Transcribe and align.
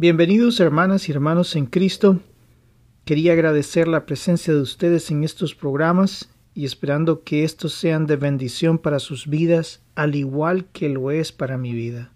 Bienvenidos 0.00 0.60
hermanas 0.60 1.08
y 1.08 1.12
hermanos 1.12 1.56
en 1.56 1.66
Cristo. 1.66 2.20
Quería 3.04 3.32
agradecer 3.32 3.88
la 3.88 4.06
presencia 4.06 4.54
de 4.54 4.60
ustedes 4.60 5.10
en 5.10 5.24
estos 5.24 5.56
programas 5.56 6.30
y 6.54 6.66
esperando 6.66 7.24
que 7.24 7.42
estos 7.42 7.72
sean 7.72 8.06
de 8.06 8.14
bendición 8.14 8.78
para 8.78 9.00
sus 9.00 9.26
vidas, 9.26 9.82
al 9.96 10.14
igual 10.14 10.66
que 10.66 10.88
lo 10.88 11.10
es 11.10 11.32
para 11.32 11.58
mi 11.58 11.72
vida. 11.72 12.12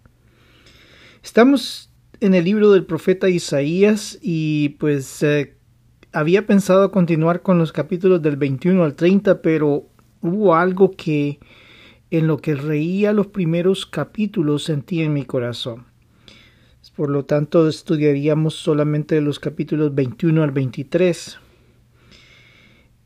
Estamos 1.25 1.91
en 2.21 2.35
el 2.35 2.45
libro 2.45 2.71
del 2.71 2.85
profeta 2.85 3.27
Isaías 3.27 4.17
y 4.21 4.77
pues 4.79 5.21
eh, 5.21 5.57
había 6.13 6.47
pensado 6.47 6.89
continuar 6.89 7.41
con 7.41 7.57
los 7.57 7.73
capítulos 7.73 8.21
del 8.21 8.37
21 8.37 8.81
al 8.81 8.95
30, 8.95 9.41
pero 9.41 9.89
hubo 10.21 10.55
algo 10.55 10.91
que 10.91 11.37
en 12.11 12.27
lo 12.27 12.37
que 12.37 12.55
reía 12.55 13.11
los 13.11 13.27
primeros 13.27 13.85
capítulos 13.85 14.63
sentí 14.63 15.01
en 15.01 15.11
mi 15.11 15.25
corazón. 15.25 15.91
Por 16.95 17.09
lo 17.09 17.25
tanto, 17.25 17.67
estudiaríamos 17.67 18.53
solamente 18.53 19.19
los 19.19 19.39
capítulos 19.39 19.95
21 19.95 20.43
al 20.43 20.51
23. 20.51 21.39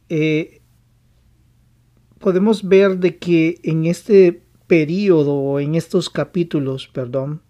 Eh, 0.10 0.62
podemos 2.20 2.68
ver 2.68 2.98
de 2.98 3.18
que 3.18 3.60
en 3.64 3.86
este 3.86 4.42
periodo, 4.68 5.60
en 5.62 5.76
estos 5.76 6.10
capítulos, 6.10 6.90
perdón, 6.90 7.42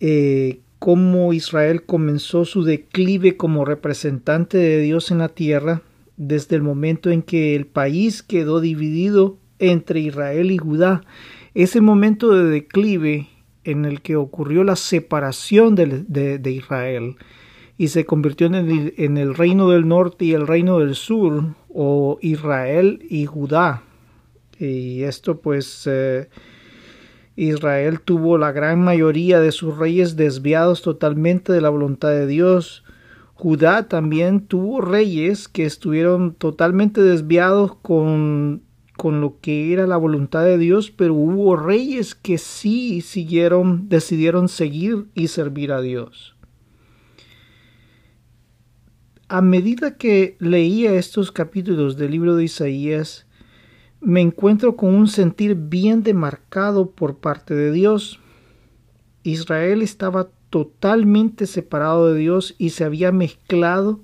eh, 0.00 0.60
cómo 0.78 1.32
Israel 1.32 1.84
comenzó 1.84 2.44
su 2.44 2.62
declive 2.62 3.38
como 3.38 3.64
representante 3.64 4.58
de 4.58 4.80
Dios 4.82 5.10
en 5.10 5.18
la 5.18 5.30
tierra 5.30 5.82
desde 6.18 6.56
el 6.56 6.62
momento 6.62 7.10
en 7.10 7.22
que 7.22 7.56
el 7.56 7.66
país 7.66 8.22
quedó 8.22 8.60
dividido 8.60 9.38
entre 9.58 10.00
Israel 10.00 10.50
y 10.50 10.58
Judá. 10.58 11.02
Ese 11.54 11.80
momento 11.80 12.30
de 12.32 12.44
declive 12.44 13.28
en 13.66 13.84
el 13.84 14.00
que 14.00 14.16
ocurrió 14.16 14.64
la 14.64 14.76
separación 14.76 15.74
de, 15.74 16.50
Israel 16.50 17.16
y 17.76 17.88
se 17.88 18.06
convirtió 18.06 18.46
en 18.46 18.54
el, 18.54 18.94
en 18.96 19.18
el, 19.18 19.34
reino 19.34 19.68
del 19.68 19.86
norte 19.86 20.24
y 20.24 20.32
el 20.32 20.46
reino 20.46 20.78
del 20.78 20.94
sur, 20.94 21.54
o 21.68 22.18
Israel 22.22 23.04
y 23.10 23.26
Judá. 23.26 23.82
Y 24.58 25.02
esto 25.02 25.40
pues 25.40 25.86
eh, 25.86 26.30
Israel 27.36 28.00
tuvo 28.00 28.38
la 28.38 28.52
gran 28.52 28.80
mayoría 28.80 29.40
de 29.40 29.52
sus 29.52 29.76
reyes 29.76 30.16
desviados 30.16 30.80
totalmente 30.80 31.52
de 31.52 31.60
la 31.60 31.68
voluntad 31.68 32.10
de 32.10 32.26
Dios. 32.26 32.82
Judá 33.34 33.88
también 33.88 34.46
tuvo 34.46 34.80
reyes 34.80 35.48
que 35.48 35.66
estuvieron 35.66 36.34
totalmente 36.34 37.02
desviados 37.02 37.74
con 37.76 38.62
con 38.96 39.20
lo 39.20 39.40
que 39.40 39.72
era 39.72 39.86
la 39.86 39.96
voluntad 39.96 40.44
de 40.44 40.58
Dios, 40.58 40.90
pero 40.90 41.14
hubo 41.14 41.56
reyes 41.56 42.14
que 42.14 42.38
sí 42.38 43.00
siguieron, 43.02 43.88
decidieron 43.88 44.48
seguir 44.48 45.06
y 45.14 45.28
servir 45.28 45.72
a 45.72 45.80
Dios. 45.80 46.34
A 49.28 49.42
medida 49.42 49.96
que 49.96 50.36
leía 50.38 50.94
estos 50.94 51.32
capítulos 51.32 51.96
del 51.96 52.12
libro 52.12 52.36
de 52.36 52.44
Isaías, 52.44 53.26
me 54.00 54.20
encuentro 54.20 54.76
con 54.76 54.94
un 54.94 55.08
sentir 55.08 55.56
bien 55.56 56.02
demarcado 56.02 56.92
por 56.92 57.18
parte 57.18 57.54
de 57.54 57.72
Dios. 57.72 58.20
Israel 59.24 59.82
estaba 59.82 60.28
totalmente 60.48 61.46
separado 61.46 62.12
de 62.12 62.20
Dios 62.20 62.54
y 62.56 62.70
se 62.70 62.84
había 62.84 63.10
mezclado 63.10 64.00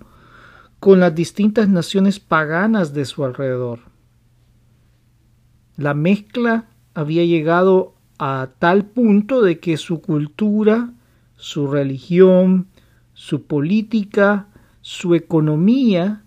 con 0.80 0.98
las 0.98 1.14
distintas 1.14 1.68
naciones 1.68 2.18
paganas 2.18 2.92
de 2.92 3.04
su 3.04 3.24
alrededor. 3.24 3.91
La 5.82 5.94
mezcla 5.94 6.66
había 6.94 7.24
llegado 7.24 7.94
a 8.16 8.50
tal 8.60 8.84
punto 8.84 9.42
de 9.42 9.58
que 9.58 9.76
su 9.76 10.00
cultura, 10.00 10.92
su 11.34 11.66
religión, 11.66 12.68
su 13.14 13.46
política, 13.48 14.46
su 14.80 15.16
economía 15.16 16.22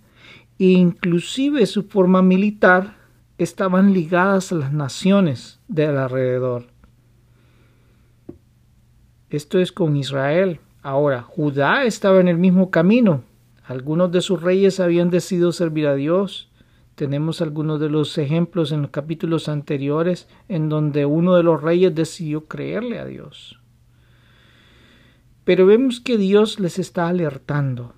e 0.59 0.65
inclusive 0.65 1.65
su 1.67 1.83
forma 1.83 2.21
militar 2.21 2.97
estaban 3.37 3.93
ligadas 3.93 4.51
a 4.51 4.55
las 4.55 4.73
naciones 4.73 5.61
del 5.69 5.99
alrededor. 5.99 6.65
Esto 9.29 9.59
es 9.59 9.71
con 9.71 9.95
Israel. 9.95 10.59
Ahora, 10.81 11.21
Judá 11.21 11.85
estaba 11.85 12.19
en 12.19 12.27
el 12.27 12.37
mismo 12.37 12.71
camino. 12.71 13.23
Algunos 13.63 14.11
de 14.11 14.19
sus 14.19 14.41
reyes 14.41 14.81
habían 14.81 15.09
decidido 15.09 15.53
servir 15.53 15.87
a 15.87 15.95
Dios, 15.95 16.49
tenemos 16.95 17.41
algunos 17.41 17.79
de 17.79 17.89
los 17.89 18.17
ejemplos 18.17 18.71
en 18.71 18.81
los 18.81 18.91
capítulos 18.91 19.49
anteriores 19.49 20.27
en 20.47 20.69
donde 20.69 21.05
uno 21.05 21.35
de 21.35 21.43
los 21.43 21.61
reyes 21.61 21.93
decidió 21.93 22.45
creerle 22.45 22.99
a 22.99 23.05
Dios. 23.05 23.59
Pero 25.43 25.65
vemos 25.65 25.99
que 25.99 26.17
Dios 26.17 26.59
les 26.59 26.79
está 26.79 27.07
alertando, 27.07 27.93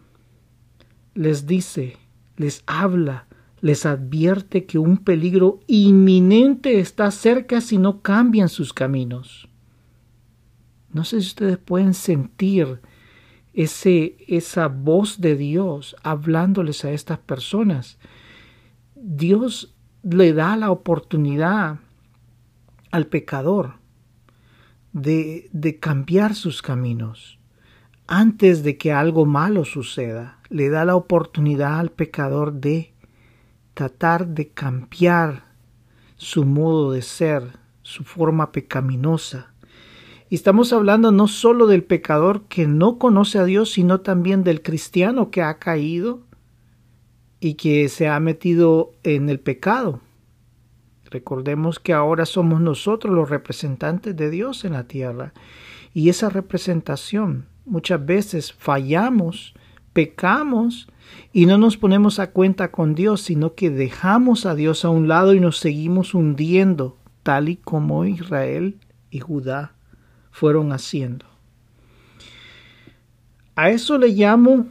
les 1.13 1.47
dice, 1.47 1.97
les 2.35 2.63
habla, 2.65 3.27
les 3.61 3.85
advierte 3.85 4.65
que 4.65 4.79
un 4.79 4.97
peligro 4.97 5.59
inminente 5.67 6.79
está 6.79 7.09
cerca 7.11 7.61
si 7.61 7.77
no 7.77 8.01
cambian 8.01 8.49
sus 8.49 8.73
caminos. 8.73 9.47
No 10.91 11.05
sé 11.05 11.21
si 11.21 11.27
ustedes 11.27 11.57
pueden 11.57 11.93
sentir 11.93 12.81
ese, 13.53 14.17
esa 14.27 14.67
voz 14.67 15.21
de 15.21 15.35
Dios 15.35 15.95
hablándoles 16.03 16.83
a 16.85 16.91
estas 16.91 17.19
personas 17.19 17.97
Dios 18.99 19.75
le 20.01 20.33
da 20.33 20.55
la 20.55 20.71
oportunidad 20.71 21.79
al 22.91 23.05
pecador 23.05 23.73
de, 24.91 25.77
cambiar 25.79 26.33
sus 26.33 26.63
caminos. 26.63 27.37
Antes 28.07 28.63
de 28.63 28.77
que 28.77 28.91
algo 28.91 29.25
malo 29.25 29.65
suceda, 29.65 30.39
le 30.49 30.69
da 30.69 30.83
la 30.83 30.95
oportunidad 30.95 31.79
al 31.79 31.91
pecador 31.91 32.53
de 32.53 32.93
tratar 33.75 34.27
de 34.29 34.49
cambiar 34.49 35.43
su 36.15 36.45
modo 36.45 36.91
de 36.91 37.03
ser, 37.03 37.43
su 37.83 38.03
forma 38.03 38.51
pecaminosa. 38.51 39.53
Y 40.29 40.35
estamos 40.35 40.73
hablando 40.73 41.11
no 41.11 41.27
solo 41.27 41.67
del 41.67 41.83
pecador 41.83 42.45
que 42.47 42.65
no 42.65 42.97
conoce 42.97 43.37
a 43.37 43.45
Dios, 43.45 43.71
sino 43.71 44.01
también 44.01 44.43
del 44.43 44.63
cristiano 44.63 45.29
que 45.29 45.43
ha 45.43 45.59
caído 45.59 46.26
y 47.39 47.55
que 47.55 47.87
se 47.89 48.07
ha 48.07 48.19
metido 48.19 48.91
en 49.03 49.29
el 49.29 49.39
pecado. 49.39 50.01
Recordemos 51.09 51.79
que 51.79 51.93
ahora 51.93 52.25
somos 52.25 52.59
nosotros 52.59 53.13
los 53.13 53.29
representantes 53.29 54.15
de 54.15 54.29
Dios 54.29 54.65
en 54.65 54.73
la 54.73 54.87
tierra 54.87 55.33
y 55.93 56.09
esa 56.09 56.29
representación 56.29 57.45
muchas 57.65 58.03
veces 58.05 58.53
fallamos, 58.53 59.53
pecamos 59.93 60.87
y 61.31 61.45
no 61.45 61.57
nos 61.57 61.77
ponemos 61.77 62.19
a 62.19 62.31
cuenta 62.31 62.71
con 62.71 62.95
Dios, 62.95 63.21
sino 63.21 63.53
que 63.53 63.69
dejamos 63.69 64.45
a 64.45 64.55
Dios 64.55 64.83
a 64.85 64.89
un 64.89 65.07
lado 65.07 65.33
y 65.33 65.39
nos 65.39 65.59
seguimos 65.59 66.13
hundiendo, 66.13 66.97
tal 67.23 67.49
y 67.49 67.57
como 67.57 68.05
Israel 68.05 68.79
y 69.11 69.19
Judá 69.19 69.73
fueron 70.31 70.71
haciendo. 70.71 71.25
A 73.55 73.69
eso 73.69 73.97
le 73.97 74.09
llamo 74.09 74.67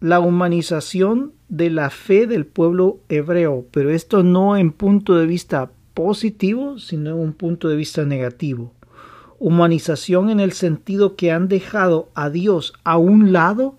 la 0.00 0.20
humanización 0.20 1.32
de 1.48 1.70
la 1.70 1.90
fe 1.90 2.26
del 2.26 2.46
pueblo 2.46 3.00
hebreo, 3.08 3.66
pero 3.70 3.90
esto 3.90 4.22
no 4.22 4.56
en 4.56 4.72
punto 4.72 5.16
de 5.16 5.26
vista 5.26 5.70
positivo, 5.94 6.78
sino 6.78 7.10
en 7.10 7.16
un 7.16 7.32
punto 7.32 7.68
de 7.68 7.76
vista 7.76 8.04
negativo. 8.04 8.74
Humanización 9.38 10.30
en 10.30 10.40
el 10.40 10.52
sentido 10.52 11.16
que 11.16 11.32
han 11.32 11.48
dejado 11.48 12.10
a 12.14 12.30
Dios 12.30 12.74
a 12.84 12.96
un 12.98 13.32
lado 13.32 13.76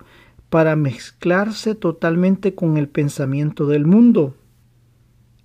para 0.49 0.75
mezclarse 0.75 1.75
totalmente 1.75 2.55
con 2.55 2.77
el 2.77 2.87
pensamiento 2.87 3.67
del 3.67 3.85
mundo. 3.85 4.35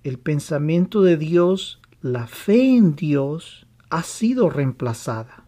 El 0.03 0.17
pensamiento 0.17 1.01
de 1.01 1.17
Dios, 1.17 1.81
la 2.01 2.27
fe 2.27 2.75
en 2.75 2.95
Dios, 2.95 3.67
ha 3.89 4.03
sido 4.03 4.49
reemplazada. 4.49 5.42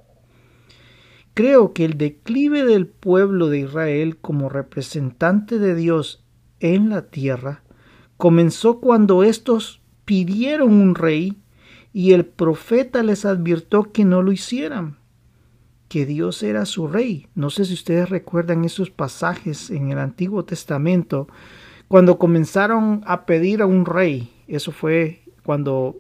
Creo 1.36 1.74
que 1.74 1.84
el 1.84 1.98
declive 1.98 2.64
del 2.64 2.88
pueblo 2.88 3.50
de 3.50 3.60
Israel 3.60 4.16
como 4.16 4.48
representante 4.48 5.60
de 5.60 5.76
Dios 5.76 6.24
en 6.62 6.90
la 6.90 7.10
tierra 7.10 7.62
comenzó 8.16 8.80
cuando 8.80 9.22
éstos 9.22 9.82
pidieron 10.06 10.72
un 10.72 10.96
rey 10.96 11.38
y 11.92 12.14
el 12.14 12.26
profeta 12.26 13.04
les 13.04 13.26
advirtió 13.26 13.92
que 13.92 14.06
no 14.06 14.22
lo 14.22 14.32
hicieran, 14.32 14.98
que 15.90 16.06
Dios 16.06 16.42
era 16.42 16.66
su 16.66 16.88
rey. 16.88 17.28
No 17.36 17.50
sé 17.50 17.66
si 17.66 17.74
ustedes 17.74 18.10
recuerdan 18.10 18.64
esos 18.64 18.90
pasajes 18.90 19.70
en 19.72 19.92
el 19.92 20.00
Antiguo 20.00 20.46
Testamento, 20.46 21.28
cuando 21.90 22.18
comenzaron 22.18 23.02
a 23.06 23.26
pedir 23.26 23.62
a 23.62 23.66
un 23.66 23.86
rey. 23.86 24.32
Eso 24.48 24.72
fue 24.72 25.24
cuando 25.44 25.98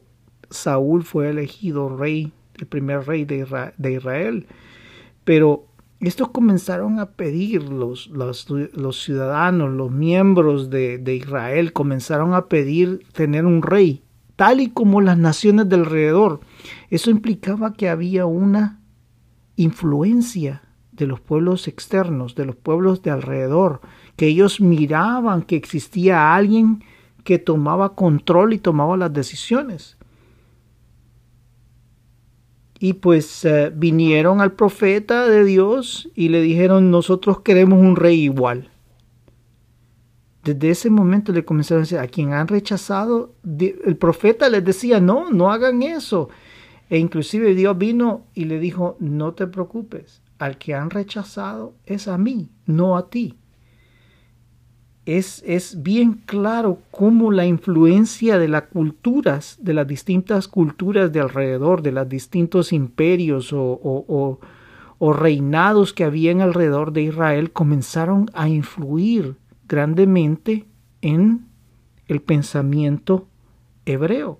Saúl 0.49 1.03
fue 1.03 1.29
elegido 1.29 1.93
rey, 1.97 2.31
el 2.57 2.67
primer 2.67 3.05
rey 3.05 3.25
de 3.25 3.91
Israel. 3.91 4.47
Pero 5.25 5.67
estos 5.99 6.29
comenzaron 6.29 6.99
a 6.99 7.11
pedir, 7.11 7.63
los, 7.63 8.07
los, 8.07 9.03
ciudadanos, 9.03 9.71
los 9.73 9.91
miembros 9.91 10.69
de, 10.69 10.97
de, 10.97 11.15
Israel, 11.15 11.73
comenzaron 11.73 12.33
a 12.33 12.47
pedir 12.47 13.05
tener 13.11 13.45
un 13.45 13.61
rey, 13.61 14.03
tal 14.35 14.61
y 14.61 14.69
como 14.69 15.01
las 15.01 15.17
naciones 15.17 15.67
de 15.67 15.75
alrededor. 15.75 16.39
Eso 16.89 17.09
implicaba 17.09 17.73
que 17.73 17.89
había 17.89 18.25
una 18.25 18.79
influencia 19.57 20.61
de 20.91 21.07
los 21.07 21.19
pueblos 21.19 21.67
externos, 21.67 22.35
de 22.35 22.45
los 22.45 22.55
pueblos 22.55 23.01
de 23.01 23.11
alrededor, 23.11 23.81
que 24.15 24.27
ellos 24.27 24.61
miraban 24.61 25.41
que 25.41 25.55
existía 25.55 26.35
alguien 26.35 26.83
que 27.23 27.39
tomaba 27.39 27.95
control 27.95 28.53
y 28.53 28.59
tomaba 28.59 28.95
las 28.95 29.11
decisiones. 29.11 29.97
Y 32.85 32.93
pues 32.93 33.43
eh, 33.45 33.71
vinieron 33.75 34.41
al 34.41 34.51
profeta 34.51 35.27
de 35.27 35.43
Dios 35.43 36.07
y 36.13 36.29
le 36.29 36.39
dijeron, 36.39 36.91
nosotros 36.91 37.39
queremos 37.39 37.79
un 37.79 37.95
rey 37.95 38.21
igual. 38.21 38.69
Desde 40.43 40.69
ese 40.69 40.91
momento 40.91 41.31
le 41.31 41.43
comenzaron 41.43 41.79
a 41.79 41.85
decir, 41.85 41.97
a 41.97 42.05
quien 42.05 42.33
han 42.33 42.47
rechazado, 42.47 43.33
el 43.43 43.97
profeta 43.97 44.49
les 44.49 44.63
decía, 44.63 44.99
no, 44.99 45.31
no 45.31 45.51
hagan 45.51 45.81
eso. 45.81 46.29
E 46.87 46.99
inclusive 46.99 47.55
Dios 47.55 47.75
vino 47.75 48.27
y 48.35 48.45
le 48.45 48.59
dijo, 48.59 48.97
no 48.99 49.33
te 49.33 49.47
preocupes, 49.47 50.21
al 50.37 50.59
que 50.59 50.75
han 50.75 50.91
rechazado 50.91 51.73
es 51.87 52.07
a 52.07 52.19
mí, 52.19 52.51
no 52.67 52.97
a 52.97 53.09
ti. 53.09 53.33
Es, 55.05 55.43
es, 55.45 55.83
bien 55.83 56.13
claro 56.25 56.79
cómo 56.89 57.31
la 57.31 57.45
influencia 57.45 58.39
de 58.39 58.47
las 58.47 58.63
culturas, 58.63 59.57
de 59.61 59.75
las 59.75 59.87
distintas 59.87 60.47
culturas 60.47 61.11
de 61.13 61.19
alrededor, 61.19 61.83
de 61.83 61.91
los 61.91 62.09
distintos 62.09 62.73
imperios 62.73 63.53
o, 63.53 64.39
o, 64.99 65.13
reinados 65.13 65.93
que 65.93 66.03
habían 66.03 66.41
alrededor 66.41 66.91
de 66.91 67.03
Israel, 67.03 67.51
comenzaron 67.51 68.31
a 68.33 68.49
influir 68.49 69.35
grandemente 69.67 70.65
en 71.01 71.45
el 72.07 72.21
pensamiento 72.21 73.27
hebreo. 73.85 74.39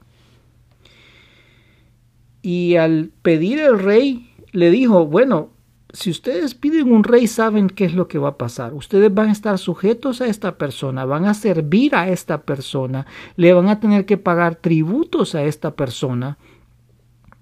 Y 2.42 2.78
al 2.78 3.12
pedir 3.22 3.60
el 3.60 3.78
rey, 3.78 4.32
le 4.52 4.72
dijo, 4.72 5.06
bueno, 5.06 5.50
si 5.96 6.10
ustedes 6.10 6.56
piden 6.56 6.92
un 6.92 7.06
rey, 7.06 7.26
saben 7.26 7.70
qué 7.70 7.86
es 7.86 7.94
lo 7.94 8.10
que 8.10 8.18
va 8.18 8.30
a 8.30 8.38
pasar. 8.38 8.74
Ustedes 8.74 9.14
van 9.14 9.30
a 9.30 9.32
estar 9.32 9.58
sujetos 9.58 10.20
a 10.20 10.28
esta 10.28 10.58
persona, 10.58 11.06
van 11.06 11.24
a 11.26 11.34
servir 11.34 11.96
a 11.96 12.10
esta 12.10 12.42
persona, 12.42 13.06
le 13.38 13.54
van 13.54 13.70
a 13.70 13.80
tener 13.80 14.06
que 14.06 14.18
pagar 14.18 14.56
tributos 14.56 15.36
a 15.36 15.44
esta 15.44 15.76
persona. 15.76 16.38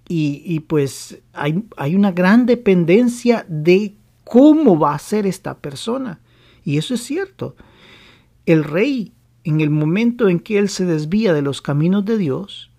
Y, 0.07 0.59
pues 0.67 1.23
hay, 1.33 1.63
hay 1.75 1.95
una 1.95 2.11
gran 2.11 2.45
dependencia 2.45 3.47
de 3.50 3.95
cómo 4.23 4.77
va 4.77 4.94
a 4.94 4.99
ser 4.99 5.25
esta 5.25 5.57
persona. 5.57 6.19
Y 6.63 6.77
eso 6.77 6.94
es 6.94 7.01
cierto. 7.01 7.56
El 8.45 8.63
rey, 8.63 9.13
en 9.44 9.61
el 9.61 9.71
momento 9.71 10.29
en 10.29 10.39
que 10.39 10.59
él 10.59 10.69
se 10.69 10.85
desvía 10.85 11.33
de 11.33 11.41
los 11.41 11.63
caminos 11.63 12.06
de 12.06 12.19
Dios, 12.19 12.69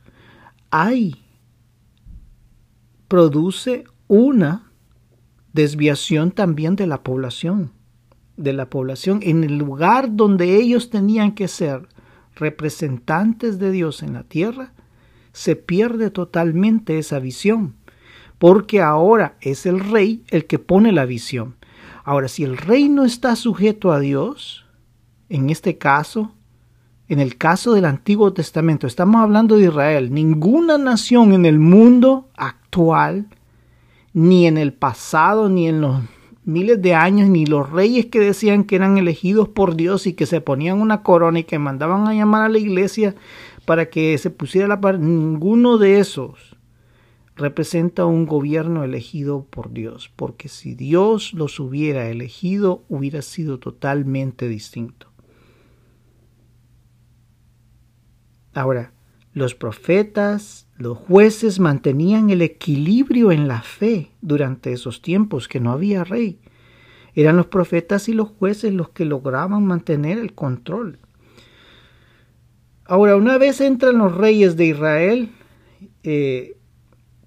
hay, 0.71 1.17
produce 3.09 3.83
una 4.07 4.71
desviación 5.55 6.33
también 6.33 6.77
de 6.77 6.87
la 6.87 7.03
población, 7.03 7.71
de 8.37 8.53
la 8.53 8.69
población 8.69 9.21
en 9.23 9.45
el 9.45 9.57
lugar 9.57 10.15
donde 10.15 10.57
ellos 10.57 10.91
tenían 10.91 11.33
que 11.33 11.49
ser 11.49 11.89
representantes 12.35 13.59
de 13.61 13.71
Dios 13.71 14.03
en 14.03 14.13
la 14.13 14.25
tierra, 14.25 14.73
se 15.33 15.57
pierde 15.57 16.11
totalmente 16.11 16.99
esa 16.99 17.21
visión, 17.21 17.77
porque 18.39 18.83
ahora 18.83 19.37
es 19.41 19.65
el 19.65 19.81
rey 19.81 20.25
el 20.29 20.47
que 20.47 20.59
pone 20.59 20.93
la 20.93 21.07
visión. 21.07 21.55
Ahora, 22.03 22.29
si 22.29 22.43
el 22.43 22.57
rey 22.57 22.89
no 22.89 23.05
está 23.05 23.35
sujeto 23.37 23.93
a 23.93 24.01
Dios, 24.01 24.67
en 25.29 25.51
este 25.51 25.79
caso, 25.79 26.35
en 27.09 27.21
el 27.21 27.37
caso 27.37 27.75
del 27.75 27.85
Antiguo 27.85 28.33
Testamento, 28.33 28.89
estamos 28.89 29.23
hablando 29.23 29.57
de 29.57 29.67
Israel, 29.67 30.13
ninguna 30.13 30.79
nación 30.79 31.33
en 31.33 31.47
el 31.47 31.61
mundo 31.61 32.29
actual 32.37 33.29
ni 34.15 34.47
en 34.47 34.57
el 34.57 34.73
pasado, 34.73 35.51
ni 35.51 35.69
en 35.69 35.83
los 35.83 36.01
miles 36.45 36.81
de 36.81 36.95
años, 36.95 37.29
ni 37.29 37.45
los 37.45 37.71
reyes 37.71 38.07
que 38.07 38.21
decían 38.21 38.65
que 38.65 38.77
eran 38.77 38.97
elegidos 38.97 39.49
por 39.49 39.77
Dios 39.77 40.07
y 40.07 40.15
que 40.15 40.25
se 40.25 40.41
ponían 40.41 40.81
una 40.81 41.03
corona 41.03 41.41
y 41.41 41.45
que 41.45 41.59
mandaban 41.59 42.07
a 42.07 42.15
llamar 42.15 42.45
a 42.45 42.49
la 42.49 42.59
iglesia 42.59 43.15
para 43.67 43.91
que 43.91 44.17
se 44.17 44.31
pusiera 44.31 44.69
la 44.69 44.81
par, 44.81 44.99
ninguno 44.99 45.79
de 45.79 45.99
esos 45.99 46.57
representa 47.37 48.07
un 48.07 48.27
gobierno 48.27 48.85
elegido 48.85 49.45
por 49.45 49.73
Dios, 49.73 50.11
porque 50.15 50.49
si 50.49 50.75
Dios 50.75 51.35
los 51.35 51.59
hubiera 51.59 52.09
elegido, 52.09 52.85
hubiera 52.89 53.23
sido 53.23 53.59
totalmente 53.59 54.49
distinto. 54.49 55.09
Ahora, 58.53 58.93
los 59.33 59.57
profetas, 59.57 60.64
los 60.77 60.99
jueces 60.99 61.61
mantenían 61.61 62.31
el 62.31 62.43
equilibrio 62.43 63.31
en 63.31 63.47
la 63.47 63.63
fe 63.63 64.11
durante 64.21 64.73
esos 64.73 65.03
tiempos 65.03 65.47
que 65.47 65.61
no 65.61 65.71
había 65.71 66.03
rey. 66.03 66.41
Eran 67.15 67.37
los 67.37 67.47
profetas 67.47 68.09
y 68.09 68.13
los 68.13 68.29
jueces 68.29 68.73
los 68.73 68.89
que 68.91 69.05
lograban 69.05 69.65
mantener 69.65 70.19
el 70.19 70.35
control. 70.35 70.99
Ahora, 72.87 73.17
una 73.17 73.39
vez 73.39 73.61
entran 73.61 73.99
los 73.99 74.15
reyes 74.15 74.57
de 74.57 74.67
Israel, 74.67 75.31
eh, 76.03 76.59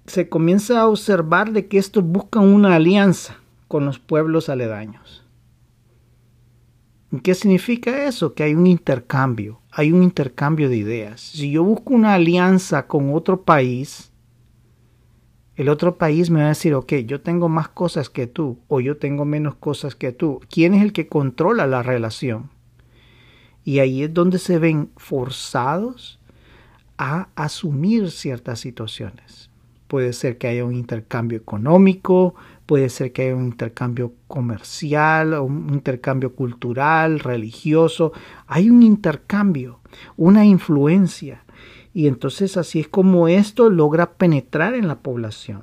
se 0.06 0.28
comienza 0.28 0.80
a 0.80 0.86
observar 0.86 1.52
de 1.52 1.66
que 1.68 1.78
estos 1.78 2.04
buscan 2.04 2.44
una 2.44 2.76
alianza 2.76 3.38
con 3.66 3.86
los 3.86 3.98
pueblos 3.98 4.48
aledaños. 4.48 5.24
¿Qué 7.22 7.34
significa 7.34 8.04
eso? 8.04 8.34
Que 8.34 8.42
hay 8.42 8.54
un 8.54 8.66
intercambio, 8.66 9.60
hay 9.70 9.92
un 9.92 10.02
intercambio 10.02 10.68
de 10.68 10.76
ideas. 10.76 11.20
Si 11.20 11.50
yo 11.50 11.64
busco 11.64 11.94
una 11.94 12.14
alianza 12.14 12.86
con 12.86 13.14
otro 13.14 13.42
país, 13.42 14.12
el 15.56 15.70
otro 15.70 15.96
país 15.96 16.28
me 16.28 16.40
va 16.40 16.46
a 16.46 16.50
decir, 16.50 16.74
ok, 16.74 16.92
yo 17.06 17.22
tengo 17.22 17.48
más 17.48 17.68
cosas 17.68 18.10
que 18.10 18.26
tú 18.26 18.58
o 18.68 18.80
yo 18.80 18.98
tengo 18.98 19.24
menos 19.24 19.54
cosas 19.54 19.94
que 19.94 20.12
tú. 20.12 20.40
¿Quién 20.50 20.74
es 20.74 20.82
el 20.82 20.92
que 20.92 21.08
controla 21.08 21.66
la 21.66 21.82
relación? 21.82 22.50
Y 23.64 23.80
ahí 23.80 24.02
es 24.02 24.12
donde 24.12 24.38
se 24.38 24.58
ven 24.58 24.90
forzados 24.96 26.20
a 26.98 27.28
asumir 27.34 28.10
ciertas 28.10 28.60
situaciones. 28.60 29.50
Puede 29.88 30.12
ser 30.12 30.36
que 30.36 30.48
haya 30.48 30.64
un 30.64 30.74
intercambio 30.74 31.38
económico, 31.38 32.34
puede 32.68 32.90
ser 32.90 33.14
que 33.14 33.22
haya 33.22 33.34
un 33.34 33.46
intercambio 33.46 34.12
comercial, 34.26 35.32
un 35.40 35.72
intercambio 35.72 36.34
cultural, 36.34 37.18
religioso. 37.18 38.12
Hay 38.46 38.68
un 38.68 38.82
intercambio, 38.82 39.80
una 40.18 40.44
influencia. 40.44 41.46
Y 41.94 42.08
entonces 42.08 42.58
así 42.58 42.80
es 42.80 42.88
como 42.88 43.26
esto 43.26 43.70
logra 43.70 44.18
penetrar 44.18 44.74
en 44.74 44.86
la 44.86 45.00
población. 45.00 45.62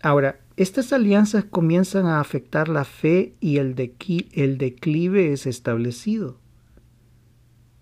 Ahora, 0.00 0.40
estas 0.56 0.94
alianzas 0.94 1.44
comienzan 1.44 2.06
a 2.06 2.20
afectar 2.20 2.70
la 2.70 2.86
fe 2.86 3.34
y 3.38 3.58
el, 3.58 3.74
el 4.32 4.56
declive 4.56 5.32
es 5.34 5.46
establecido. 5.46 6.38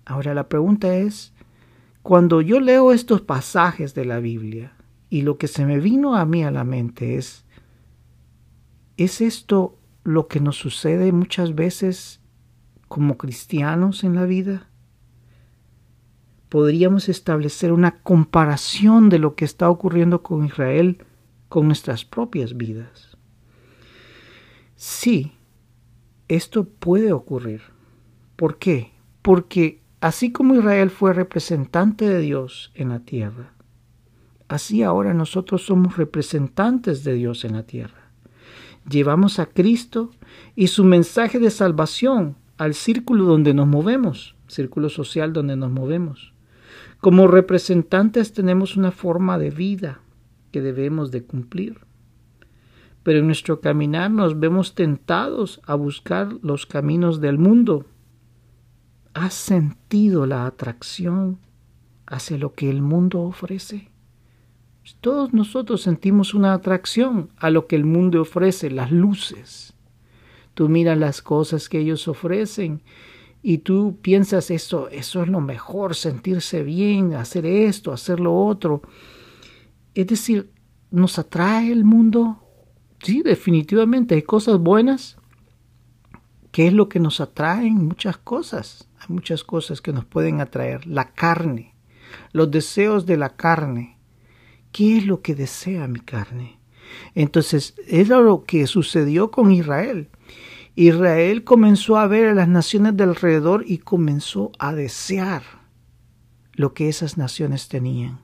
Ahora 0.04 0.34
la 0.34 0.48
pregunta 0.48 0.96
es, 0.96 1.32
cuando 2.04 2.42
yo 2.42 2.60
leo 2.60 2.92
estos 2.92 3.22
pasajes 3.22 3.94
de 3.94 4.04
la 4.04 4.20
Biblia 4.20 4.76
y 5.08 5.22
lo 5.22 5.38
que 5.38 5.48
se 5.48 5.64
me 5.64 5.80
vino 5.80 6.16
a 6.16 6.26
mí 6.26 6.44
a 6.44 6.50
la 6.50 6.62
mente 6.62 7.16
es, 7.16 7.46
¿es 8.98 9.22
esto 9.22 9.78
lo 10.02 10.28
que 10.28 10.38
nos 10.38 10.58
sucede 10.58 11.12
muchas 11.12 11.54
veces 11.54 12.20
como 12.88 13.16
cristianos 13.16 14.04
en 14.04 14.16
la 14.16 14.26
vida? 14.26 14.68
Podríamos 16.50 17.08
establecer 17.08 17.72
una 17.72 18.02
comparación 18.02 19.08
de 19.08 19.18
lo 19.18 19.34
que 19.34 19.46
está 19.46 19.70
ocurriendo 19.70 20.22
con 20.22 20.44
Israel 20.44 21.02
con 21.48 21.68
nuestras 21.68 22.04
propias 22.04 22.54
vidas. 22.54 23.16
Sí, 24.76 25.32
esto 26.28 26.64
puede 26.68 27.14
ocurrir. 27.14 27.62
¿Por 28.36 28.58
qué? 28.58 28.92
Porque 29.22 29.83
Así 30.04 30.32
como 30.32 30.54
Israel 30.54 30.90
fue 30.90 31.14
representante 31.14 32.06
de 32.06 32.20
Dios 32.20 32.70
en 32.74 32.90
la 32.90 33.00
tierra, 33.00 33.54
así 34.48 34.82
ahora 34.82 35.14
nosotros 35.14 35.64
somos 35.64 35.96
representantes 35.96 37.04
de 37.04 37.14
Dios 37.14 37.42
en 37.46 37.54
la 37.54 37.62
tierra. 37.62 38.10
Llevamos 38.86 39.38
a 39.38 39.46
Cristo 39.46 40.10
y 40.54 40.66
su 40.66 40.84
mensaje 40.84 41.38
de 41.38 41.48
salvación 41.48 42.36
al 42.58 42.74
círculo 42.74 43.24
donde 43.24 43.54
nos 43.54 43.66
movemos, 43.66 44.36
círculo 44.46 44.90
social 44.90 45.32
donde 45.32 45.56
nos 45.56 45.70
movemos. 45.70 46.34
Como 47.00 47.26
representantes 47.26 48.34
tenemos 48.34 48.76
una 48.76 48.90
forma 48.90 49.38
de 49.38 49.48
vida 49.48 50.02
que 50.52 50.60
debemos 50.60 51.12
de 51.12 51.24
cumplir. 51.24 51.78
Pero 53.04 53.20
en 53.20 53.26
nuestro 53.26 53.62
caminar 53.62 54.10
nos 54.10 54.38
vemos 54.38 54.74
tentados 54.74 55.62
a 55.64 55.74
buscar 55.74 56.34
los 56.42 56.66
caminos 56.66 57.22
del 57.22 57.38
mundo 57.38 57.86
¿Has 59.14 59.34
sentido 59.34 60.26
la 60.26 60.44
atracción 60.44 61.38
hacia 62.04 62.36
lo 62.36 62.52
que 62.54 62.68
el 62.68 62.82
mundo 62.82 63.22
ofrece? 63.22 63.90
Todos 65.00 65.32
nosotros 65.32 65.82
sentimos 65.82 66.34
una 66.34 66.52
atracción 66.52 67.30
a 67.36 67.48
lo 67.50 67.68
que 67.68 67.76
el 67.76 67.84
mundo 67.84 68.20
ofrece, 68.20 68.70
las 68.72 68.90
luces. 68.90 69.72
Tú 70.54 70.68
miras 70.68 70.98
las 70.98 71.22
cosas 71.22 71.68
que 71.68 71.78
ellos 71.78 72.08
ofrecen 72.08 72.82
y 73.40 73.58
tú 73.58 73.98
piensas 74.02 74.50
eso, 74.50 74.88
eso 74.88 75.22
es 75.22 75.28
lo 75.28 75.40
mejor, 75.40 75.94
sentirse 75.94 76.64
bien, 76.64 77.14
hacer 77.14 77.46
esto, 77.46 77.92
hacer 77.92 78.18
lo 78.18 78.34
otro. 78.34 78.82
Es 79.94 80.08
decir, 80.08 80.50
¿nos 80.90 81.20
atrae 81.20 81.70
el 81.70 81.84
mundo? 81.84 82.40
Sí, 82.98 83.22
definitivamente 83.22 84.16
hay 84.16 84.22
cosas 84.22 84.58
buenas. 84.58 85.18
¿Qué 86.54 86.68
es 86.68 86.72
lo 86.72 86.88
que 86.88 87.00
nos 87.00 87.20
atrae? 87.20 87.68
Muchas 87.68 88.16
cosas. 88.16 88.88
Hay 89.00 89.08
muchas 89.08 89.42
cosas 89.42 89.80
que 89.80 89.92
nos 89.92 90.04
pueden 90.04 90.40
atraer. 90.40 90.86
La 90.86 91.10
carne, 91.10 91.74
los 92.30 92.48
deseos 92.48 93.06
de 93.06 93.16
la 93.16 93.30
carne. 93.30 93.98
¿Qué 94.70 94.98
es 94.98 95.04
lo 95.04 95.20
que 95.20 95.34
desea 95.34 95.88
mi 95.88 95.98
carne? 95.98 96.60
Entonces, 97.16 97.74
es 97.88 98.08
lo 98.08 98.44
que 98.44 98.68
sucedió 98.68 99.32
con 99.32 99.50
Israel. 99.50 100.10
Israel 100.76 101.42
comenzó 101.42 101.96
a 101.96 102.06
ver 102.06 102.28
a 102.28 102.34
las 102.34 102.46
naciones 102.46 102.96
de 102.96 103.02
alrededor 103.02 103.64
y 103.66 103.78
comenzó 103.78 104.52
a 104.60 104.72
desear 104.74 105.42
lo 106.52 106.72
que 106.72 106.88
esas 106.88 107.18
naciones 107.18 107.66
tenían. 107.66 108.20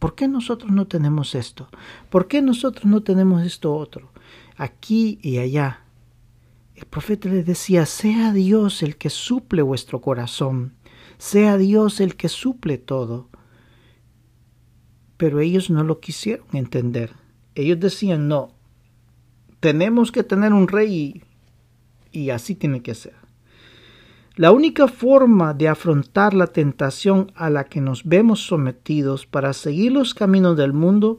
¿Por 0.00 0.16
qué 0.16 0.26
nosotros 0.26 0.72
no 0.72 0.88
tenemos 0.88 1.36
esto? 1.36 1.68
¿Por 2.10 2.26
qué 2.26 2.42
nosotros 2.42 2.86
no 2.86 3.04
tenemos 3.04 3.44
esto 3.44 3.72
otro? 3.72 4.10
Aquí 4.56 5.20
y 5.22 5.38
allá. 5.38 5.84
El 6.78 6.86
profeta 6.86 7.28
les 7.28 7.44
decía, 7.44 7.86
sea 7.86 8.32
Dios 8.32 8.84
el 8.84 8.96
que 8.96 9.10
suple 9.10 9.62
vuestro 9.62 10.00
corazón, 10.00 10.74
sea 11.18 11.58
Dios 11.58 12.00
el 12.00 12.14
que 12.14 12.28
suple 12.28 12.78
todo. 12.78 13.28
Pero 15.16 15.40
ellos 15.40 15.70
no 15.70 15.82
lo 15.82 15.98
quisieron 15.98 16.46
entender. 16.52 17.14
Ellos 17.56 17.80
decían, 17.80 18.28
no, 18.28 18.54
tenemos 19.58 20.12
que 20.12 20.22
tener 20.22 20.52
un 20.52 20.68
rey 20.68 21.24
y, 22.12 22.20
y 22.20 22.30
así 22.30 22.54
tiene 22.54 22.80
que 22.80 22.94
ser. 22.94 23.16
La 24.36 24.52
única 24.52 24.86
forma 24.86 25.54
de 25.54 25.66
afrontar 25.66 26.32
la 26.32 26.46
tentación 26.46 27.32
a 27.34 27.50
la 27.50 27.64
que 27.64 27.80
nos 27.80 28.04
vemos 28.04 28.46
sometidos 28.46 29.26
para 29.26 29.52
seguir 29.52 29.90
los 29.90 30.14
caminos 30.14 30.56
del 30.56 30.74
mundo 30.74 31.18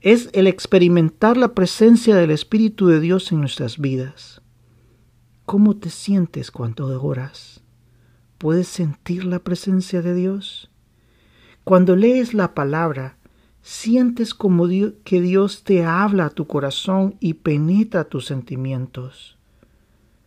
es 0.00 0.30
el 0.32 0.46
experimentar 0.46 1.36
la 1.36 1.52
presencia 1.52 2.16
del 2.16 2.30
Espíritu 2.30 2.86
de 2.86 3.00
Dios 3.00 3.30
en 3.32 3.40
nuestras 3.40 3.76
vidas. 3.76 4.40
¿Cómo 5.46 5.76
te 5.76 5.90
sientes 5.90 6.50
cuando 6.50 7.02
oras? 7.02 7.60
¿Puedes 8.38 8.66
sentir 8.66 9.26
la 9.26 9.40
presencia 9.40 10.00
de 10.00 10.14
Dios? 10.14 10.70
Cuando 11.64 11.96
lees 11.96 12.32
la 12.32 12.54
palabra, 12.54 13.18
sientes 13.60 14.32
como 14.32 14.66
que 15.04 15.20
Dios 15.20 15.62
te 15.62 15.84
habla 15.84 16.26
a 16.26 16.30
tu 16.30 16.46
corazón 16.46 17.16
y 17.20 17.34
penetra 17.34 18.04
tus 18.04 18.24
sentimientos. 18.24 19.36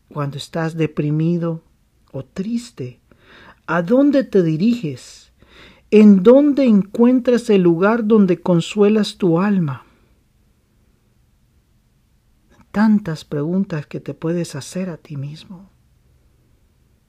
Cuando 0.10 0.38
estás 0.38 0.78
deprimido, 0.78 1.64
o 2.12 2.24
triste? 2.24 3.00
¿A 3.66 3.82
dónde 3.82 4.24
te 4.24 4.44
diriges? 4.44 5.32
¿En 5.90 6.22
dónde 6.22 6.66
encuentras 6.66 7.50
el 7.50 7.64
lugar 7.64 8.06
donde 8.06 8.40
consuelas 8.40 9.18
tu 9.18 9.40
alma? 9.40 9.87
Tantas 12.78 13.26
preguntas 13.26 13.88
que 13.88 14.00
te 14.00 14.14
puedes 14.14 14.56
hacer 14.56 14.92
a 14.92 14.98
ti 14.98 15.18
mismo. 15.18 15.72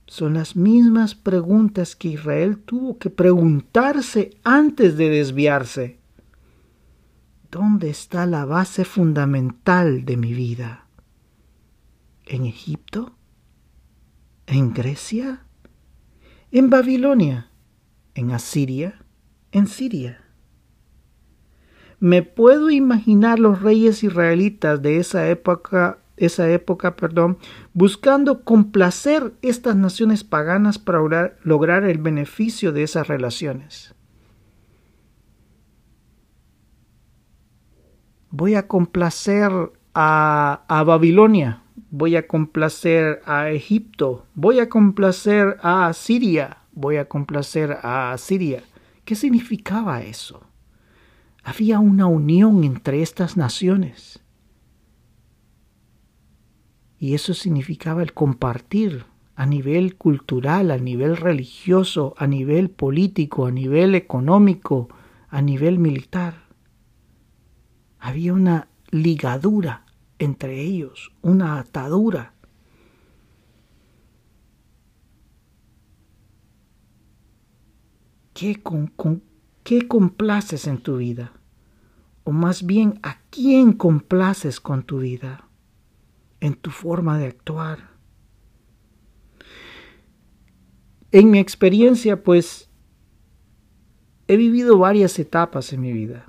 Son 0.06 0.32
las 0.32 0.56
mismas 0.56 1.14
preguntas 1.14 1.94
que 1.94 2.08
Israel 2.08 2.58
tuvo 2.58 2.96
que 2.96 3.10
preguntarse 3.10 4.30
antes 4.44 4.96
de 4.96 5.10
desviarse. 5.10 5.98
¿Dónde 7.50 7.90
está 7.90 8.24
la 8.24 8.46
base 8.46 8.86
fundamental 8.86 10.06
de 10.06 10.16
mi 10.16 10.32
vida? 10.32 10.86
¿En 12.24 12.46
Egipto? 12.46 13.18
en 14.48 14.72
Grecia, 14.72 15.44
en 16.50 16.70
Babilonia, 16.70 17.50
en 18.14 18.30
Asiria, 18.30 19.04
en 19.52 19.66
Siria. 19.66 20.24
Me 22.00 22.22
puedo 22.22 22.70
imaginar 22.70 23.40
los 23.40 23.60
reyes 23.60 24.04
israelitas 24.04 24.80
de 24.80 24.98
esa 24.98 25.28
época, 25.28 25.98
esa 26.16 26.48
época, 26.48 26.94
perdón, 26.94 27.38
buscando 27.74 28.44
complacer 28.44 29.32
estas 29.42 29.74
naciones 29.74 30.22
paganas 30.22 30.78
para 30.78 31.36
lograr 31.42 31.84
el 31.84 31.98
beneficio 31.98 32.72
de 32.72 32.84
esas 32.84 33.08
relaciones. 33.08 33.94
Voy 38.30 38.54
a 38.54 38.68
complacer 38.68 39.50
a, 39.94 40.62
a 40.68 40.82
Babilonia, 40.84 41.62
voy 41.90 42.14
a 42.14 42.28
complacer 42.28 43.22
a 43.24 43.50
Egipto, 43.50 44.26
voy 44.34 44.60
a 44.60 44.68
complacer 44.68 45.56
a 45.62 45.92
Siria, 45.94 46.58
voy 46.72 46.96
a 46.98 47.08
complacer 47.08 47.78
a 47.82 48.14
Siria. 48.18 48.62
¿Qué 49.04 49.16
significaba 49.16 50.02
eso? 50.02 50.47
Había 51.48 51.80
una 51.80 52.04
unión 52.04 52.62
entre 52.62 53.00
estas 53.00 53.38
naciones. 53.38 54.22
Y 56.98 57.14
eso 57.14 57.32
significaba 57.32 58.02
el 58.02 58.12
compartir 58.12 59.06
a 59.34 59.46
nivel 59.46 59.96
cultural, 59.96 60.70
a 60.70 60.76
nivel 60.76 61.16
religioso, 61.16 62.12
a 62.18 62.26
nivel 62.26 62.68
político, 62.68 63.46
a 63.46 63.50
nivel 63.50 63.94
económico, 63.94 64.90
a 65.30 65.40
nivel 65.40 65.78
militar. 65.78 66.34
Había 67.98 68.34
una 68.34 68.68
ligadura 68.90 69.86
entre 70.18 70.60
ellos, 70.60 71.12
una 71.22 71.58
atadura. 71.58 72.34
¿Qué, 78.34 78.62
con, 78.62 78.92
¿Qué 79.68 79.86
complaces 79.86 80.66
en 80.66 80.78
tu 80.78 80.96
vida? 80.96 81.30
O 82.24 82.32
más 82.32 82.64
bien, 82.64 82.98
¿a 83.02 83.18
quién 83.28 83.74
complaces 83.74 84.60
con 84.60 84.82
tu 84.82 85.00
vida? 85.00 85.46
En 86.40 86.54
tu 86.54 86.70
forma 86.70 87.18
de 87.18 87.26
actuar. 87.26 87.90
En 91.12 91.30
mi 91.30 91.38
experiencia, 91.38 92.22
pues, 92.22 92.70
he 94.26 94.38
vivido 94.38 94.78
varias 94.78 95.18
etapas 95.18 95.70
en 95.74 95.82
mi 95.82 95.92
vida. 95.92 96.24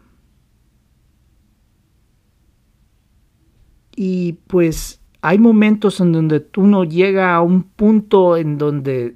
Y 3.96 4.34
pues 4.48 5.00
hay 5.22 5.40
momentos 5.40 6.02
en 6.02 6.12
donde 6.12 6.42
tú 6.42 6.68
no 6.68 6.84
llega 6.84 7.34
a 7.34 7.42
un 7.42 7.64
punto 7.64 8.36
en 8.36 8.58
donde 8.58 9.16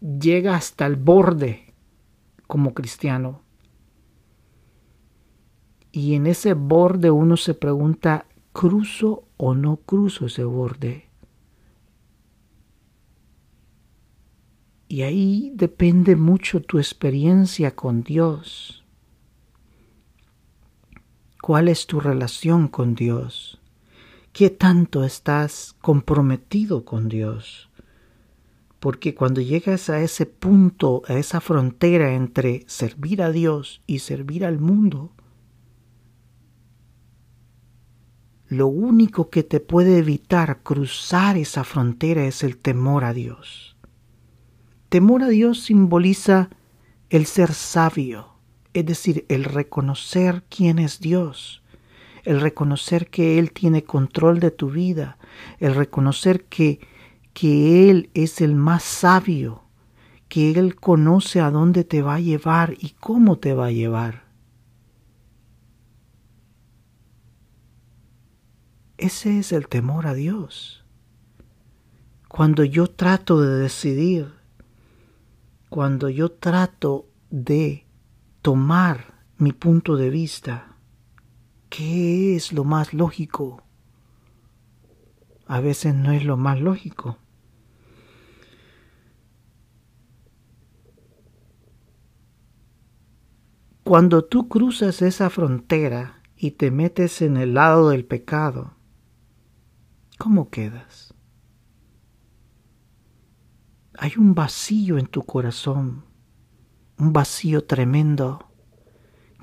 llega 0.00 0.56
hasta 0.56 0.86
el 0.86 0.96
borde 0.96 1.72
como 2.48 2.74
cristiano. 2.74 3.44
Y 5.92 6.14
en 6.14 6.26
ese 6.26 6.54
borde 6.54 7.10
uno 7.10 7.36
se 7.36 7.54
pregunta, 7.54 8.26
¿cruzo 8.52 9.24
o 9.36 9.54
no 9.54 9.76
cruzo 9.76 10.26
ese 10.26 10.44
borde? 10.44 11.10
Y 14.86 15.02
ahí 15.02 15.52
depende 15.54 16.16
mucho 16.16 16.60
tu 16.60 16.78
experiencia 16.78 17.74
con 17.76 18.02
Dios. 18.02 18.84
¿Cuál 21.40 21.68
es 21.68 21.86
tu 21.86 22.00
relación 22.00 22.68
con 22.68 22.94
Dios? 22.94 23.60
¿Qué 24.32 24.50
tanto 24.50 25.04
estás 25.04 25.74
comprometido 25.80 26.84
con 26.84 27.08
Dios? 27.08 27.70
Porque 28.78 29.14
cuando 29.14 29.40
llegas 29.40 29.90
a 29.90 30.00
ese 30.00 30.26
punto, 30.26 31.02
a 31.06 31.14
esa 31.14 31.40
frontera 31.40 32.14
entre 32.14 32.64
servir 32.66 33.22
a 33.22 33.30
Dios 33.30 33.82
y 33.86 34.00
servir 34.00 34.44
al 34.44 34.58
mundo, 34.58 35.12
lo 38.50 38.66
único 38.66 39.30
que 39.30 39.42
te 39.42 39.60
puede 39.60 39.96
evitar 39.96 40.62
cruzar 40.62 41.38
esa 41.38 41.64
frontera 41.64 42.26
es 42.26 42.44
el 42.44 42.58
temor 42.58 43.04
a 43.04 43.14
Dios. 43.14 43.76
Temor 44.90 45.22
a 45.22 45.28
Dios 45.28 45.62
simboliza 45.62 46.50
el 47.08 47.24
ser 47.24 47.54
sabio, 47.54 48.34
es 48.74 48.84
decir, 48.84 49.24
el 49.30 49.44
reconocer 49.44 50.44
quién 50.50 50.78
es 50.78 51.00
Dios 51.00 51.60
el 52.24 52.40
reconocer 52.40 53.08
que 53.08 53.38
Él 53.38 53.52
tiene 53.52 53.84
control 53.84 54.40
de 54.40 54.50
tu 54.50 54.70
vida, 54.70 55.18
el 55.58 55.74
reconocer 55.74 56.44
que, 56.44 56.80
que 57.32 57.90
Él 57.90 58.10
es 58.14 58.40
el 58.40 58.54
más 58.54 58.82
sabio, 58.82 59.64
que 60.28 60.52
Él 60.52 60.76
conoce 60.76 61.40
a 61.40 61.50
dónde 61.50 61.84
te 61.84 62.02
va 62.02 62.16
a 62.16 62.20
llevar 62.20 62.74
y 62.78 62.90
cómo 63.00 63.38
te 63.38 63.54
va 63.54 63.66
a 63.66 63.72
llevar. 63.72 64.29
Ese 69.00 69.38
es 69.38 69.52
el 69.52 69.66
temor 69.66 70.06
a 70.06 70.14
Dios. 70.14 70.84
Cuando 72.28 72.64
yo 72.64 72.86
trato 72.86 73.40
de 73.40 73.58
decidir, 73.58 74.32
cuando 75.68 76.08
yo 76.08 76.30
trato 76.30 77.08
de 77.30 77.86
tomar 78.42 79.24
mi 79.38 79.52
punto 79.52 79.96
de 79.96 80.10
vista, 80.10 80.70
¿Qué 81.70 82.34
es 82.34 82.52
lo 82.52 82.64
más 82.64 82.92
lógico? 82.92 83.62
A 85.46 85.60
veces 85.60 85.94
no 85.94 86.10
es 86.10 86.24
lo 86.24 86.36
más 86.36 86.60
lógico. 86.60 87.16
Cuando 93.84 94.24
tú 94.24 94.48
cruzas 94.48 95.00
esa 95.00 95.30
frontera 95.30 96.20
y 96.36 96.52
te 96.52 96.72
metes 96.72 97.22
en 97.22 97.36
el 97.36 97.54
lado 97.54 97.90
del 97.90 98.04
pecado, 98.04 98.74
¿cómo 100.20 100.50
quedas? 100.50 101.14
Hay 103.96 104.12
un 104.18 104.34
vacío 104.34 104.98
en 104.98 105.06
tu 105.06 105.22
corazón, 105.22 106.04
un 106.98 107.14
vacío 107.14 107.64
tremendo, 107.64 108.50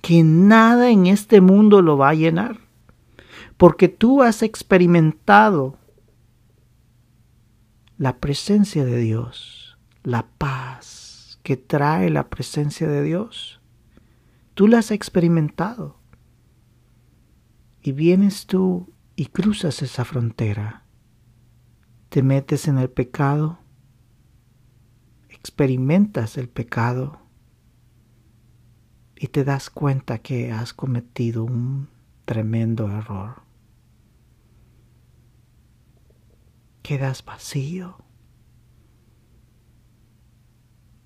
que 0.04 0.22
nada 0.22 0.92
en 0.92 1.08
este 1.08 1.42
mundo 1.42 1.82
lo 1.82 1.98
va 1.98 2.10
a 2.10 2.14
llenar, 2.14 2.60
porque 3.58 3.88
tú 3.88 4.22
has 4.22 4.44
experimentado 4.44 5.80
la 7.98 8.20
presencia 8.20 8.86
de 8.86 9.00
Dios, 9.00 9.80
la 10.04 10.28
paz 10.38 11.40
que 11.42 11.58
trae 11.58 12.12
la 12.12 12.30
presencia 12.30 12.88
de 12.88 13.02
Dios. 13.02 13.62
Tú 14.54 14.68
la 14.68 14.78
has 14.78 14.92
experimentado. 14.92 15.98
Y 17.82 17.94
vienes 17.94 18.46
tú 18.46 18.94
y 19.18 19.26
cruzas 19.26 19.82
esa 19.82 20.06
frontera. 20.06 20.86
Te 22.08 22.24
metes 22.24 22.70
en 22.70 22.78
el 22.78 22.90
pecado, 22.90 23.60
experimentas 25.28 26.38
el 26.38 26.48
pecado 26.48 27.20
y 29.18 29.28
te 29.28 29.44
das 29.44 29.70
cuenta 29.70 30.20
que 30.20 30.54
has 30.54 30.74
cometido 30.74 31.44
un 31.44 31.90
tremendo 32.24 32.90
error. 32.90 33.48
quedas 36.88 37.26
vacío. 37.26 37.98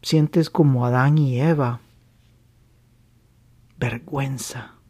Sientes 0.03 0.51
como 0.51 0.85
Adán 0.85 1.17
y 1.17 1.41
Eva 1.41 1.81
vergüenza. 3.79 4.80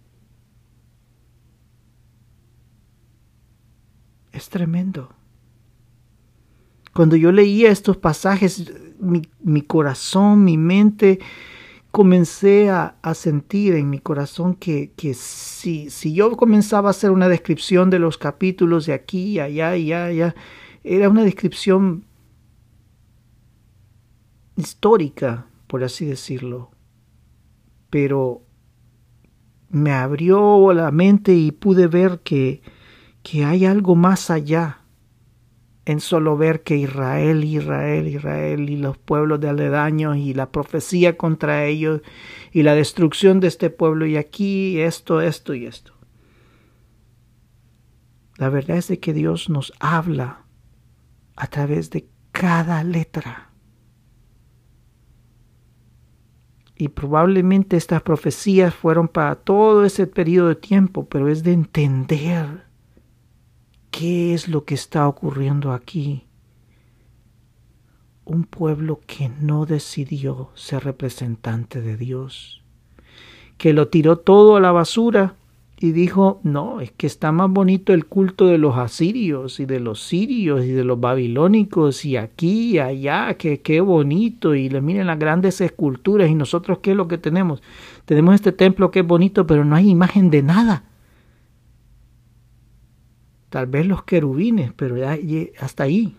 Es 4.41 4.49
tremendo. 4.49 5.09
Cuando 6.95 7.15
yo 7.15 7.31
leía 7.31 7.69
estos 7.69 7.97
pasajes, 7.97 8.73
mi, 8.99 9.61
corazón, 9.61 10.43
mi 10.43 10.57
mente, 10.57 11.19
comencé 11.91 12.71
a, 12.71 12.95
sentir 13.13 13.75
en 13.75 13.91
mi 13.91 13.99
corazón 13.99 14.55
que, 14.55 14.93
que 14.97 15.13
si, 15.13 15.91
si, 15.91 16.15
yo 16.15 16.35
comenzaba 16.37 16.89
a 16.89 16.89
hacer 16.89 17.11
una 17.11 17.29
descripción 17.29 17.91
de 17.91 17.99
los 17.99 18.17
capítulos 18.17 18.87
de 18.87 18.93
aquí, 18.93 19.39
allá 19.39 19.77
y 19.77 19.93
allá, 19.93 20.33
era 20.83 21.07
una 21.07 21.23
descripción 21.23 22.03
histórica, 24.55 25.45
por 25.67 25.83
así 25.83 26.07
decirlo, 26.07 26.71
pero 27.91 28.41
me 29.69 29.91
abrió 29.91 30.73
la 30.73 30.89
mente 30.89 31.35
y 31.35 31.51
pude 31.51 31.85
ver 31.85 32.21
que, 32.21 32.63
que 33.23 33.45
hay 33.45 33.65
algo 33.65 33.95
más 33.95 34.29
allá 34.29 34.81
en 35.85 35.99
solo 35.99 36.37
ver 36.37 36.63
que 36.63 36.77
Israel, 36.77 37.43
Israel, 37.43 38.07
Israel 38.07 38.69
y 38.69 38.77
los 38.77 38.97
pueblos 38.97 39.39
de 39.39 39.49
aledaños 39.49 40.17
y 40.17 40.33
la 40.33 40.51
profecía 40.51 41.17
contra 41.17 41.65
ellos 41.65 42.01
y 42.51 42.63
la 42.63 42.75
destrucción 42.75 43.39
de 43.39 43.47
este 43.47 43.69
pueblo 43.69 44.05
y 44.05 44.17
aquí 44.17 44.79
esto, 44.79 45.21
esto 45.21 45.53
y 45.53 45.65
esto. 45.65 45.93
La 48.37 48.49
verdad 48.49 48.77
es 48.77 48.87
de 48.87 48.99
que 48.99 49.13
Dios 49.13 49.49
nos 49.49 49.73
habla 49.79 50.45
a 51.35 51.47
través 51.47 51.89
de 51.89 52.07
cada 52.31 52.83
letra. 52.83 53.49
Y 56.75 56.87
probablemente 56.89 57.77
estas 57.77 58.01
profecías 58.01 58.73
fueron 58.73 59.07
para 59.07 59.35
todo 59.35 59.85
ese 59.85 60.07
periodo 60.07 60.49
de 60.49 60.55
tiempo, 60.55 61.07
pero 61.07 61.27
es 61.27 61.43
de 61.43 61.53
entender 61.53 62.70
qué 64.01 64.33
es 64.33 64.47
lo 64.47 64.65
que 64.65 64.73
está 64.73 65.07
ocurriendo 65.07 65.73
aquí. 65.73 66.23
Un 68.25 68.45
pueblo 68.45 68.99
que 69.05 69.29
no 69.39 69.67
decidió 69.67 70.49
ser 70.55 70.85
representante 70.85 71.81
de 71.81 71.97
Dios, 71.97 72.63
que 73.59 73.73
lo 73.73 73.89
tiró 73.89 74.17
todo 74.17 74.55
a 74.55 74.59
la 74.59 74.71
basura 74.71 75.35
y 75.79 75.91
dijo, 75.91 76.39
no, 76.41 76.81
es 76.81 76.89
que 76.89 77.05
está 77.05 77.31
más 77.31 77.51
bonito 77.51 77.93
el 77.93 78.07
culto 78.07 78.47
de 78.47 78.57
los 78.57 78.75
asirios 78.75 79.59
y 79.59 79.67
de 79.67 79.79
los 79.79 80.01
sirios 80.01 80.65
y 80.65 80.71
de 80.71 80.83
los 80.83 80.99
babilónicos 80.99 82.03
y 82.03 82.17
aquí 82.17 82.71
y 82.71 82.79
allá, 82.79 83.35
que 83.35 83.61
qué 83.61 83.81
bonito 83.81 84.55
y 84.55 84.67
le 84.67 84.81
miren 84.81 85.05
las 85.05 85.19
grandes 85.19 85.61
esculturas 85.61 86.27
y 86.27 86.33
nosotros 86.33 86.79
qué 86.81 86.91
es 86.91 86.97
lo 86.97 87.07
que 87.07 87.19
tenemos. 87.19 87.61
Tenemos 88.05 88.33
este 88.33 88.51
templo 88.51 88.89
que 88.89 89.01
es 89.01 89.07
bonito, 89.07 89.45
pero 89.45 89.63
no 89.63 89.75
hay 89.75 89.91
imagen 89.91 90.31
de 90.31 90.41
nada. 90.41 90.85
Tal 93.51 93.67
vez 93.67 93.85
los 93.85 94.03
querubines, 94.03 94.71
pero 94.71 94.95
ya, 94.95 95.17
hasta 95.59 95.83
ahí. 95.83 96.15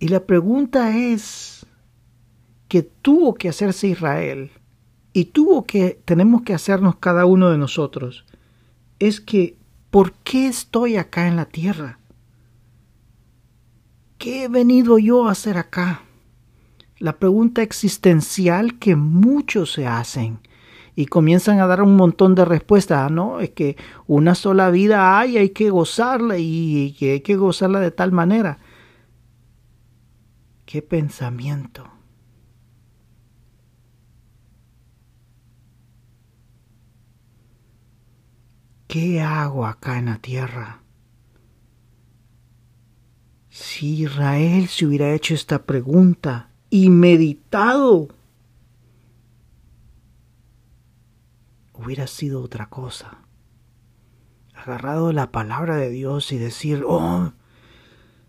Y 0.00 0.08
la 0.08 0.26
pregunta 0.26 0.98
es 0.98 1.64
que 2.66 2.82
tuvo 2.82 3.34
que 3.34 3.48
hacerse 3.48 3.86
Israel 3.86 4.50
y 5.12 5.26
tuvo 5.26 5.66
que 5.66 6.00
tenemos 6.04 6.42
que 6.42 6.54
hacernos 6.54 6.96
cada 6.96 7.24
uno 7.24 7.50
de 7.52 7.58
nosotros 7.58 8.24
es 8.98 9.20
que 9.20 9.56
¿por 9.92 10.12
qué 10.24 10.48
estoy 10.48 10.96
acá 10.96 11.28
en 11.28 11.36
la 11.36 11.44
tierra? 11.44 12.00
¿Qué 14.18 14.44
he 14.44 14.48
venido 14.48 14.98
yo 14.98 15.28
a 15.28 15.32
hacer 15.32 15.56
acá? 15.56 16.02
La 17.00 17.18
pregunta 17.18 17.62
existencial 17.62 18.78
que 18.78 18.94
muchos 18.94 19.72
se 19.72 19.86
hacen 19.86 20.38
y 20.94 21.06
comienzan 21.06 21.58
a 21.58 21.66
dar 21.66 21.80
un 21.80 21.96
montón 21.96 22.34
de 22.34 22.44
respuestas. 22.44 23.06
Ah, 23.06 23.08
no, 23.08 23.40
es 23.40 23.50
que 23.50 23.78
una 24.06 24.34
sola 24.34 24.68
vida 24.68 25.18
hay, 25.18 25.38
hay 25.38 25.48
que 25.48 25.70
gozarla 25.70 26.36
y, 26.36 26.94
y 27.00 27.06
hay 27.06 27.20
que 27.22 27.36
gozarla 27.36 27.80
de 27.80 27.90
tal 27.90 28.12
manera. 28.12 28.58
¡Qué 30.66 30.82
pensamiento! 30.82 31.90
¿Qué 38.88 39.22
hago 39.22 39.64
acá 39.64 39.98
en 39.98 40.04
la 40.04 40.18
tierra? 40.18 40.82
Si 43.48 44.02
Israel 44.02 44.68
se 44.68 44.84
hubiera 44.84 45.14
hecho 45.14 45.32
esta 45.32 45.62
pregunta 45.62 46.49
y 46.70 46.88
meditado, 46.88 48.08
hubiera 51.74 52.06
sido 52.06 52.42
otra 52.42 52.70
cosa. 52.70 53.18
Agarrado 54.54 55.12
la 55.12 55.32
palabra 55.32 55.76
de 55.76 55.90
Dios 55.90 56.32
y 56.32 56.38
decir, 56.38 56.84
oh, 56.86 57.32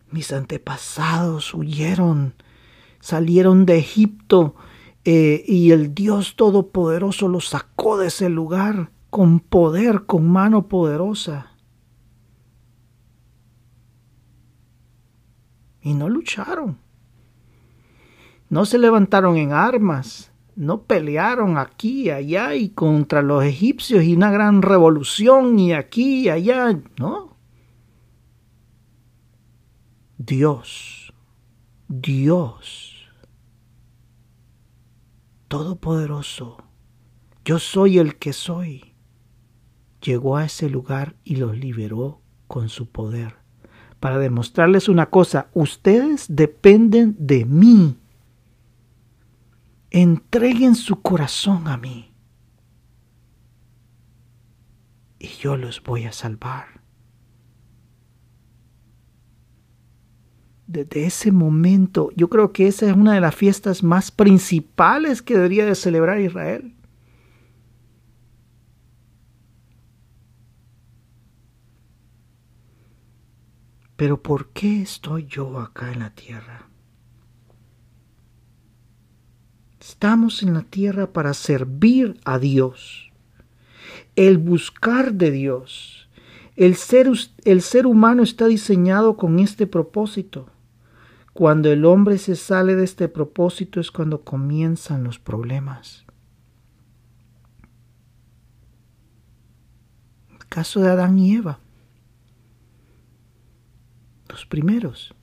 mis 0.10 0.34
antepasados 0.34 1.54
huyeron, 1.54 2.34
salieron 2.99 3.65
de 3.65 3.77
Egipto 3.77 4.56
eh, 5.04 5.43
y 5.47 5.71
el 5.71 5.93
Dios 5.93 6.36
Todopoderoso 6.36 7.27
los 7.27 7.49
sacó 7.49 7.97
de 7.97 8.08
ese 8.08 8.30
lugar 8.30 8.91
con 9.10 9.39
poder, 9.39 10.06
con 10.06 10.27
mano 10.30 10.67
poderosa. 10.67 11.51
Y 15.82 15.93
no 15.93 16.10
lucharon. 16.10 16.77
No 18.51 18.65
se 18.65 18.77
levantaron 18.77 19.37
en 19.37 19.53
armas. 19.53 20.31
No 20.57 20.83
pelearon 20.83 21.57
aquí 21.57 22.09
allá 22.09 22.53
y 22.53 22.69
contra 22.69 23.21
los 23.21 23.45
egipcios 23.45 24.03
y 24.03 24.13
una 24.13 24.29
gran 24.29 24.61
revolución 24.61 25.57
y 25.57 25.71
aquí 25.71 26.27
allá. 26.27 26.77
No. 26.99 27.37
Dios, 30.17 31.13
Dios, 31.87 33.09
Todopoderoso, 35.47 36.57
yo 37.45 37.57
soy 37.57 37.99
el 37.99 38.17
que 38.17 38.33
soy, 38.33 38.93
llegó 40.01 40.37
a 40.37 40.45
ese 40.45 40.69
lugar 40.69 41.15
y 41.23 41.37
los 41.37 41.57
liberó 41.57 42.21
con 42.47 42.69
su 42.69 42.89
poder. 42.89 43.35
Para 44.01 44.19
demostrarles 44.19 44.89
una 44.89 45.07
cosa, 45.07 45.49
ustedes 45.53 46.27
dependen 46.29 47.15
de 47.17 47.45
mí. 47.45 47.97
Entreguen 49.91 50.75
su 50.75 51.01
corazón 51.01 51.67
a 51.67 51.77
mí. 51.77 52.12
Y 55.19 55.27
yo 55.27 55.58
los 55.58 55.84
voy 55.84 56.06
a 56.06 56.12
salvar. 56.12 56.82
desde 60.71 61.06
ese 61.06 61.32
momento, 61.32 62.10
yo 62.15 62.30
creo 62.30 62.54
que 62.54 62.67
esa 62.67 62.88
es 62.89 62.95
una 62.95 63.13
de 63.13 63.19
las 63.19 63.36
fiestas 63.36 63.84
más 63.84 64.10
principales 64.10 65.21
que 65.21 65.36
debería 65.36 65.65
de 65.65 65.75
celebrar 65.75 66.19
Israel. 66.21 66.73
Pero 73.97 74.21
¿por 74.23 74.49
qué 74.49 74.82
estoy 74.82 75.25
yo 75.25 75.60
acá 75.60 75.91
en 75.91 75.99
la 75.99 76.15
tierra? 76.15 76.70
Estamos 79.91 80.41
en 80.41 80.54
la 80.54 80.62
tierra 80.62 81.12
para 81.12 81.34
servir 81.34 82.17
a 82.23 82.39
Dios, 82.39 83.12
el 84.15 84.38
buscar 84.38 85.13
de 85.13 85.32
Dios. 85.32 86.10
El 86.56 86.75
ser, 86.75 87.12
el 87.43 87.62
ser 87.62 87.86
humano 87.86 88.23
está 88.23 88.47
diseñado 88.47 89.17
con 89.17 89.38
este 89.39 89.67
propósito. 89.67 90.49
Cuando 91.34 91.73
el 91.73 91.84
hombre 91.84 92.17
se 92.19 92.38
sale 92.38 92.75
de 92.75 92.86
este 92.86 93.10
propósito 93.10 93.82
es 93.82 93.91
cuando 93.91 94.23
comienzan 94.23 95.04
los 95.04 95.19
problemas. 95.19 96.06
El 100.32 100.45
caso 100.47 100.80
de 100.80 100.89
Adán 100.89 101.19
y 101.19 101.36
Eva. 101.36 101.60
Los 104.30 104.45
primeros. 104.45 105.13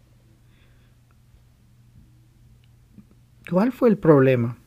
¿Cuál 3.48 3.72
fue 3.72 3.88
el 3.88 3.96
problema? 3.96 4.57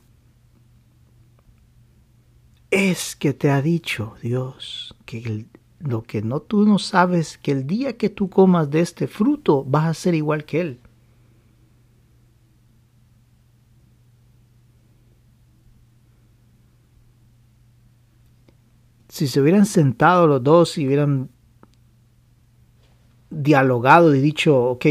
Es 2.72 3.16
que 3.16 3.34
te 3.34 3.50
ha 3.50 3.60
dicho 3.60 4.14
Dios 4.22 4.96
que 5.04 5.44
lo 5.78 6.02
que 6.02 6.22
no 6.22 6.40
tú 6.40 6.66
no 6.66 6.78
sabes 6.78 7.36
que 7.36 7.52
el 7.52 7.66
día 7.66 7.98
que 7.98 8.08
tú 8.08 8.30
comas 8.30 8.70
de 8.70 8.80
este 8.80 9.06
fruto 9.06 9.62
vas 9.62 9.86
a 9.86 9.94
ser 9.94 10.14
igual 10.14 10.44
que 10.44 10.60
él. 10.60 10.80
si 19.12 19.28
se 19.28 19.42
hubieran 19.42 19.66
sentado 19.66 20.26
los 20.26 20.42
dos 20.42 20.78
y 20.78 20.86
hubieran 20.86 21.28
dialogado 23.28 24.14
y 24.14 24.20
dicho, 24.22 24.58
ok, 24.58 24.86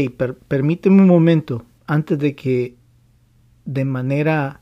permíteme 0.46 1.02
un 1.02 1.08
momento 1.08 1.64
antes 1.88 2.20
de 2.20 2.36
que 2.36 2.76
de 3.64 3.84
manera 3.84 4.61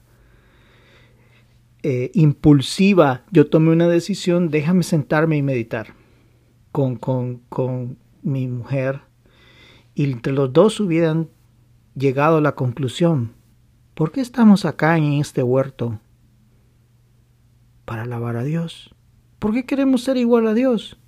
eh, 1.83 2.11
impulsiva 2.14 3.25
yo 3.31 3.49
tome 3.49 3.71
una 3.73 3.88
decisión, 3.88 4.51
déjame 4.51 4.83
sentarme 4.83 5.37
y 5.37 5.43
meditar 5.43 5.95
con, 6.73 6.97
con, 6.97 7.38
con 7.49 7.99
mi 8.23 8.47
mujer 8.47 9.01
y 9.95 10.05
entre 10.05 10.33
los 10.33 10.53
dos 10.53 10.81
hubieran 10.81 11.29
llegado 11.95 12.38
a 12.38 12.40
la 12.40 12.55
conclusión, 12.55 13.35
¿por 13.95 14.12
qué 14.12 14.21
estamos 14.21 14.64
acá 14.64 14.97
en 14.97 15.14
este 15.14 15.43
huerto? 15.43 16.01
Para 17.85 18.03
alabar 18.03 18.37
a 18.37 18.45
Dios. 18.45 18.95
¿Por 19.38 19.53
qué 19.53 19.64
queremos 19.64 20.03
ser 20.05 20.16
igual 20.16 20.47
a 20.47 20.55
Dios? 20.55 20.99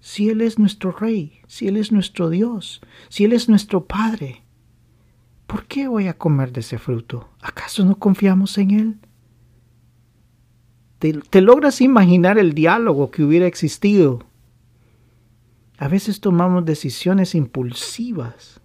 Si 0.00 0.28
Él 0.28 0.40
es 0.40 0.58
nuestro 0.58 0.92
Rey, 0.92 1.40
si 1.46 1.68
Él 1.68 1.76
es 1.76 1.92
nuestro 1.92 2.28
Dios, 2.28 2.80
si 3.08 3.24
Él 3.24 3.32
es 3.32 3.48
nuestro 3.48 3.86
Padre, 3.86 4.42
¿por 5.46 5.66
qué 5.66 5.88
voy 5.88 6.08
a 6.08 6.18
comer 6.18 6.52
de 6.52 6.60
ese 6.60 6.78
fruto? 6.78 7.28
¿Acaso 7.40 7.84
no 7.84 7.98
confiamos 7.98 8.58
en 8.58 8.70
Él? 8.72 8.98
¿Te, 11.02 11.40
logras 11.40 11.80
imaginar 11.80 12.38
el 12.38 12.54
diálogo 12.54 13.10
que 13.10 13.24
hubiera 13.24 13.48
existido? 13.48 14.20
A 15.76 15.88
veces 15.88 16.20
tomamos 16.20 16.64
decisiones 16.64 17.34
impulsivas, 17.34 18.60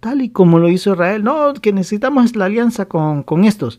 tal 0.00 0.22
y 0.22 0.30
como 0.30 0.58
lo 0.58 0.68
hizo 0.68 0.94
Israel. 0.94 1.22
No, 1.22 1.54
que 1.54 1.72
necesitamos 1.72 2.34
la 2.34 2.46
alianza 2.46 2.86
con, 2.86 3.22
con 3.22 3.44
estos. 3.44 3.78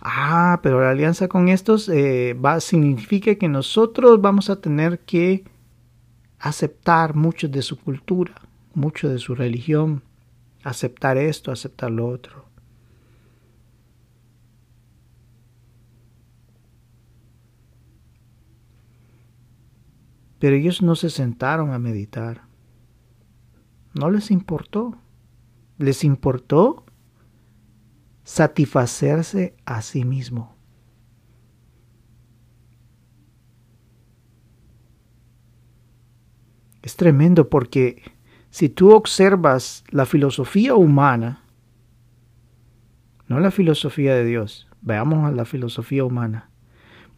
Ah, 0.00 0.58
pero 0.64 0.80
la 0.80 0.90
alianza 0.90 1.28
con 1.28 1.48
estos 1.48 1.88
eh, 1.88 2.34
va, 2.34 2.58
significa 2.58 3.36
que 3.36 3.46
nosotros 3.46 4.20
vamos 4.20 4.50
a 4.50 4.60
tener 4.60 4.98
que 4.98 5.44
aceptar 6.40 7.14
mucho 7.14 7.46
de 7.46 7.62
su 7.62 7.78
cultura, 7.78 8.34
mucho 8.74 9.08
de 9.08 9.18
su 9.18 9.36
religión, 9.36 10.02
aceptar 10.64 11.18
esto, 11.18 11.52
aceptar 11.52 11.92
lo 11.92 12.08
otro. 12.08 12.46
Pero 20.42 20.56
ellos 20.56 20.82
no 20.82 20.96
se 20.96 21.08
sentaron 21.08 21.70
a 21.70 21.78
meditar. 21.78 22.42
No 23.94 24.10
les 24.10 24.32
importó. 24.32 24.98
Les 25.78 26.02
importó 26.02 26.84
satisfacerse 28.24 29.54
a 29.66 29.82
sí 29.82 30.04
mismo. 30.04 30.56
Es 36.82 36.96
tremendo 36.96 37.48
porque 37.48 38.02
si 38.50 38.68
tú 38.68 38.90
observas 38.96 39.84
la 39.90 40.06
filosofía 40.06 40.74
humana, 40.74 41.44
no 43.28 43.38
la 43.38 43.52
filosofía 43.52 44.16
de 44.16 44.24
Dios, 44.24 44.68
veamos 44.80 45.24
a 45.24 45.30
la 45.30 45.44
filosofía 45.44 46.04
humana. 46.04 46.51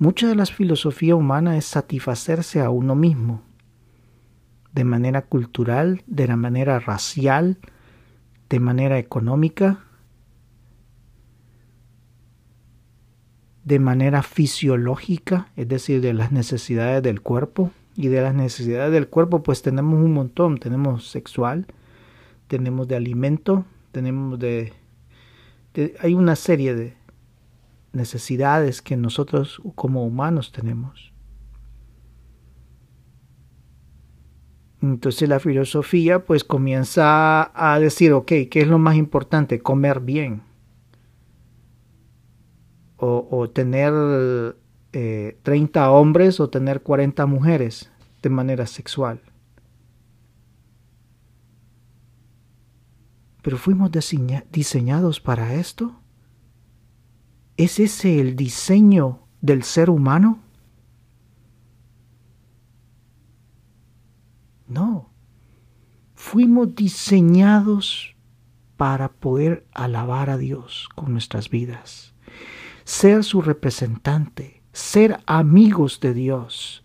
Mucha 0.05 0.29
de 0.29 0.35
la 0.35 0.45
filosofía 0.45 1.17
humana 1.17 1.57
es 1.57 1.65
satisfacerse 1.65 2.61
a 2.61 2.69
uno 2.69 2.95
mismo, 2.95 3.41
de 4.75 4.85
manera 4.85 5.23
cultural, 5.23 6.03
de 6.07 6.27
la 6.27 6.37
manera 6.37 6.79
racial, 6.79 7.57
de 8.51 8.61
manera 8.61 8.99
económica, 8.99 9.79
de 13.65 13.79
manera 13.79 14.23
fisiológica, 14.23 15.49
es 15.57 15.69
decir, 15.69 16.03
de 16.03 16.13
las 16.13 16.33
necesidades 16.33 17.03
del 17.03 17.23
cuerpo. 17.23 17.71
Y 17.97 18.09
de 18.09 18.21
las 18.21 18.35
necesidades 18.35 18.93
del 18.93 19.09
cuerpo, 19.09 19.43
pues 19.43 19.63
tenemos 19.63 19.95
un 19.95 20.13
montón. 20.13 20.59
Tenemos 20.59 21.09
sexual, 21.09 21.67
tenemos 22.47 22.89
de 22.89 22.97
alimento, 22.97 23.65
tenemos 23.91 24.39
de, 24.39 24.75
hay 25.99 26.13
una 26.13 26.37
serie 26.37 26.75
de 26.75 26.95
necesidades 27.95 28.83
que 28.83 28.97
nosotros 28.97 29.61
como 29.75 30.05
humanos 30.05 30.53
tenemos. 30.53 31.13
Entonces 34.83 35.29
la 35.29 35.41
filosofía 35.41 36.25
pues 36.25 36.45
comienza 36.45 37.51
a 37.55 37.79
decir, 37.79 38.13
ok, 38.13 38.27
¿qué 38.51 38.61
es 38.61 38.69
lo 38.69 38.79
más 38.79 38.97
importante? 38.97 39.61
Comer 39.61 40.01
bien 40.01 40.43
o, 43.07 43.51
tener 43.51 43.93
30 44.93 45.85
eh, 45.85 45.89
hombres 45.89 46.41
o 46.41 46.49
tener 46.49 46.83
40 46.83 47.27
mujeres 47.27 47.91
de 48.23 48.31
manera 48.31 48.67
sexual. 48.67 49.21
Pero 53.43 53.59
fuimos 53.59 53.91
diseñados 54.51 55.21
para 55.21 55.55
esto. 55.55 56.01
¿Es 57.57 57.79
ese 57.79 58.21
el 58.21 58.37
diseño 58.37 59.21
del 59.41 59.63
ser 59.63 59.91
humano? 59.91 60.41
No. 64.67 65.11
Fuimos 66.15 66.75
diseñados 66.75 68.17
para 68.77 69.13
poder 69.13 69.67
alabar 69.73 70.31
a 70.31 70.37
Dios 70.37 70.89
con 70.95 71.13
nuestras 71.13 71.49
vidas 71.49 72.15
ser 72.85 73.25
su 73.25 73.41
representante, 73.41 74.63
ser 74.73 75.21
amigos 75.27 76.01
de 76.01 76.15
Dios, 76.15 76.85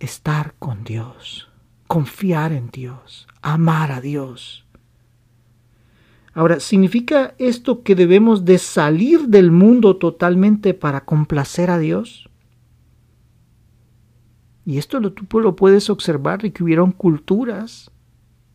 estar 0.00 0.54
con 0.58 0.84
Dios, 0.84 1.48
confiar 1.86 2.52
en 2.52 2.70
Dios, 2.70 3.28
amar 3.40 3.92
a 3.92 4.00
Dios. 4.00 4.63
Ahora, 6.34 6.60
¿significa 6.60 7.34
esto 7.38 7.82
que 7.82 7.94
debemos 7.94 8.44
de 8.44 8.58
salir 8.58 9.28
del 9.28 9.50
mundo 9.50 9.96
totalmente 9.96 10.74
para 10.74 11.04
complacer 11.04 11.70
a 11.70 11.78
Dios? 11.78 12.28
Y 14.66 14.78
esto 14.78 14.98
lo, 15.00 15.12
tú 15.12 15.40
lo 15.40 15.56
puedes 15.56 15.90
observar 15.90 16.42
de 16.42 16.52
que 16.52 16.64
hubieron 16.64 16.92
culturas 16.92 17.90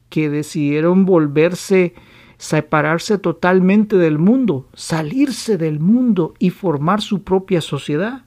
que 0.10 0.30
decidieron 0.30 1.06
volverse 1.06 1.94
separarse 2.40 3.18
totalmente 3.18 3.98
del 3.98 4.18
mundo, 4.18 4.70
salirse 4.74 5.58
del 5.58 5.80
mundo 5.80 6.34
y 6.40 6.50
formar 6.52 7.02
su 7.02 7.24
propia 7.24 7.60
sociedad. 7.60 8.24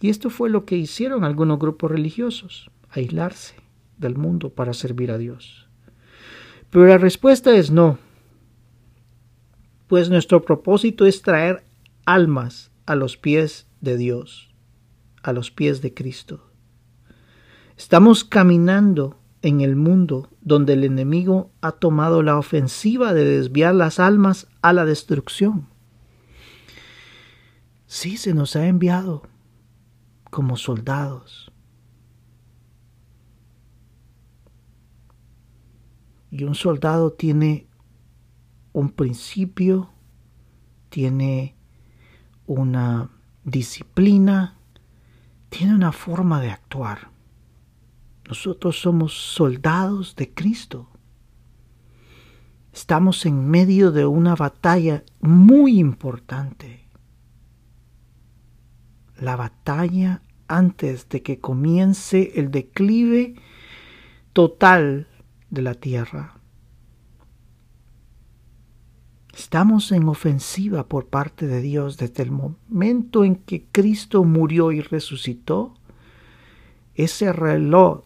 Y 0.00 0.08
esto 0.08 0.30
fue 0.30 0.48
lo 0.48 0.64
que 0.64 0.76
hicieron 0.76 1.24
algunos 1.24 1.58
grupos 1.58 1.90
religiosos, 1.90 2.70
aislarse 2.88 3.56
del 3.98 4.16
mundo 4.16 4.50
para 4.50 4.72
servir 4.72 5.10
a 5.10 5.18
Dios. 5.18 5.68
Pero 6.70 6.86
la 6.86 6.98
respuesta 6.98 7.54
es 7.54 7.70
no, 7.70 7.98
pues 9.88 10.08
nuestro 10.08 10.42
propósito 10.42 11.04
es 11.04 11.20
traer 11.20 11.64
almas 12.04 12.70
a 12.86 12.94
los 12.94 13.16
pies 13.16 13.66
de 13.80 13.96
Dios, 13.96 14.50
a 15.22 15.32
los 15.32 15.50
pies 15.50 15.82
de 15.82 15.92
Cristo. 15.92 16.46
Estamos 17.76 18.22
caminando 18.22 19.18
en 19.42 19.62
el 19.62 19.74
mundo 19.74 20.28
donde 20.42 20.74
el 20.74 20.84
enemigo 20.84 21.50
ha 21.60 21.72
tomado 21.72 22.22
la 22.22 22.38
ofensiva 22.38 23.14
de 23.14 23.24
desviar 23.24 23.74
las 23.74 23.98
almas 23.98 24.46
a 24.62 24.72
la 24.72 24.84
destrucción. 24.84 25.66
Sí, 27.86 28.16
se 28.16 28.32
nos 28.32 28.54
ha 28.54 28.68
enviado 28.68 29.22
como 30.30 30.56
soldados. 30.56 31.49
Y 36.30 36.44
un 36.44 36.54
soldado 36.54 37.12
tiene 37.12 37.66
un 38.72 38.90
principio, 38.90 39.90
tiene 40.88 41.56
una 42.46 43.10
disciplina, 43.44 44.56
tiene 45.48 45.74
una 45.74 45.92
forma 45.92 46.40
de 46.40 46.50
actuar. 46.50 47.10
Nosotros 48.28 48.80
somos 48.80 49.12
soldados 49.12 50.14
de 50.14 50.32
Cristo. 50.32 50.88
Estamos 52.72 53.26
en 53.26 53.50
medio 53.50 53.90
de 53.90 54.06
una 54.06 54.36
batalla 54.36 55.02
muy 55.20 55.80
importante. 55.80 56.86
La 59.16 59.34
batalla 59.34 60.22
antes 60.46 61.08
de 61.08 61.22
que 61.22 61.40
comience 61.40 62.32
el 62.36 62.52
declive 62.52 63.34
total 64.32 65.09
de 65.50 65.62
la 65.62 65.74
tierra. 65.74 66.40
Estamos 69.34 69.92
en 69.92 70.08
ofensiva 70.08 70.88
por 70.88 71.06
parte 71.06 71.46
de 71.46 71.60
Dios 71.60 71.96
desde 71.96 72.22
el 72.22 72.30
momento 72.30 73.24
en 73.24 73.36
que 73.36 73.64
Cristo 73.70 74.24
murió 74.24 74.72
y 74.72 74.80
resucitó. 74.80 75.74
Ese 76.94 77.32
reloj 77.32 78.02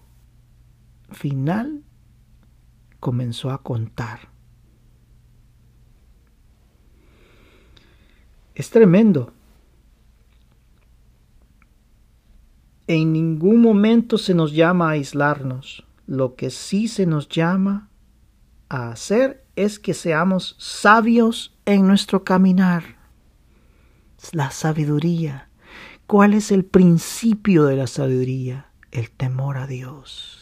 final 1.11 1.83
comenzó 3.01 3.51
a 3.51 3.63
contar. 3.63 4.29
Es 8.55 8.71
tremendo. 8.71 9.33
En 12.87 13.13
ningún 13.13 13.61
momento 13.61 14.19
se 14.19 14.35
nos 14.35 14.53
llama 14.53 14.89
a 14.89 14.93
aislarnos. 14.93 15.85
Lo 16.07 16.35
que 16.35 16.51
sí 16.51 16.89
se 16.89 17.07
nos 17.07 17.29
llama 17.29 17.91
a 18.69 18.91
hacer 18.91 19.45
es 19.57 19.79
que 19.79 19.95
seamos 19.95 20.57
sabios 20.59 21.57
en 21.65 21.87
nuestro 21.87 22.25
caminar. 22.25 22.97
La 24.33 24.51
sabiduría. 24.51 25.51
¿Cuál 26.07 26.35
es 26.35 26.51
el 26.51 26.65
principio 26.65 27.65
de 27.65 27.77
la 27.77 27.87
sabiduría? 27.87 28.71
El 28.91 29.11
temor 29.11 29.57
a 29.57 29.67
Dios. 29.67 30.41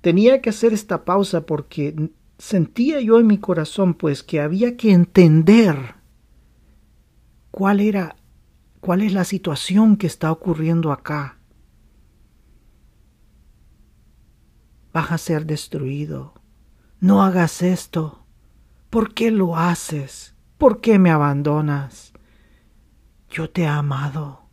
Tenía 0.00 0.42
que 0.42 0.50
hacer 0.50 0.72
esta 0.72 1.04
pausa 1.04 1.46
porque 1.46 2.10
sentía 2.38 3.00
yo 3.00 3.18
en 3.18 3.26
mi 3.26 3.38
corazón 3.38 3.94
pues 3.94 4.22
que 4.22 4.40
había 4.40 4.76
que 4.76 4.92
entender 4.92 5.94
cuál 7.50 7.80
era 7.80 8.16
cuál 8.84 9.00
es 9.00 9.14
la 9.14 9.24
situación 9.24 9.96
que 9.96 10.06
está 10.06 10.30
ocurriendo 10.30 10.92
acá. 10.92 11.38
Vas 14.92 15.10
a 15.10 15.16
ser 15.16 15.46
destruido. 15.46 16.34
No 17.00 17.22
hagas 17.22 17.62
esto. 17.62 18.26
¿Por 18.90 19.14
qué 19.14 19.30
lo 19.30 19.56
haces? 19.56 20.36
¿Por 20.58 20.82
qué 20.82 20.98
me 20.98 21.10
abandonas? 21.10 22.12
Yo 23.30 23.48
te 23.48 23.62
he 23.62 23.66
amado. 23.66 24.50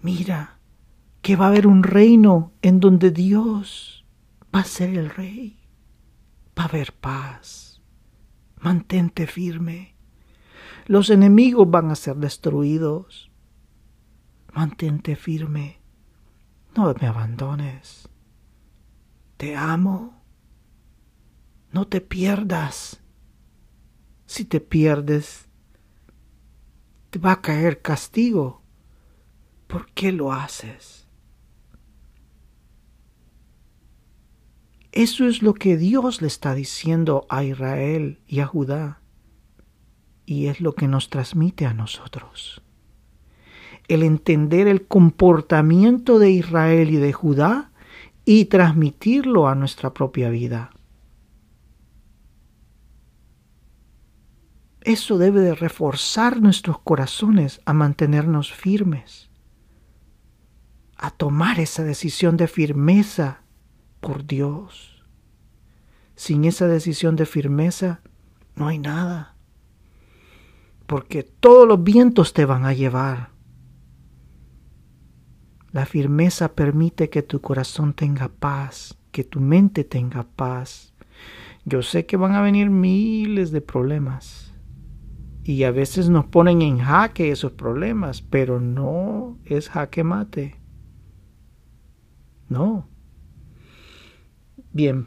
Mira, 0.00 0.60
que 1.22 1.34
va 1.34 1.46
a 1.46 1.48
haber 1.48 1.66
un 1.66 1.82
reino 1.82 2.52
en 2.62 2.78
donde 2.78 3.10
Dios 3.10 4.06
va 4.54 4.60
a 4.60 4.64
ser 4.64 4.90
el 4.90 5.10
rey. 5.10 5.58
Va 6.56 6.62
a 6.62 6.68
haber 6.68 6.92
paz. 6.92 7.82
Mantente 8.60 9.26
firme. 9.26 9.91
Los 10.86 11.10
enemigos 11.10 11.70
van 11.70 11.90
a 11.90 11.94
ser 11.94 12.16
destruidos. 12.16 13.30
Mantente 14.52 15.16
firme. 15.16 15.80
No 16.76 16.92
me 17.00 17.06
abandones. 17.06 18.08
Te 19.36 19.56
amo. 19.56 20.22
No 21.70 21.86
te 21.86 22.00
pierdas. 22.00 23.02
Si 24.26 24.44
te 24.44 24.60
pierdes, 24.60 25.46
te 27.10 27.18
va 27.18 27.32
a 27.32 27.42
caer 27.42 27.82
castigo. 27.82 28.62
¿Por 29.66 29.90
qué 29.92 30.12
lo 30.12 30.32
haces? 30.32 31.06
Eso 34.90 35.26
es 35.26 35.42
lo 35.42 35.54
que 35.54 35.76
Dios 35.76 36.22
le 36.22 36.28
está 36.28 36.54
diciendo 36.54 37.26
a 37.28 37.44
Israel 37.44 38.22
y 38.26 38.40
a 38.40 38.46
Judá. 38.46 39.01
Y 40.24 40.46
es 40.46 40.60
lo 40.60 40.74
que 40.74 40.88
nos 40.88 41.10
transmite 41.10 41.66
a 41.66 41.74
nosotros. 41.74 42.62
El 43.88 44.02
entender 44.02 44.68
el 44.68 44.86
comportamiento 44.86 46.18
de 46.18 46.30
Israel 46.30 46.90
y 46.90 46.96
de 46.96 47.12
Judá 47.12 47.72
y 48.24 48.46
transmitirlo 48.46 49.48
a 49.48 49.54
nuestra 49.54 49.92
propia 49.92 50.30
vida. 50.30 50.70
Eso 54.84 55.16
debe 55.16 55.40
de 55.40 55.54
reforzar 55.54 56.40
nuestros 56.40 56.80
corazones 56.80 57.60
a 57.66 57.72
mantenernos 57.72 58.52
firmes, 58.52 59.30
a 60.96 61.10
tomar 61.10 61.60
esa 61.60 61.84
decisión 61.84 62.36
de 62.36 62.48
firmeza 62.48 63.42
por 64.00 64.26
Dios. 64.26 65.04
Sin 66.16 66.44
esa 66.44 66.66
decisión 66.66 67.14
de 67.14 67.26
firmeza 67.26 68.00
no 68.56 68.68
hay 68.68 68.78
nada. 68.78 69.31
Porque 70.92 71.22
todos 71.22 71.66
los 71.66 71.82
vientos 71.82 72.34
te 72.34 72.44
van 72.44 72.66
a 72.66 72.74
llevar. 72.74 73.30
La 75.70 75.86
firmeza 75.86 76.54
permite 76.54 77.08
que 77.08 77.22
tu 77.22 77.40
corazón 77.40 77.94
tenga 77.94 78.28
paz, 78.28 78.98
que 79.10 79.24
tu 79.24 79.40
mente 79.40 79.84
tenga 79.84 80.24
paz. 80.24 80.92
Yo 81.64 81.80
sé 81.80 82.04
que 82.04 82.18
van 82.18 82.34
a 82.34 82.42
venir 82.42 82.68
miles 82.68 83.52
de 83.52 83.62
problemas. 83.62 84.52
Y 85.44 85.62
a 85.62 85.70
veces 85.70 86.10
nos 86.10 86.26
ponen 86.26 86.60
en 86.60 86.80
jaque 86.80 87.30
esos 87.30 87.52
problemas, 87.52 88.20
pero 88.20 88.60
no 88.60 89.38
es 89.46 89.70
jaque 89.70 90.04
mate. 90.04 90.60
No. 92.50 92.86
Bien, 94.74 95.06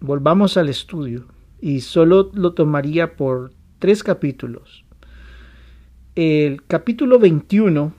volvamos 0.00 0.56
al 0.56 0.68
estudio 0.68 1.28
y 1.60 1.82
solo 1.82 2.32
lo 2.34 2.54
tomaría 2.54 3.14
por 3.14 3.52
tres 3.78 4.02
capítulos. 4.02 4.84
El 6.14 6.64
capítulo 6.64 7.18
21 7.18 7.94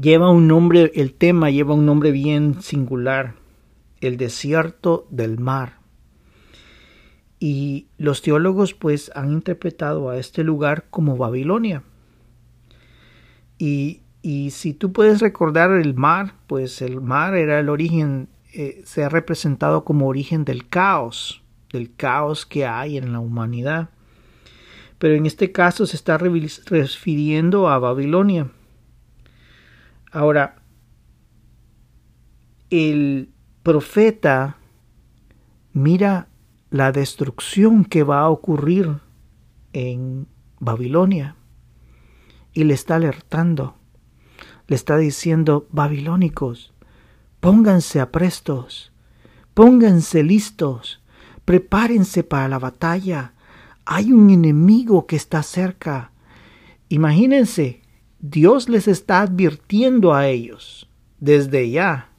lleva 0.00 0.30
un 0.30 0.48
nombre, 0.48 0.90
el 0.94 1.12
tema 1.12 1.50
lleva 1.50 1.74
un 1.74 1.84
nombre 1.84 2.12
bien 2.12 2.62
singular, 2.62 3.34
el 4.00 4.16
desierto 4.16 5.06
del 5.10 5.38
mar. 5.38 5.80
Y 7.38 7.88
los 7.98 8.22
teólogos 8.22 8.72
pues 8.72 9.10
han 9.14 9.32
interpretado 9.32 10.08
a 10.08 10.16
este 10.16 10.44
lugar 10.44 10.86
como 10.88 11.18
Babilonia. 11.18 11.82
Y, 13.58 14.00
y 14.22 14.50
si 14.50 14.72
tú 14.72 14.92
puedes 14.92 15.20
recordar 15.20 15.72
el 15.72 15.92
mar, 15.92 16.36
pues 16.46 16.80
el 16.80 17.02
mar 17.02 17.34
era 17.34 17.60
el 17.60 17.68
origen 17.68 18.28
eh, 18.54 18.82
se 18.84 19.02
ha 19.02 19.08
representado 19.08 19.84
como 19.84 20.08
origen 20.08 20.44
del 20.44 20.68
caos, 20.68 21.42
del 21.70 21.94
caos 21.94 22.44
que 22.44 22.66
hay 22.66 22.98
en 22.98 23.12
la 23.12 23.20
humanidad. 23.20 23.90
Pero 25.02 25.16
en 25.16 25.26
este 25.26 25.50
caso 25.50 25.84
se 25.84 25.96
está 25.96 26.16
refiriendo 26.16 27.68
a 27.68 27.80
Babilonia. 27.80 28.52
Ahora, 30.12 30.62
el 32.70 33.28
profeta 33.64 34.58
mira 35.72 36.28
la 36.70 36.92
destrucción 36.92 37.84
que 37.84 38.04
va 38.04 38.20
a 38.20 38.30
ocurrir 38.30 39.00
en 39.72 40.28
Babilonia 40.60 41.34
y 42.52 42.62
le 42.62 42.74
está 42.74 42.94
alertando, 42.94 43.74
le 44.68 44.76
está 44.76 44.96
diciendo, 44.98 45.66
babilónicos, 45.72 46.74
Pónganse 47.40 47.98
aprestos, 47.98 48.92
pónganse 49.52 50.22
listos, 50.22 51.02
prepárense 51.44 52.22
para 52.22 52.46
la 52.46 52.60
batalla. 52.60 53.34
Hay 53.84 54.12
un 54.12 54.30
enemigo 54.30 55.06
que 55.06 55.16
está 55.16 55.42
cerca. 55.42 56.12
Imagínense, 56.88 57.82
Dios 58.20 58.68
les 58.68 58.86
está 58.86 59.22
advirtiendo 59.22 60.14
a 60.14 60.28
ellos 60.28 60.88
desde 61.18 61.70
ya, 61.70 62.10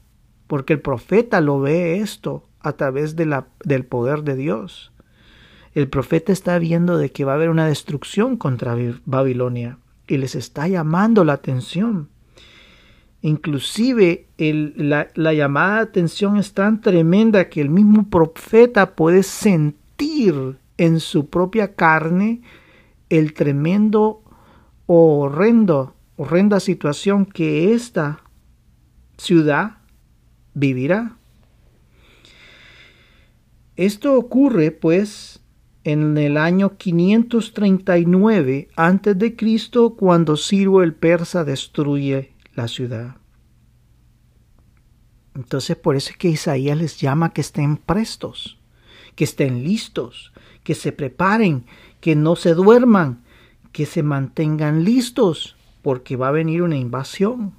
porque 0.48 0.74
el 0.74 0.82
profeta 0.82 1.40
lo 1.42 1.60
ve 1.60 2.00
esto 2.00 2.48
a 2.60 2.74
través 2.74 3.16
del 3.16 3.86
poder 3.86 4.24
de 4.24 4.36
Dios. 4.36 4.92
El 5.74 5.88
profeta 5.88 6.32
está 6.32 6.60
viendo 6.60 6.98
de 6.98 7.12
que 7.12 7.26
va 7.26 7.34
a 7.34 7.36
haber 7.36 7.50
una 7.50 7.68
destrucción 7.68 8.38
contra 8.38 8.78
Babilonia 9.06 9.78
y 10.08 10.18
les 10.18 10.36
está 10.36 10.68
llamando 10.68 11.24
la 11.24 11.34
atención. 11.34 12.10
Inclusive 13.22 14.28
la, 14.38 15.08
la 15.16 15.34
llamada 15.34 15.76
de 15.78 15.84
atención 15.84 16.38
es 16.38 16.54
tan 16.54 16.82
tremenda 16.82 17.50
que 17.50 17.62
el 17.62 17.70
mismo 17.70 18.10
profeta 18.10 18.96
puede 18.96 19.24
sentir 19.24 20.58
en 20.78 21.00
su 21.00 21.30
propia 21.30 21.76
carne 21.76 22.42
el 23.10 23.34
tremendo 23.34 24.24
o 24.86 25.20
horrendo 25.22 25.96
horrenda 26.16 26.60
situación 26.60 27.26
que 27.26 27.74
esta 27.74 28.20
ciudad 29.18 29.78
vivirá. 30.54 31.18
Esto 33.76 34.14
ocurre 34.14 34.72
pues 34.72 35.42
en 35.84 36.18
el 36.18 36.38
año 36.38 36.78
539 36.78 38.70
antes 38.76 39.18
de 39.18 39.36
Cristo 39.36 39.96
cuando 39.96 40.38
Ciro 40.38 40.84
el 40.84 40.94
persa 40.94 41.44
destruye 41.44 42.34
la 42.54 42.68
ciudad. 42.68 43.18
Entonces 45.36 45.76
por 45.76 45.96
eso 45.96 46.12
es 46.12 46.18
que 46.18 46.30
Isaías 46.30 46.78
les 46.78 47.02
llama 47.02 47.34
que 47.34 47.42
estén 47.42 47.78
prestos, 47.78 48.60
que 49.16 49.24
estén 49.24 49.64
listos, 49.64 50.32
que 50.64 50.76
se 50.76 50.92
preparen, 50.92 51.66
que 52.00 52.16
no 52.16 52.36
se 52.36 52.54
duerman, 52.54 53.24
que 53.72 53.86
se 53.86 54.04
mantengan 54.04 54.84
listos, 54.84 55.56
porque 55.82 56.16
va 56.16 56.30
a 56.30 56.32
venir 56.32 56.62
una 56.62 56.78
invasión. 56.78 57.54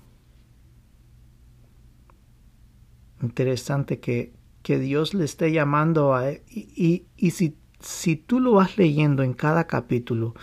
Interesante 3.22 4.00
que, 4.00 4.32
que 4.62 4.78
Dios 4.78 5.14
le 5.14 5.24
esté 5.24 5.52
llamando 5.52 6.14
a... 6.14 6.32
Y, 6.32 7.06
y, 7.16 7.30
si, 7.32 7.56
si 7.80 8.16
tú 8.16 8.40
lo 8.40 8.52
vas 8.52 8.78
leyendo 8.78 9.22
en 9.22 9.34
cada 9.34 9.66
capítulo, 9.66 10.34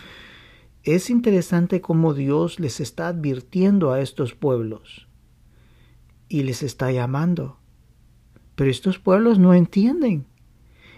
es 0.84 1.10
interesante 1.10 1.80
cómo 1.80 2.14
Dios 2.14 2.58
les 2.58 2.80
está 2.80 3.08
advirtiendo 3.08 3.92
a 3.92 4.00
estos 4.00 4.34
pueblos 4.34 5.08
y 6.28 6.42
les 6.42 6.62
está 6.62 6.90
llamando. 6.90 7.58
Pero 8.54 8.70
estos 8.70 8.98
pueblos 8.98 9.38
no 9.38 9.54
entienden. 9.54 10.26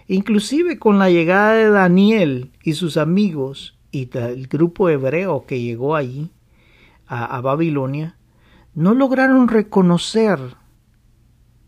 Inclusive 0.07 0.77
con 0.77 0.99
la 0.99 1.09
llegada 1.09 1.53
de 1.53 1.69
Daniel 1.69 2.51
y 2.63 2.73
sus 2.73 2.97
amigos 2.97 3.77
y 3.91 4.09
el 4.17 4.47
grupo 4.47 4.89
hebreo 4.89 5.45
que 5.45 5.61
llegó 5.61 5.95
allí 5.95 6.31
a, 7.07 7.39
Babilonia, 7.41 8.17
no 8.73 8.93
lograron 8.93 9.47
reconocer 9.47 10.39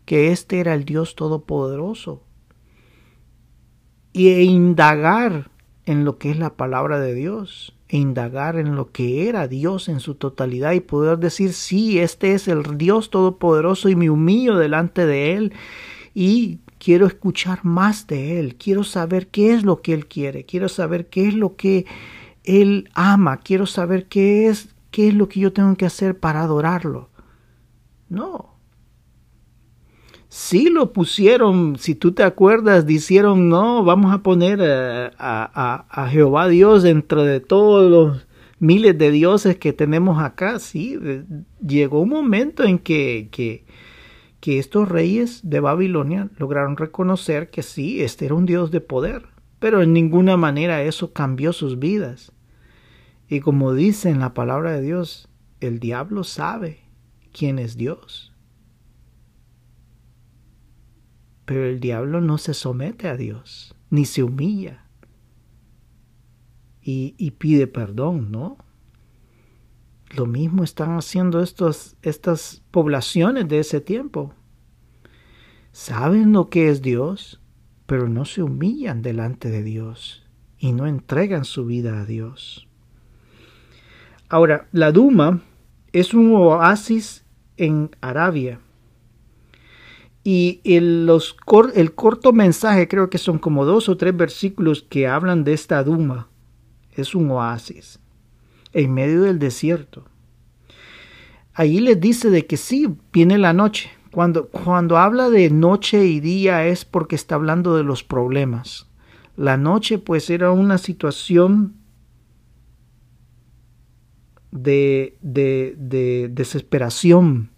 que 0.04 0.32
este 0.32 0.60
era 0.60 0.74
el 0.74 0.84
Dios 0.84 1.14
Todopoderoso 1.14 2.22
e 4.14 4.42
indagar 4.42 5.50
en 5.86 6.04
lo 6.04 6.18
que 6.18 6.30
es 6.30 6.38
la 6.38 6.56
palabra 6.56 6.98
de 6.98 7.14
Dios 7.14 7.76
e 7.88 7.96
indagar 7.96 8.56
en 8.56 8.76
lo 8.76 8.90
que 8.90 9.28
era 9.28 9.48
Dios 9.48 9.88
en 9.88 10.00
su 10.00 10.16
totalidad 10.16 10.72
y 10.72 10.80
poder 10.80 11.18
decir, 11.18 11.52
sí, 11.52 11.98
este 11.98 12.34
es 12.34 12.46
el 12.48 12.76
Dios 12.76 13.10
Todopoderoso 13.10 13.88
y 13.88 13.96
me 13.96 14.10
humillo 14.10 14.56
delante 14.56 15.06
de 15.06 15.34
Él 15.34 15.52
y 16.14 16.58
quiero 16.78 17.06
escuchar 17.06 17.64
más 17.64 18.06
de 18.06 18.40
Él, 18.40 18.56
quiero 18.56 18.84
saber 18.84 19.28
qué 19.28 19.54
es 19.54 19.64
lo 19.64 19.82
que 19.82 19.94
Él 19.94 20.06
quiere, 20.06 20.44
quiero 20.44 20.68
saber 20.68 21.08
qué 21.08 21.28
es 21.28 21.34
lo 21.34 21.56
que 21.56 21.86
Él 22.44 22.88
ama, 22.94 23.38
quiero 23.38 23.66
saber 23.66 24.06
qué 24.06 24.48
es, 24.48 24.68
qué 24.90 25.08
es 25.08 25.14
lo 25.14 25.28
que 25.28 25.40
yo 25.40 25.52
tengo 25.52 25.76
que 25.76 25.86
hacer 25.86 26.18
para 26.18 26.42
adorarlo. 26.42 27.10
No, 28.08 28.58
sí 30.28 30.68
lo 30.68 30.92
pusieron, 30.92 31.76
si 31.78 31.94
tú 31.94 32.12
te 32.12 32.22
acuerdas, 32.22 32.86
dijeron, 32.86 33.48
no, 33.48 33.82
vamos 33.84 34.12
a 34.12 34.22
poner 34.22 34.62
a, 34.62 35.10
a, 35.18 35.86
a, 35.90 36.08
Jehová 36.08 36.48
Dios 36.48 36.82
dentro 36.82 37.24
de 37.24 37.40
todos 37.40 37.90
los 37.90 38.26
miles 38.58 38.96
de 38.98 39.10
dioses 39.10 39.56
que 39.56 39.72
tenemos 39.72 40.22
acá. 40.22 40.58
Sí, 40.58 40.98
llegó 41.66 42.00
un 42.00 42.10
momento 42.10 42.64
en 42.64 42.78
que, 42.78 43.28
que, 43.30 43.64
que 44.48 44.58
estos 44.58 44.88
reyes 44.88 45.42
de 45.42 45.60
Babilonia 45.60 46.30
lograron 46.38 46.78
reconocer 46.78 47.50
que 47.50 47.62
sí, 47.62 48.00
este 48.00 48.24
era 48.24 48.34
un 48.34 48.46
Dios 48.46 48.70
de 48.70 48.80
poder, 48.80 49.26
pero 49.58 49.82
en 49.82 49.92
ninguna 49.92 50.38
manera 50.38 50.82
eso 50.82 51.12
cambió 51.12 51.52
sus 51.52 51.78
vidas. 51.78 52.32
Y 53.28 53.40
como 53.40 53.74
dice 53.74 54.08
en 54.08 54.20
la 54.20 54.32
palabra 54.32 54.72
de 54.72 54.80
Dios, 54.80 55.28
el 55.60 55.80
diablo 55.80 56.24
sabe 56.24 56.80
quién 57.30 57.58
es 57.58 57.76
Dios. 57.76 58.32
Pero 61.44 61.66
el 61.66 61.78
diablo 61.78 62.22
no 62.22 62.38
se 62.38 62.54
somete 62.54 63.06
a 63.06 63.18
Dios, 63.18 63.74
ni 63.90 64.06
se 64.06 64.22
humilla 64.22 64.86
y, 66.80 67.32
pide 67.32 67.66
perdón, 67.66 68.32
¿no? 68.32 68.56
Lo 70.16 70.24
mismo 70.24 70.64
están 70.64 70.96
haciendo 70.96 71.42
estos, 71.42 71.98
estas 72.00 72.62
poblaciones 72.70 73.46
de 73.46 73.58
ese 73.58 73.82
tiempo. 73.82 74.32
Saben 75.72 76.32
lo 76.32 76.48
que 76.48 76.70
es 76.70 76.82
Dios, 76.82 77.40
pero 77.86 78.08
no 78.08 78.24
se 78.24 78.42
humillan 78.42 79.02
delante 79.02 79.50
de 79.50 79.62
Dios 79.62 80.26
y 80.58 80.72
no 80.72 80.86
entregan 80.86 81.44
su 81.44 81.66
vida 81.66 82.00
a 82.00 82.04
Dios. 82.04 82.68
Ahora, 84.28 84.68
la 84.72 84.92
Duma 84.92 85.40
es 85.92 86.12
un 86.12 86.34
oasis 86.34 87.24
en 87.56 87.90
Arabia 88.00 88.60
y 90.22 90.60
el, 90.64 91.06
los 91.06 91.36
el 91.74 91.94
corto 91.94 92.32
mensaje, 92.32 92.88
creo 92.88 93.08
que 93.08 93.16
son 93.16 93.38
como 93.38 93.64
dos 93.64 93.88
o 93.88 93.96
tres 93.96 94.14
versículos 94.14 94.82
que 94.82 95.06
hablan 95.06 95.44
de 95.44 95.54
esta 95.54 95.82
Duma. 95.82 96.28
Es 96.92 97.14
un 97.14 97.30
oasis 97.30 98.00
en 98.72 98.92
medio 98.92 99.22
del 99.22 99.38
desierto. 99.38 100.04
Allí 101.54 101.80
les 101.80 101.98
dice 101.98 102.30
de 102.30 102.46
que 102.46 102.56
sí, 102.56 102.86
viene 103.12 103.38
la 103.38 103.52
noche. 103.52 103.90
Cuando, 104.18 104.48
cuando 104.48 104.98
habla 104.98 105.30
de 105.30 105.48
noche 105.48 106.04
y 106.06 106.18
día 106.18 106.66
es 106.66 106.84
porque 106.84 107.14
está 107.14 107.36
hablando 107.36 107.76
de 107.76 107.84
los 107.84 108.02
problemas. 108.02 108.88
La 109.36 109.56
noche 109.56 109.98
pues 109.98 110.28
era 110.28 110.50
una 110.50 110.76
situación 110.78 111.76
de, 114.50 115.16
de, 115.20 115.76
de 115.78 116.30
desesperación, 116.32 117.50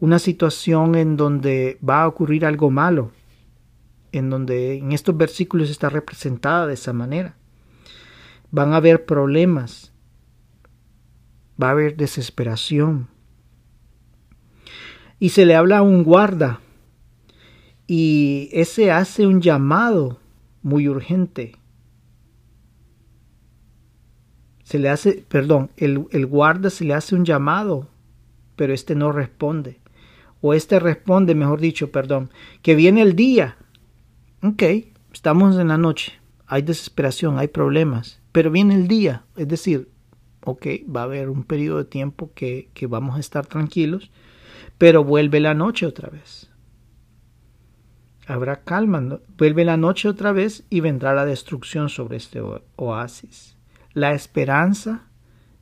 una 0.00 0.18
situación 0.18 0.96
en 0.96 1.16
donde 1.16 1.78
va 1.88 2.02
a 2.02 2.08
ocurrir 2.08 2.44
algo 2.44 2.68
malo, 2.68 3.12
en 4.10 4.28
donde 4.28 4.78
en 4.78 4.90
estos 4.90 5.16
versículos 5.16 5.70
está 5.70 5.88
representada 5.88 6.66
de 6.66 6.74
esa 6.74 6.92
manera. 6.92 7.36
Van 8.50 8.72
a 8.72 8.78
haber 8.78 9.04
problemas, 9.06 9.92
va 11.62 11.68
a 11.68 11.70
haber 11.70 11.96
desesperación. 11.96 13.06
Y 15.18 15.30
se 15.30 15.46
le 15.46 15.54
habla 15.54 15.78
a 15.78 15.82
un 15.82 16.04
guarda, 16.04 16.60
y 17.86 18.48
ese 18.52 18.90
hace 18.90 19.26
un 19.26 19.40
llamado 19.40 20.18
muy 20.62 20.88
urgente. 20.88 21.56
Se 24.64 24.78
le 24.78 24.88
hace, 24.88 25.24
perdón, 25.28 25.70
el, 25.76 26.06
el 26.10 26.26
guarda 26.26 26.70
se 26.70 26.84
le 26.84 26.94
hace 26.94 27.14
un 27.14 27.24
llamado, 27.24 27.88
pero 28.56 28.74
este 28.74 28.96
no 28.96 29.12
responde 29.12 29.78
o 30.40 30.54
este 30.54 30.78
responde, 30.78 31.34
mejor 31.34 31.60
dicho, 31.60 31.90
perdón, 31.90 32.30
que 32.62 32.74
viene 32.74 33.02
el 33.02 33.16
día. 33.16 33.56
Ok, 34.42 34.62
estamos 35.12 35.58
en 35.58 35.68
la 35.68 35.78
noche, 35.78 36.12
hay 36.46 36.62
desesperación, 36.62 37.38
hay 37.38 37.48
problemas, 37.48 38.20
pero 38.32 38.50
viene 38.50 38.74
el 38.74 38.86
día, 38.86 39.24
es 39.36 39.48
decir, 39.48 39.88
ok, 40.44 40.66
va 40.94 41.00
a 41.00 41.04
haber 41.04 41.30
un 41.30 41.42
periodo 41.42 41.78
de 41.78 41.84
tiempo 41.86 42.30
que, 42.34 42.68
que 42.74 42.86
vamos 42.86 43.16
a 43.16 43.20
estar 43.20 43.46
tranquilos, 43.46 44.10
pero 44.78 45.04
vuelve 45.04 45.40
la 45.40 45.54
noche 45.54 45.86
otra 45.86 46.08
vez. 46.08 46.50
Habrá 48.26 48.64
calma, 48.64 49.20
vuelve 49.38 49.64
la 49.64 49.76
noche 49.76 50.08
otra 50.08 50.32
vez 50.32 50.64
y 50.68 50.80
vendrá 50.80 51.14
la 51.14 51.24
destrucción 51.24 51.88
sobre 51.88 52.16
este 52.16 52.42
oasis. 52.76 53.56
La 53.92 54.12
esperanza 54.12 55.06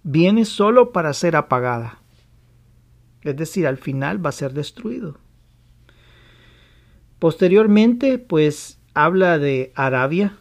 viene 0.02 0.44
solo 0.44 0.92
para 0.92 1.12
ser 1.12 1.36
apagada. 1.36 2.00
Es 3.22 3.36
decir, 3.36 3.66
al 3.66 3.76
final 3.76 4.24
va 4.24 4.30
a 4.30 4.32
ser 4.32 4.52
destruido. 4.52 5.18
Posteriormente, 7.18 8.18
pues 8.18 8.78
habla 8.92 9.38
de 9.38 9.72
Arabia 9.74 10.36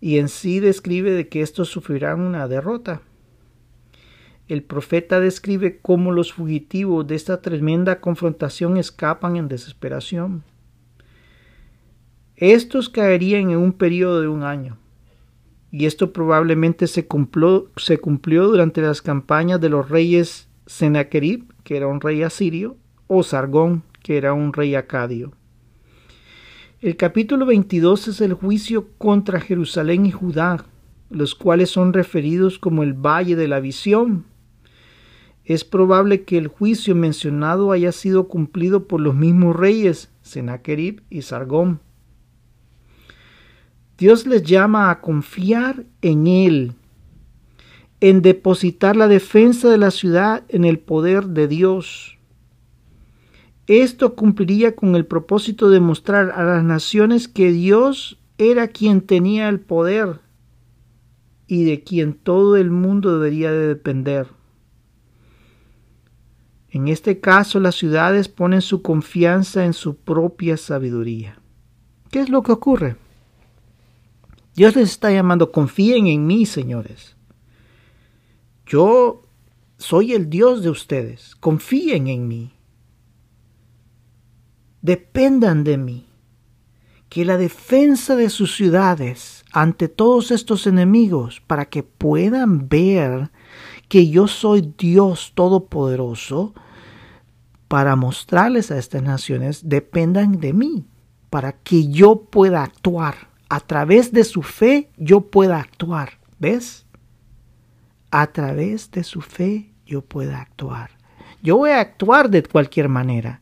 y 0.00 0.18
en 0.18 0.28
sí 0.28 0.58
describe 0.58 1.12
de 1.12 1.28
que 1.28 1.42
estos 1.42 1.68
sufrirán 1.68 2.20
una 2.20 2.48
derrota. 2.48 3.02
El 4.52 4.62
profeta 4.62 5.18
describe 5.18 5.78
cómo 5.80 6.12
los 6.12 6.34
fugitivos 6.34 7.06
de 7.06 7.14
esta 7.14 7.40
tremenda 7.40 8.00
confrontación 8.00 8.76
escapan 8.76 9.36
en 9.36 9.48
desesperación. 9.48 10.42
Estos 12.36 12.90
caerían 12.90 13.50
en 13.50 13.56
un 13.56 13.72
periodo 13.72 14.20
de 14.20 14.28
un 14.28 14.42
año, 14.42 14.76
y 15.70 15.86
esto 15.86 16.12
probablemente 16.12 16.86
se 16.86 17.06
cumplió, 17.06 17.70
se 17.78 17.96
cumplió 17.96 18.46
durante 18.46 18.82
las 18.82 19.00
campañas 19.00 19.58
de 19.58 19.70
los 19.70 19.88
reyes 19.88 20.50
Sennacherib, 20.66 21.46
que 21.64 21.78
era 21.78 21.86
un 21.86 22.02
rey 22.02 22.22
asirio, 22.22 22.76
o 23.06 23.22
Sargón, 23.22 23.82
que 24.02 24.18
era 24.18 24.34
un 24.34 24.52
rey 24.52 24.74
acadio. 24.74 25.32
El 26.82 26.98
capítulo 26.98 27.46
22 27.46 28.08
es 28.08 28.20
el 28.20 28.34
juicio 28.34 28.88
contra 28.98 29.40
Jerusalén 29.40 30.04
y 30.04 30.10
Judá, 30.10 30.66
los 31.08 31.34
cuales 31.34 31.70
son 31.70 31.94
referidos 31.94 32.58
como 32.58 32.82
el 32.82 32.92
Valle 32.92 33.34
de 33.34 33.48
la 33.48 33.58
Visión. 33.58 34.30
Es 35.44 35.64
probable 35.64 36.22
que 36.22 36.38
el 36.38 36.48
juicio 36.48 36.94
mencionado 36.94 37.72
haya 37.72 37.92
sido 37.92 38.28
cumplido 38.28 38.86
por 38.86 39.00
los 39.00 39.14
mismos 39.14 39.56
reyes, 39.56 40.10
Sennacherib 40.22 41.02
y 41.10 41.22
Sargón. 41.22 41.80
Dios 43.98 44.26
les 44.26 44.42
llama 44.42 44.90
a 44.90 45.00
confiar 45.00 45.84
en 46.00 46.26
Él 46.26 46.74
en 48.02 48.20
depositar 48.20 48.96
la 48.96 49.06
defensa 49.06 49.70
de 49.70 49.78
la 49.78 49.92
ciudad 49.92 50.42
en 50.48 50.64
el 50.64 50.80
poder 50.80 51.26
de 51.28 51.46
Dios. 51.46 52.18
Esto 53.68 54.16
cumpliría 54.16 54.74
con 54.74 54.96
el 54.96 55.06
propósito 55.06 55.70
de 55.70 55.78
mostrar 55.78 56.32
a 56.32 56.42
las 56.42 56.64
naciones 56.64 57.28
que 57.28 57.52
Dios 57.52 58.18
era 58.38 58.66
quien 58.66 59.02
tenía 59.02 59.48
el 59.48 59.60
poder 59.60 60.18
y 61.46 61.62
de 61.62 61.84
quien 61.84 62.14
todo 62.14 62.56
el 62.56 62.72
mundo 62.72 63.20
debería 63.20 63.52
de 63.52 63.68
depender. 63.68 64.26
En 66.72 66.88
este 66.88 67.20
caso, 67.20 67.60
las 67.60 67.74
ciudades 67.74 68.28
ponen 68.28 68.62
su 68.62 68.80
confianza 68.80 69.66
en 69.66 69.74
su 69.74 69.96
propia 69.96 70.56
sabiduría. 70.56 71.38
¿Qué 72.10 72.20
es 72.20 72.30
lo 72.30 72.42
que 72.42 72.52
ocurre? 72.52 72.96
Dios 74.54 74.74
les 74.74 74.88
está 74.90 75.10
llamando, 75.10 75.52
confíen 75.52 76.06
en 76.06 76.26
mí, 76.26 76.46
señores. 76.46 77.14
Yo 78.64 79.22
soy 79.76 80.14
el 80.14 80.30
Dios 80.30 80.62
de 80.62 80.70
ustedes. 80.70 81.36
Confíen 81.36 82.08
en 82.08 82.26
mí. 82.26 82.52
Dependan 84.80 85.64
de 85.64 85.76
mí. 85.76 86.06
Que 87.10 87.26
la 87.26 87.36
defensa 87.36 88.16
de 88.16 88.30
sus 88.30 88.56
ciudades 88.56 89.44
ante 89.52 89.88
todos 89.88 90.30
estos 90.30 90.66
enemigos, 90.66 91.42
para 91.46 91.66
que 91.66 91.82
puedan 91.82 92.70
ver 92.70 93.30
que 93.92 94.08
yo 94.08 94.26
soy 94.26 94.72
Dios 94.78 95.32
Todopoderoso, 95.34 96.54
para 97.68 97.94
mostrarles 97.94 98.70
a 98.70 98.78
estas 98.78 99.02
naciones, 99.02 99.68
dependan 99.68 100.40
de 100.40 100.54
mí, 100.54 100.86
para 101.28 101.52
que 101.52 101.90
yo 101.90 102.22
pueda 102.22 102.62
actuar. 102.62 103.28
A 103.50 103.60
través 103.60 104.10
de 104.10 104.24
su 104.24 104.40
fe, 104.40 104.88
yo 104.96 105.20
pueda 105.20 105.58
actuar. 105.58 106.18
¿Ves? 106.38 106.86
a 108.12 108.26
través 108.26 108.90
de 108.90 109.02
su 109.02 109.22
fe 109.22 109.72
yo 109.86 110.02
pueda 110.02 110.40
actuar. 110.40 110.90
Yo 111.42 111.56
voy 111.56 111.70
a 111.70 111.80
actuar 111.80 112.30
de 112.30 112.42
cualquier 112.44 112.88
manera, 112.88 113.40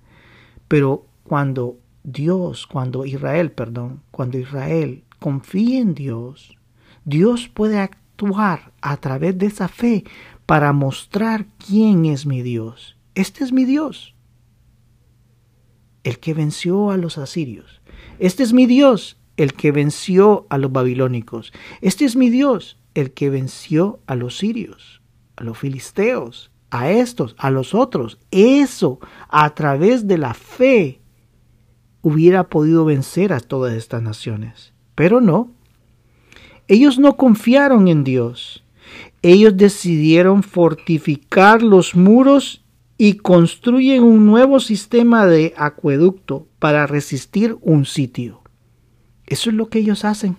pero 0.68 1.06
cuando 1.24 1.76
Dios, 2.04 2.66
cuando 2.66 3.04
Israel, 3.04 3.50
perdón, 3.50 4.00
cuando 4.10 4.38
Israel 4.38 5.04
confía 5.18 5.80
en 5.80 5.94
Dios, 5.94 6.56
Dios 7.04 7.48
puede 7.48 7.78
actuar 7.78 8.72
a 8.80 8.96
través 8.96 9.36
de 9.36 9.46
esa 9.46 9.68
fe 9.68 10.04
para 10.50 10.72
mostrar 10.72 11.46
quién 11.64 12.06
es 12.06 12.26
mi 12.26 12.42
Dios. 12.42 12.96
Este 13.14 13.44
es 13.44 13.52
mi 13.52 13.64
Dios, 13.64 14.16
el 16.02 16.18
que 16.18 16.34
venció 16.34 16.90
a 16.90 16.96
los 16.96 17.18
asirios. 17.18 17.80
Este 18.18 18.42
es 18.42 18.52
mi 18.52 18.66
Dios, 18.66 19.16
el 19.36 19.52
que 19.52 19.70
venció 19.70 20.48
a 20.50 20.58
los 20.58 20.72
babilónicos. 20.72 21.52
Este 21.82 22.04
es 22.04 22.16
mi 22.16 22.30
Dios, 22.30 22.80
el 22.94 23.12
que 23.12 23.30
venció 23.30 24.00
a 24.08 24.16
los 24.16 24.38
sirios, 24.38 25.02
a 25.36 25.44
los 25.44 25.56
filisteos, 25.56 26.50
a 26.70 26.90
estos, 26.90 27.36
a 27.38 27.52
los 27.52 27.72
otros. 27.72 28.18
Eso, 28.32 28.98
a 29.28 29.54
través 29.54 30.08
de 30.08 30.18
la 30.18 30.34
fe, 30.34 31.00
hubiera 32.02 32.48
podido 32.48 32.84
vencer 32.84 33.32
a 33.32 33.38
todas 33.38 33.74
estas 33.74 34.02
naciones. 34.02 34.72
Pero 34.96 35.20
no. 35.20 35.52
Ellos 36.66 36.98
no 36.98 37.16
confiaron 37.16 37.86
en 37.86 38.02
Dios. 38.02 38.59
Ellos 39.22 39.56
decidieron 39.56 40.42
fortificar 40.42 41.62
los 41.62 41.94
muros 41.94 42.64
y 42.96 43.14
construyen 43.14 44.02
un 44.02 44.26
nuevo 44.26 44.60
sistema 44.60 45.26
de 45.26 45.54
acueducto 45.56 46.46
para 46.58 46.86
resistir 46.86 47.56
un 47.62 47.86
sitio. 47.86 48.42
Eso 49.26 49.50
es 49.50 49.56
lo 49.56 49.68
que 49.68 49.78
ellos 49.78 50.04
hacen. 50.04 50.36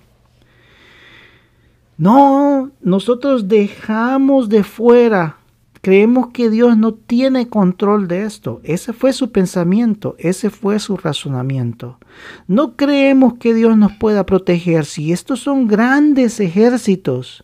No, 1.97 2.71
nosotros 2.81 3.47
dejamos 3.47 4.49
de 4.49 4.63
fuera. 4.63 5.37
Creemos 5.81 6.29
que 6.29 6.49
Dios 6.49 6.77
no 6.77 6.93
tiene 6.93 7.47
control 7.47 8.07
de 8.07 8.23
esto. 8.23 8.61
Ese 8.63 8.93
fue 8.93 9.13
su 9.13 9.31
pensamiento, 9.31 10.15
ese 10.19 10.49
fue 10.49 10.79
su 10.79 10.97
razonamiento. 10.97 11.99
No 12.47 12.75
creemos 12.75 13.35
que 13.35 13.53
Dios 13.53 13.77
nos 13.77 13.93
pueda 13.93 14.25
proteger 14.25 14.85
si 14.85 15.11
estos 15.11 15.39
son 15.39 15.67
grandes 15.67 16.39
ejércitos. 16.39 17.43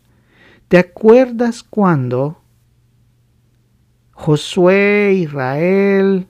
¿Te 0.68 0.78
acuerdas 0.78 1.64
cuando 1.64 2.42
Josué, 4.12 5.14
Israel, 5.16 6.28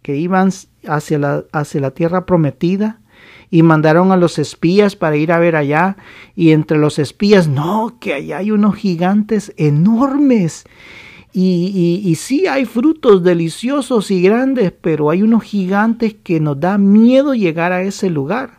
que 0.00 0.16
iban 0.16 0.50
hacia 0.86 1.18
la, 1.18 1.90
tierra 1.90 2.26
prometida? 2.26 3.00
y 3.50 3.62
mandaron 3.62 4.10
a 4.10 4.16
los 4.16 4.40
espías 4.40 4.96
para 4.96 5.16
ir 5.16 5.30
a 5.30 5.38
ver 5.38 5.54
allá 5.54 5.96
y 6.34 6.50
entre 6.50 6.76
los 6.76 6.98
espías, 6.98 7.46
no, 7.46 7.98
que 8.00 8.12
allá 8.12 8.38
hay 8.38 8.50
unos 8.50 8.74
gigantes 8.74 9.52
enormes. 9.56 10.64
Y, 11.32 12.02
y, 12.04 12.14
sí 12.16 12.48
hay 12.48 12.64
frutos 12.64 13.22
deliciosos 13.22 14.10
y 14.10 14.22
grandes, 14.22 14.72
pero 14.72 15.08
hay 15.08 15.22
unos 15.22 15.44
gigantes 15.44 16.14
que 16.14 16.40
nos 16.40 16.58
da 16.58 16.78
miedo 16.78 17.32
llegar 17.32 17.70
a 17.70 17.82
ese 17.82 18.10
lugar. 18.10 18.58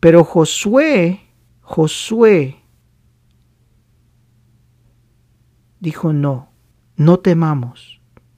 Pero 0.00 0.24
Josué, 0.24 1.25
Josué 1.66 2.62
dijo, 5.80 6.12
no, 6.12 6.48
no 6.96 7.18
temamos 7.18 7.96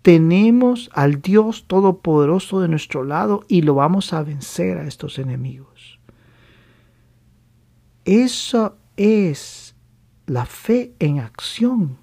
tenemos 0.09 0.89
al 0.95 1.21
Dios 1.21 1.67
Todopoderoso 1.67 2.61
de 2.63 2.69
nuestro 2.69 3.05
lado 3.05 3.43
y 3.47 3.61
lo 3.61 3.75
vamos 3.75 4.15
a 4.15 4.23
vencer 4.23 4.79
a 4.79 4.87
estos 4.87 5.19
enemigos. 5.19 6.01
Eso 8.07 8.79
es 8.97 9.75
la 10.25 10.47
fe 10.47 10.95
en 10.99 11.19
acción, 11.19 11.99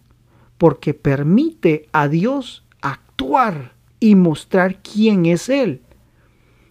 porque 0.60 0.94
permite 0.94 1.90
a 1.94 2.08
Dios 2.08 2.64
actuar 2.82 3.74
y 4.00 4.14
mostrar 4.14 4.84
quién 4.84 5.26
es 5.26 5.50
Él. 5.50 5.82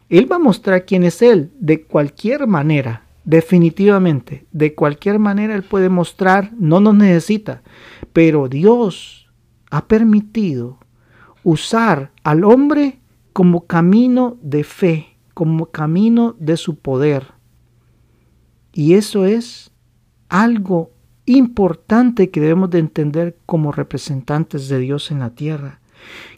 Él 0.09 0.31
va 0.31 0.37
a 0.37 0.39
mostrar 0.39 0.85
quién 0.85 1.03
es 1.03 1.21
Él 1.21 1.53
de 1.59 1.83
cualquier 1.83 2.47
manera, 2.47 3.04
definitivamente. 3.25 4.47
De 4.53 4.75
cualquier 4.75 5.19
manera 5.19 5.55
Él 5.55 5.63
puede 5.63 5.89
mostrar, 5.89 6.53
no 6.59 6.81
nos 6.81 6.95
necesita, 6.95 7.63
pero 8.13 8.49
Dios 8.49 9.31
ha 9.71 9.87
permitido 9.87 10.79
usar 11.43 12.13
al 12.23 12.45
hombre 12.45 13.01
como 13.33 13.67
camino 13.67 14.39
de 14.43 14.65
fe, 14.65 15.17
como 15.35 15.67
camino 15.67 16.37
de 16.39 16.57
su 16.57 16.79
poder. 16.79 17.27
Y 18.73 18.95
eso 18.95 19.25
es 19.25 19.73
algo 20.29 20.93
importante 21.27 22.31
que 22.31 22.41
debemos 22.41 22.71
de 22.71 22.79
entender 22.79 23.37
como 23.47 23.73
representantes 23.73 24.69
de 24.69 24.79
Dios 24.79 25.11
en 25.11 25.21
la 25.21 25.31
tierra, 25.31 25.81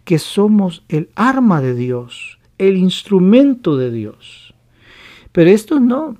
que 0.04 0.18
somos 0.18 0.84
el 0.88 1.10
arma 1.14 1.60
de 1.60 1.74
Dios, 1.74 2.38
el 2.58 2.76
instrumento 2.76 3.76
de 3.76 3.90
Dios. 3.90 4.54
Pero 5.32 5.50
esto 5.50 5.80
no, 5.80 6.16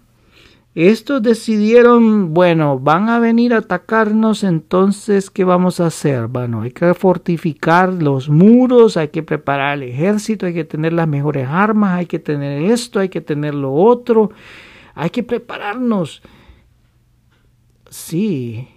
estos 0.77 1.22
decidieron, 1.22 2.35
bueno, 2.35 2.79
van 2.79 3.09
a 3.09 3.18
venir 3.18 3.55
a 3.55 3.59
atacarnos, 3.61 4.45
entonces, 4.45 5.31
¿qué 5.31 5.43
vamos 5.43 5.81
a 5.81 5.87
hacer? 5.87 6.27
Bueno, 6.27 6.61
hay 6.61 6.70
que 6.70 6.93
fortificar 6.93 7.95
los 7.95 8.29
muros, 8.29 8.99
hay 8.99 9.09
que 9.09 9.22
preparar 9.22 9.79
el 9.79 9.85
ejército, 9.85 10.45
hay 10.45 10.53
que 10.53 10.66
tener 10.66 10.93
las 10.93 11.09
mejores 11.09 11.49
armas, 11.49 11.93
hay 11.93 12.05
que 12.05 12.18
tener 12.18 12.70
esto, 12.70 13.01
hay 13.01 13.09
que 13.09 13.22
tener 13.22 13.55
lo 13.55 13.72
otro, 13.72 14.33
hay 14.95 15.09
que 15.09 15.22
prepararnos. 15.22 16.20
Sí, 17.89 18.68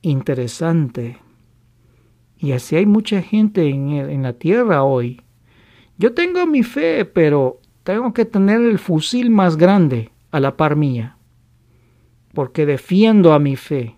interesante. 0.00 1.18
Y 2.38 2.52
así 2.52 2.74
hay 2.74 2.86
mucha 2.86 3.20
gente 3.20 3.68
en, 3.68 3.90
en 3.90 4.22
la 4.22 4.32
tierra 4.32 4.82
hoy. 4.82 5.20
Yo 5.98 6.14
tengo 6.14 6.46
mi 6.46 6.62
fe, 6.62 7.04
pero 7.04 7.60
tengo 7.82 8.14
que 8.14 8.24
tener 8.24 8.62
el 8.62 8.78
fusil 8.78 9.28
más 9.28 9.58
grande 9.58 10.15
a 10.30 10.40
la 10.40 10.56
par 10.56 10.76
mía, 10.76 11.16
porque 12.34 12.66
defiendo 12.66 13.32
a 13.32 13.38
mi 13.38 13.56
fe. 13.56 13.96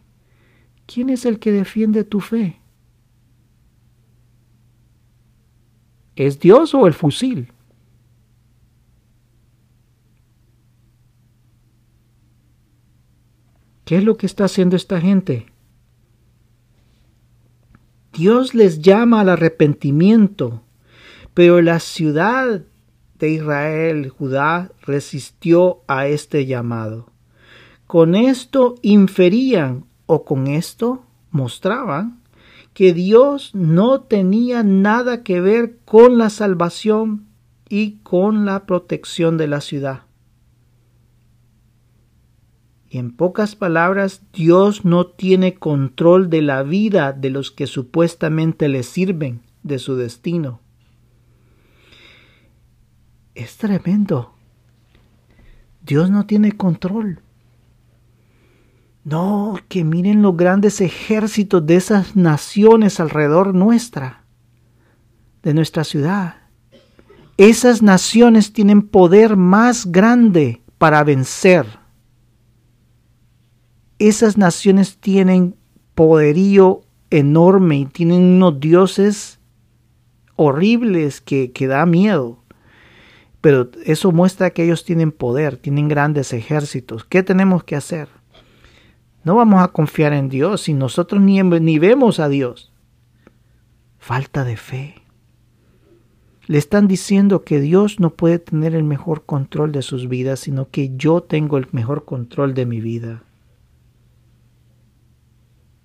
¿Quién 0.87 1.11
es 1.11 1.27
el 1.27 1.39
que 1.39 1.53
defiende 1.53 2.05
tu 2.05 2.21
fe? 2.21 2.61
¿Es 6.17 6.41
Dios 6.41 6.75
o 6.75 6.87
el 6.87 6.95
fusil? 6.95 7.53
¿Qué 13.85 13.97
es 13.97 14.05
lo 14.05 14.17
que 14.17 14.27
está 14.27 14.45
haciendo 14.45 14.77
esta 14.77 15.01
gente? 15.01 15.47
Dios 18.13 18.55
les 18.55 18.83
llama 18.83 19.21
al 19.21 19.29
arrepentimiento, 19.29 20.63
pero 21.35 21.63
la 21.63 21.79
ciudad 21.81 22.65
de 23.19 23.31
Israel, 23.31 24.09
Judá, 24.11 24.71
resistió 24.83 25.83
a 25.87 26.07
este 26.07 26.47
llamado. 26.47 27.11
Con 27.87 28.15
esto 28.15 28.77
inferían 28.83 29.87
o 30.07 30.25
con 30.25 30.47
esto 30.47 31.05
mostraban 31.31 32.21
que 32.75 32.93
Dios 32.93 33.55
no 33.55 34.03
tenía 34.03 34.63
nada 34.63 35.23
que 35.23 35.41
ver 35.41 35.79
con 35.85 36.19
la 36.19 36.31
salvación 36.31 37.27
y 37.69 37.99
con 38.03 38.45
la 38.45 38.67
protección 38.67 39.37
de 39.37 39.49
la 39.49 39.61
ciudad. 39.61 40.03
Y 42.91 42.99
en 42.99 43.15
pocas 43.15 43.55
palabras, 43.55 44.23
Dios 44.33 44.85
no 44.85 45.07
tiene 45.07 45.55
control 45.55 46.31
de 46.31 46.41
la 46.41 46.63
vida 46.63 47.13
de 47.13 47.31
los 47.31 47.51
que 47.51 47.67
supuestamente 47.67 48.69
le 48.69 48.83
sirven, 48.83 49.43
de 49.63 49.79
su 49.79 49.97
destino. 49.97 50.61
Es 53.39 53.57
tremendo. 53.57 54.35
Dios 55.81 56.11
no 56.11 56.27
tiene 56.27 56.57
control. 56.57 57.23
No, 59.05 59.57
que 59.69 59.85
miren 59.85 60.23
los 60.23 60.37
grandes 60.37 60.81
ejércitos 60.81 61.65
de 61.65 61.77
esas 61.77 62.17
naciones 62.17 62.99
alrededor 62.99 63.55
nuestra, 63.55 64.25
de 65.45 65.55
nuestra 65.55 65.85
ciudad. 65.85 66.35
Esas 67.37 67.81
naciones 67.81 68.53
tienen 68.53 68.83
poder 68.83 69.37
más 69.37 69.87
grande 69.87 70.61
para 70.77 71.05
vencer. 71.05 71.65
Esas 74.01 74.37
naciones 74.37 74.99
tienen 74.99 75.55
poderío 75.95 76.81
enorme 77.11 77.79
y 77.79 77.87
tienen 77.87 78.21
unos 78.21 78.59
dioses 78.59 79.39
horribles 80.35 81.21
que, 81.21 81.53
que 81.53 81.69
da 81.69 81.87
miedo. 81.87 82.43
Pero 83.49 83.71
eso 83.87 84.13
muestra 84.13 84.51
que 84.51 84.63
ellos 84.63 84.85
tienen 84.85 85.11
poder, 85.11 85.57
tienen 85.57 85.89
grandes 85.89 86.35
ejércitos. 86.35 87.05
¿Qué 87.05 87.23
tenemos 87.23 87.65
que 87.65 87.77
hacer? 87.77 88.11
No 89.25 89.37
vamos 89.37 89.63
a 89.63 89.69
confiar 89.69 90.13
en 90.13 90.29
Dios 90.29 90.61
si 90.61 90.75
nosotros 90.75 91.23
ni, 91.23 91.43
ni 91.43 91.79
vemos 91.79 92.21
a 92.21 92.29
Dios. 92.29 92.75
Falta 93.97 94.45
de 94.45 94.59
fe. 94.59 94.97
Le 96.47 96.59
están 96.59 96.89
diciendo 96.89 97.43
que 97.43 97.59
Dios 97.59 98.01
no 98.01 98.11
puede 98.11 98.39
tener 98.39 98.75
el 98.75 98.85
mejor 98.85 99.25
control 99.25 99.73
de 99.73 99.81
sus 99.81 100.11
vidas, 100.11 100.41
sino 100.41 100.69
que 100.69 100.95
yo 100.99 101.23
tengo 101.23 101.57
el 101.57 101.69
mejor 101.73 102.05
control 102.05 102.53
de 102.53 102.67
mi 102.67 102.83
vida. 102.83 103.23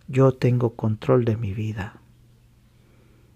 Yo 0.09 0.33
tengo 0.33 0.75
control 0.75 1.23
de 1.23 1.37
mi 1.37 1.53
vida. 1.53 2.01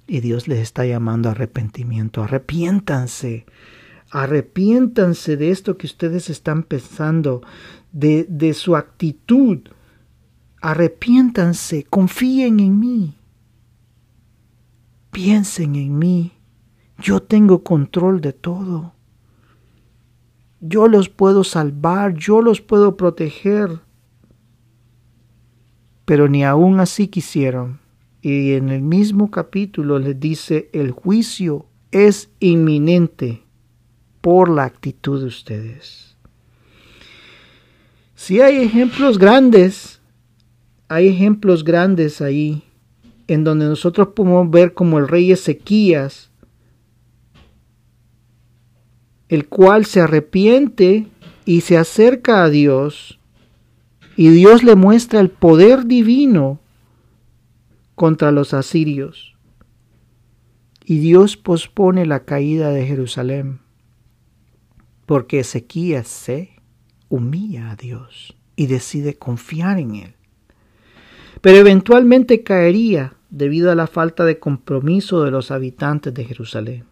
Y 0.05 0.19
Dios 0.19 0.49
les 0.49 0.59
está 0.59 0.85
llamando 0.85 1.29
a 1.29 1.31
arrepentimiento. 1.31 2.23
Arrepiéntanse. 2.23 3.45
Arrepiéntanse 4.09 5.37
de 5.37 5.51
esto 5.51 5.77
que 5.77 5.85
ustedes 5.85 6.29
están 6.29 6.63
pensando, 6.63 7.41
de, 7.91 8.25
de 8.29 8.53
su 8.53 8.75
actitud 8.75 9.59
Arrepiéntanse, 10.61 11.83
confíen 11.83 12.59
en 12.59 12.79
mí. 12.79 13.15
Piensen 15.11 15.75
en 15.75 15.97
mí. 15.97 16.33
Yo 16.99 17.21
tengo 17.21 17.63
control 17.63 18.21
de 18.21 18.33
todo. 18.33 18.93
Yo 20.59 20.87
los 20.87 21.09
puedo 21.09 21.43
salvar, 21.43 22.15
yo 22.15 22.41
los 22.41 22.61
puedo 22.61 22.97
proteger. 22.97 23.79
Pero 26.05 26.27
ni 26.27 26.43
aún 26.43 26.79
así 26.79 27.07
quisieron. 27.07 27.79
Y 28.21 28.53
en 28.53 28.69
el 28.69 28.81
mismo 28.81 29.29
capítulo 29.29 29.99
les 29.99 30.19
dice, 30.19 30.69
el 30.73 30.91
juicio 30.91 31.67
es 31.91 32.31
inminente 32.39 33.46
por 34.27 34.49
la 34.49 34.65
actitud 34.65 35.21
de 35.21 35.27
ustedes. 35.27 36.17
Si 38.13 38.41
hay 38.41 38.57
ejemplos 38.57 39.19
grandes 39.19 40.01
hay 40.89 41.07
ejemplos 41.07 41.63
grandes 41.63 42.19
ahí 42.19 42.61
en 43.29 43.45
donde 43.45 43.67
nosotros 43.67 44.09
podemos 44.09 44.51
ver 44.51 44.73
como 44.73 44.99
el 44.99 45.07
rey 45.07 45.31
Ezequías, 45.31 46.29
el 49.29 49.47
cual 49.47 49.85
se 49.85 50.01
arrepiente 50.01 51.07
y 51.45 51.61
se 51.61 51.77
acerca 51.77 52.43
a 52.43 52.49
Dios, 52.49 53.21
y 54.17 54.27
Dios 54.27 54.61
le 54.61 54.75
muestra 54.75 55.21
el 55.21 55.29
poder 55.29 55.85
divino 55.85 56.59
contra 57.95 58.33
los 58.33 58.53
asirios. 58.53 59.37
Y 60.83 60.99
Dios 60.99 61.37
pospone 61.37 62.05
la 62.05 62.25
caída 62.25 62.71
de 62.71 62.85
Jerusalén, 62.85 63.61
porque 65.07 65.39
Ezequías 65.39 66.07
se 66.07 66.51
humilla 67.09 67.71
a 67.71 67.75
Dios 67.75 68.37
y 68.55 68.67
decide 68.67 69.15
confiar 69.15 69.79
en 69.79 69.95
Él 69.95 70.17
pero 71.41 71.57
eventualmente 71.57 72.43
caería 72.43 73.13
debido 73.29 73.71
a 73.71 73.75
la 73.75 73.87
falta 73.87 74.25
de 74.25 74.39
compromiso 74.39 75.23
de 75.23 75.31
los 75.31 75.51
habitantes 75.51 76.13
de 76.13 76.25
Jerusalén. 76.25 76.85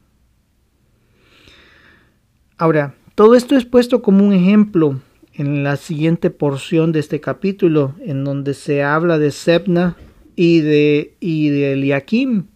Ahora, 2.57 2.95
todo 3.15 3.35
esto 3.35 3.55
es 3.55 3.65
puesto 3.65 4.01
como 4.01 4.25
un 4.25 4.33
ejemplo 4.33 4.99
en 5.33 5.63
la 5.63 5.75
siguiente 5.75 6.29
porción 6.29 6.91
de 6.91 6.99
este 6.99 7.19
capítulo, 7.19 7.95
en 8.01 8.23
donde 8.23 8.53
se 8.53 8.83
habla 8.83 9.17
de 9.17 9.31
Sebna 9.31 9.97
y 10.35 10.61
de, 10.61 11.15
y 11.19 11.49
de 11.49 11.73
Eliakim. 11.73 12.47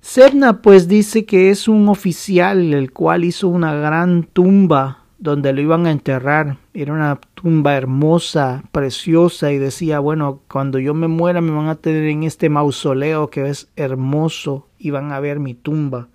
Sebna 0.00 0.62
pues 0.62 0.88
dice 0.88 1.26
que 1.26 1.50
es 1.50 1.68
un 1.68 1.88
oficial 1.88 2.72
el 2.72 2.92
cual 2.92 3.24
hizo 3.24 3.48
una 3.48 3.74
gran 3.74 4.24
tumba 4.24 5.04
donde 5.18 5.52
lo 5.52 5.60
iban 5.60 5.86
a 5.86 5.90
enterrar. 5.90 6.56
Era 6.72 6.94
una 6.94 7.20
tumba 7.34 7.76
hermosa, 7.76 8.64
preciosa, 8.72 9.52
y 9.52 9.58
decía, 9.58 10.00
bueno, 10.00 10.40
cuando 10.48 10.78
yo 10.78 10.94
me 10.94 11.08
muera 11.08 11.42
me 11.42 11.52
van 11.52 11.68
a 11.68 11.74
tener 11.74 12.04
en 12.04 12.22
este 12.22 12.48
mausoleo 12.48 13.28
que 13.28 13.48
es 13.48 13.68
hermoso 13.76 14.68
y 14.78 14.90
van 14.90 15.12
a 15.12 15.20
ver 15.20 15.38
mi 15.38 15.54
tumba. 15.54 16.08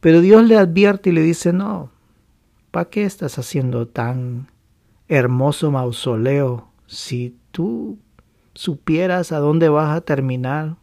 Pero 0.00 0.20
Dios 0.20 0.44
le 0.44 0.56
advierte 0.56 1.10
y 1.10 1.12
le 1.12 1.22
dice, 1.22 1.52
no, 1.52 1.90
¿para 2.70 2.88
qué 2.88 3.04
estás 3.04 3.38
haciendo 3.38 3.88
tan 3.88 4.48
hermoso 5.08 5.70
mausoleo 5.70 6.68
si 6.86 7.36
tú 7.50 7.98
supieras 8.54 9.32
a 9.32 9.38
dónde 9.38 9.68
vas 9.68 9.96
a 9.96 10.02
terminar? 10.02 10.76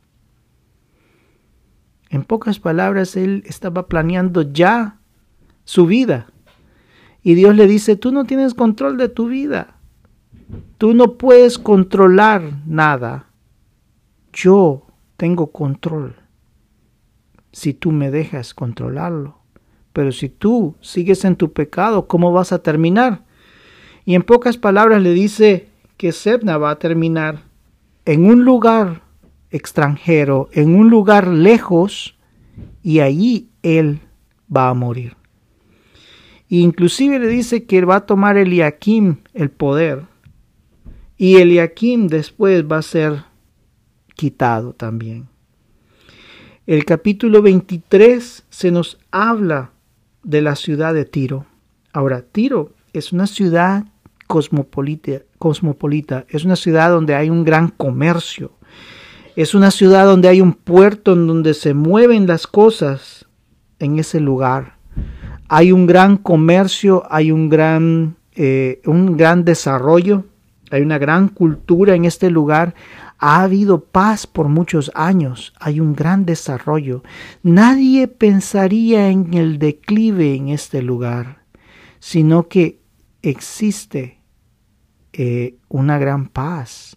En 2.12 2.24
pocas 2.24 2.59
palabras, 2.59 3.16
él 3.16 3.41
estaba 3.47 3.88
planeando 3.88 4.41
ya 4.41 4.99
su 5.64 5.86
vida 5.86 6.28
y 7.24 7.36
Dios 7.36 7.55
le 7.55 7.68
dice, 7.68 7.95
tú 7.95 8.12
no 8.12 8.26
tienes 8.26 8.53
control 8.53 8.97
de 8.97 9.07
tu 9.07 9.28
vida. 9.28 9.76
Tú 10.78 10.93
no 10.93 11.18
puedes 11.18 11.57
controlar 11.57 12.41
nada. 12.66 13.28
Yo 14.34 14.88
tengo 15.16 15.51
control. 15.51 16.16
Si 17.53 17.74
tú 17.74 17.91
me 17.91 18.12
dejas 18.12 18.53
controlarlo. 18.53 19.38
Pero 19.93 20.12
si 20.12 20.28
tú 20.28 20.76
sigues 20.82 21.24
en 21.24 21.38
tu 21.38 21.53
pecado, 21.53 22.07
¿cómo 22.07 22.34
vas 22.34 22.51
a 22.51 22.62
terminar? 22.62 23.24
Y 24.03 24.16
en 24.16 24.24
pocas 24.24 24.57
palabras 24.57 25.01
le 25.01 25.14
dice 25.14 25.70
que 25.95 26.12
Sebna 26.12 26.57
va 26.57 26.72
a 26.72 26.80
terminar 26.80 27.43
en 28.03 28.26
un 28.26 28.43
lugar 28.43 29.03
extranjero, 29.51 30.49
en 30.53 30.75
un 30.75 30.89
lugar 30.89 31.27
lejos, 31.27 32.17
y 32.81 32.99
allí 32.99 33.49
él 33.61 33.99
va 34.53 34.69
a 34.69 34.73
morir. 34.73 35.15
Inclusive 36.49 37.19
le 37.19 37.27
dice 37.27 37.65
que 37.65 37.85
va 37.85 37.97
a 37.97 38.05
tomar 38.05 38.37
Eliakim 38.37 39.17
el 39.33 39.49
poder. 39.49 40.03
Y 41.17 41.37
Eliakim 41.37 42.07
después 42.07 42.65
va 42.69 42.79
a 42.79 42.81
ser 42.81 43.23
quitado 44.15 44.73
también. 44.73 45.29
El 46.67 46.85
capítulo 46.85 47.41
23 47.41 48.45
se 48.49 48.71
nos 48.71 48.99
habla 49.11 49.71
de 50.23 50.41
la 50.41 50.55
ciudad 50.55 50.93
de 50.93 51.05
Tiro. 51.05 51.45
Ahora, 51.93 52.21
Tiro 52.21 52.73
es 52.93 53.13
una 53.13 53.27
ciudad 53.27 53.85
cosmopolita, 54.27 55.23
cosmopolita, 55.39 56.25
es 56.29 56.45
una 56.45 56.55
ciudad 56.55 56.89
donde 56.89 57.15
hay 57.15 57.29
un 57.29 57.43
gran 57.43 57.69
comercio, 57.69 58.51
es 59.36 59.55
una 59.55 59.71
ciudad 59.71 60.05
donde 60.05 60.27
hay 60.27 60.41
un 60.41 60.53
puerto 60.53 61.13
en 61.13 61.27
donde 61.27 61.53
se 61.53 61.73
mueven 61.73 62.27
las 62.27 62.47
cosas 62.47 63.25
en 63.79 63.99
ese 63.99 64.19
lugar 64.19 64.82
hay 65.53 65.73
un 65.73 65.86
gran 65.86 66.15
comercio, 66.15 67.03
hay 67.09 67.29
un 67.29 67.49
gran, 67.49 68.15
eh, 68.36 68.82
un 68.86 69.17
gran 69.17 69.43
desarrollo, 69.43 70.23
hay 70.69 70.82
una 70.82 70.97
gran 70.97 71.27
cultura 71.27 71.93
en 71.93 72.05
este 72.05 72.29
lugar. 72.29 72.73
Ha 73.17 73.41
habido 73.43 73.84
paz 73.84 74.27
por 74.27 74.47
muchos 74.47 74.93
años, 74.95 75.53
hay 75.59 75.82
un 75.82 75.93
gran 75.93 76.25
desarrollo. 76.25 77.03
Nadie 77.43 78.07
pensaría 78.07 79.09
en 79.09 79.34
el 79.34 79.59
declive 79.59 80.36
en 80.36 80.47
este 80.47 80.82
lugar, 80.82 81.43
sino 81.99 82.47
que 82.47 82.79
existe 83.21 84.21
eh, 85.11 85.57
una 85.67 85.97
gran 85.97 86.29
paz. 86.29 86.95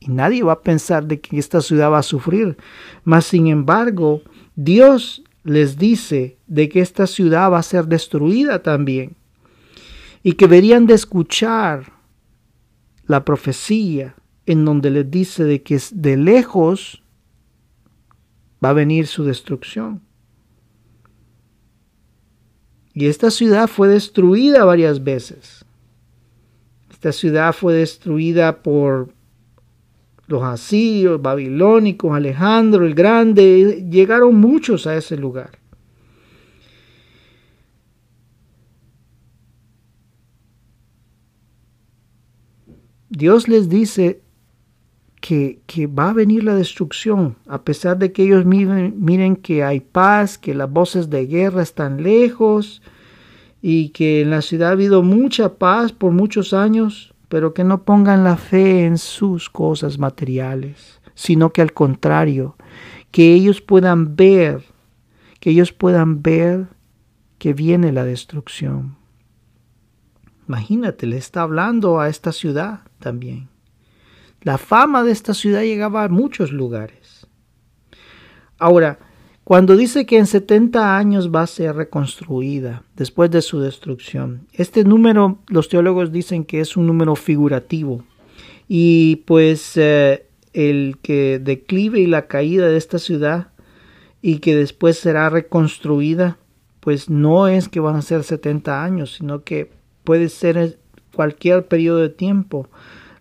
Y 0.00 0.10
nadie 0.10 0.42
va 0.42 0.52
a 0.52 0.62
pensar 0.62 1.04
de 1.04 1.20
que 1.20 1.38
esta 1.38 1.60
ciudad 1.60 1.90
va 1.90 1.98
a 1.98 2.02
sufrir. 2.02 2.56
Mas, 3.04 3.26
sin 3.26 3.46
embargo, 3.46 4.22
Dios 4.56 5.22
les 5.44 5.76
dice 5.76 6.38
de 6.46 6.68
que 6.68 6.80
esta 6.80 7.06
ciudad 7.06 7.50
va 7.52 7.58
a 7.58 7.62
ser 7.62 7.86
destruida 7.86 8.62
también 8.62 9.16
y 10.22 10.32
que 10.32 10.46
deberían 10.46 10.86
de 10.86 10.94
escuchar 10.94 11.92
la 13.06 13.24
profecía 13.24 14.14
en 14.46 14.64
donde 14.64 14.90
les 14.90 15.10
dice 15.10 15.44
de 15.44 15.62
que 15.62 15.80
de 15.92 16.16
lejos 16.16 17.02
va 18.62 18.70
a 18.70 18.74
venir 18.74 19.06
su 19.06 19.24
destrucción. 19.24 20.02
Y 22.92 23.06
esta 23.06 23.30
ciudad 23.30 23.68
fue 23.68 23.88
destruida 23.88 24.64
varias 24.64 25.02
veces. 25.02 25.64
Esta 26.90 27.12
ciudad 27.12 27.54
fue 27.54 27.74
destruida 27.74 28.62
por 28.62 29.14
los 30.30 30.44
asirios, 30.44 31.20
babilónicos, 31.20 32.14
Alejandro 32.14 32.86
el 32.86 32.94
Grande, 32.94 33.84
llegaron 33.90 34.36
muchos 34.36 34.86
a 34.86 34.96
ese 34.96 35.16
lugar. 35.16 35.58
Dios 43.08 43.48
les 43.48 43.68
dice 43.68 44.22
que, 45.20 45.58
va 45.88 46.10
a 46.10 46.12
venir 46.12 46.44
la 46.44 46.54
destrucción, 46.54 47.36
a 47.48 47.62
pesar 47.64 47.98
de 47.98 48.12
que 48.12 48.22
ellos 48.22 48.44
miren, 48.46 48.94
miren 48.98 49.34
que 49.34 49.64
hay 49.64 49.80
paz, 49.80 50.38
que 50.38 50.54
las 50.54 50.70
voces 50.70 51.10
de 51.10 51.26
guerra 51.26 51.62
están 51.62 52.04
lejos 52.04 52.82
y 53.60 53.88
que 53.88 54.20
en 54.20 54.30
la 54.30 54.42
ciudad 54.42 54.68
ha 54.68 54.72
habido 54.72 55.02
mucha 55.02 55.54
paz 55.54 55.92
por 55.92 56.12
muchos 56.12 56.54
años, 56.54 57.09
pero 57.30 57.54
que 57.54 57.62
no 57.62 57.84
pongan 57.84 58.24
la 58.24 58.36
fe 58.36 58.84
en 58.84 58.98
sus 58.98 59.48
cosas 59.48 60.00
materiales, 60.00 61.00
sino 61.14 61.52
que 61.52 61.62
al 61.62 61.72
contrario, 61.72 62.56
que 63.12 63.32
ellos 63.32 63.60
puedan 63.60 64.16
ver, 64.16 64.64
que 65.38 65.50
ellos 65.50 65.72
puedan 65.72 66.22
ver 66.22 66.66
que 67.38 67.52
viene 67.54 67.92
la 67.92 68.04
destrucción. 68.04 68.96
Imagínate, 70.48 71.06
le 71.06 71.18
está 71.18 71.42
hablando 71.42 72.00
a 72.00 72.08
esta 72.08 72.32
ciudad 72.32 72.80
también. 72.98 73.48
La 74.42 74.58
fama 74.58 75.04
de 75.04 75.12
esta 75.12 75.32
ciudad 75.32 75.62
llegaba 75.62 76.02
a 76.02 76.08
muchos 76.08 76.50
lugares. 76.50 77.28
Ahora, 78.58 78.98
cuando 79.50 79.76
dice 79.76 80.06
que 80.06 80.16
en 80.16 80.28
70 80.28 80.96
años 80.96 81.34
va 81.34 81.42
a 81.42 81.46
ser 81.48 81.74
reconstruida 81.74 82.84
después 82.94 83.32
de 83.32 83.42
su 83.42 83.58
destrucción, 83.58 84.46
este 84.52 84.84
número 84.84 85.40
los 85.48 85.68
teólogos 85.68 86.12
dicen 86.12 86.44
que 86.44 86.60
es 86.60 86.76
un 86.76 86.86
número 86.86 87.16
figurativo 87.16 88.04
y 88.68 89.24
pues 89.26 89.76
eh, 89.76 90.24
el 90.52 90.98
que 91.02 91.40
declive 91.40 91.98
y 91.98 92.06
la 92.06 92.28
caída 92.28 92.68
de 92.68 92.76
esta 92.76 93.00
ciudad 93.00 93.48
y 94.22 94.38
que 94.38 94.54
después 94.54 95.00
será 95.00 95.28
reconstruida, 95.30 96.38
pues 96.78 97.10
no 97.10 97.48
es 97.48 97.68
que 97.68 97.80
van 97.80 97.96
a 97.96 98.02
ser 98.02 98.22
70 98.22 98.84
años, 98.84 99.14
sino 99.14 99.42
que 99.42 99.72
puede 100.04 100.28
ser 100.28 100.78
cualquier 101.12 101.66
periodo 101.66 101.98
de 101.98 102.10
tiempo. 102.10 102.68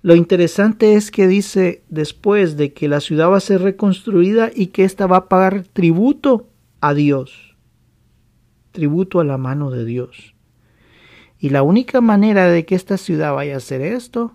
Lo 0.01 0.15
interesante 0.15 0.95
es 0.95 1.11
que 1.11 1.27
dice 1.27 1.83
después 1.89 2.55
de 2.55 2.73
que 2.73 2.87
la 2.87 3.01
ciudad 3.01 3.29
va 3.29 3.37
a 3.37 3.41
ser 3.41 3.61
reconstruida 3.61 4.49
y 4.53 4.67
que 4.67 4.85
ésta 4.85 5.07
va 5.07 5.17
a 5.17 5.29
pagar 5.29 5.63
tributo 5.63 6.47
a 6.79 6.93
Dios, 6.93 7.57
tributo 8.71 9.19
a 9.19 9.25
la 9.25 9.37
mano 9.37 9.71
de 9.71 9.83
Dios. 9.83 10.35
Y 11.37 11.49
la 11.49 11.63
única 11.63 11.99
manera 11.99 12.47
de 12.47 12.65
que 12.65 12.75
esta 12.75 12.97
ciudad 12.97 13.33
vaya 13.33 13.55
a 13.55 13.57
hacer 13.57 13.81
esto 13.81 14.33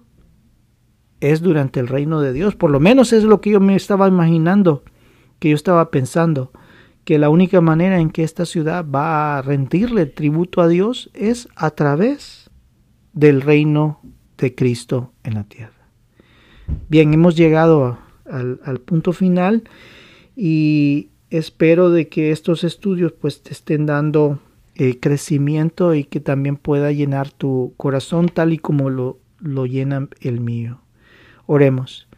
es 1.20 1.40
durante 1.40 1.80
el 1.80 1.88
reino 1.88 2.20
de 2.20 2.34
Dios. 2.34 2.54
Por 2.56 2.70
lo 2.70 2.80
menos 2.80 3.14
es 3.14 3.24
lo 3.24 3.40
que 3.40 3.50
yo 3.50 3.60
me 3.60 3.74
estaba 3.74 4.06
imaginando, 4.06 4.84
que 5.38 5.50
yo 5.50 5.54
estaba 5.54 5.90
pensando, 5.90 6.52
que 7.04 7.18
la 7.18 7.30
única 7.30 7.62
manera 7.62 8.00
en 8.00 8.10
que 8.10 8.22
esta 8.22 8.44
ciudad 8.44 8.84
va 8.86 9.38
a 9.38 9.42
rendirle 9.42 10.04
tributo 10.04 10.60
a 10.60 10.68
Dios 10.68 11.10
es 11.14 11.48
a 11.56 11.70
través 11.70 12.50
del 13.14 13.40
reino 13.40 14.00
de 14.38 14.54
Cristo 14.54 15.12
en 15.22 15.34
la 15.34 15.44
tierra. 15.44 15.72
Bien, 16.88 17.12
hemos 17.12 17.36
llegado 17.36 17.98
al, 18.24 18.80
punto 18.80 19.12
final 19.12 19.64
y 20.34 21.10
espero 21.30 21.90
de 21.90 22.08
que 22.08 22.30
estos 22.30 22.64
estudios 22.64 23.12
pues 23.12 23.42
te 23.42 23.52
estén 23.52 23.86
dando 23.86 24.40
eh, 24.76 24.98
crecimiento 24.98 25.94
y 25.94 26.04
que 26.04 26.20
también 26.20 26.56
pueda 26.56 26.90
llenar 26.90 27.30
tu 27.30 27.74
corazón 27.76 28.28
tal 28.28 28.52
y 28.52 28.58
como 28.58 28.90
lo, 28.90 29.18
lo 29.40 29.66
llena 29.66 30.08
el 30.20 30.40
mío. 30.40 30.80
Oremos. 31.46 32.08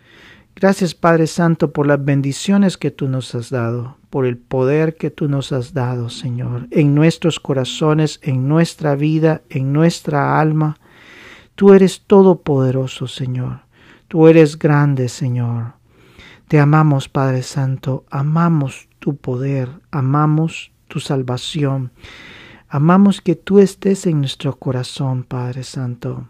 Gracias 0.54 0.94
Padre 0.94 1.26
Santo 1.26 1.72
por 1.72 1.86
las 1.86 2.02
bendiciones 2.02 2.78
que 2.78 2.90
tú 2.90 3.08
nos 3.08 3.34
has 3.34 3.50
dado, 3.50 3.98
por 4.08 4.24
el 4.24 4.38
poder 4.38 4.96
que 4.96 5.10
tú 5.10 5.28
nos 5.28 5.52
has 5.52 5.74
dado, 5.74 6.08
Señor, 6.08 6.66
en 6.70 6.94
nuestros 6.94 7.40
corazones, 7.40 8.20
en 8.22 8.48
nuestra 8.48 8.96
vida, 8.96 9.42
en 9.50 9.74
nuestra 9.74 10.40
alma, 10.40 10.78
Tú 11.57 11.72
eres 11.72 12.02
todopoderoso, 12.02 13.07
Señor. 13.07 13.61
Tú 14.09 14.28
eres 14.28 14.59
grande, 14.59 15.09
Señor. 15.09 15.72
Te 16.48 16.61
amamos, 16.61 17.09
Padre 17.09 17.42
Santo. 17.42 18.04
Amamos 18.11 18.88
tu 18.98 19.16
poder. 19.16 19.70
Amamos 19.90 20.70
tu 20.86 21.00
salvación. 21.00 21.92
Amamos 22.68 23.22
que 23.22 23.36
tú 23.36 23.59
estés 23.59 24.07
en 24.07 24.18
nuestro 24.18 24.54
corazón, 24.57 25.24
Padre 25.24 25.64
Santo. 25.64 26.28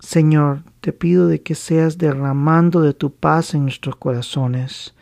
Señor, 0.00 0.64
te 0.80 0.92
pido 0.92 1.28
de 1.28 1.42
que 1.42 1.54
seas 1.54 1.96
derramando 1.96 2.80
de 2.80 2.92
tu 2.92 3.14
paz 3.14 3.54
en 3.54 3.62
nuestros 3.62 3.94
corazones, 3.94 4.94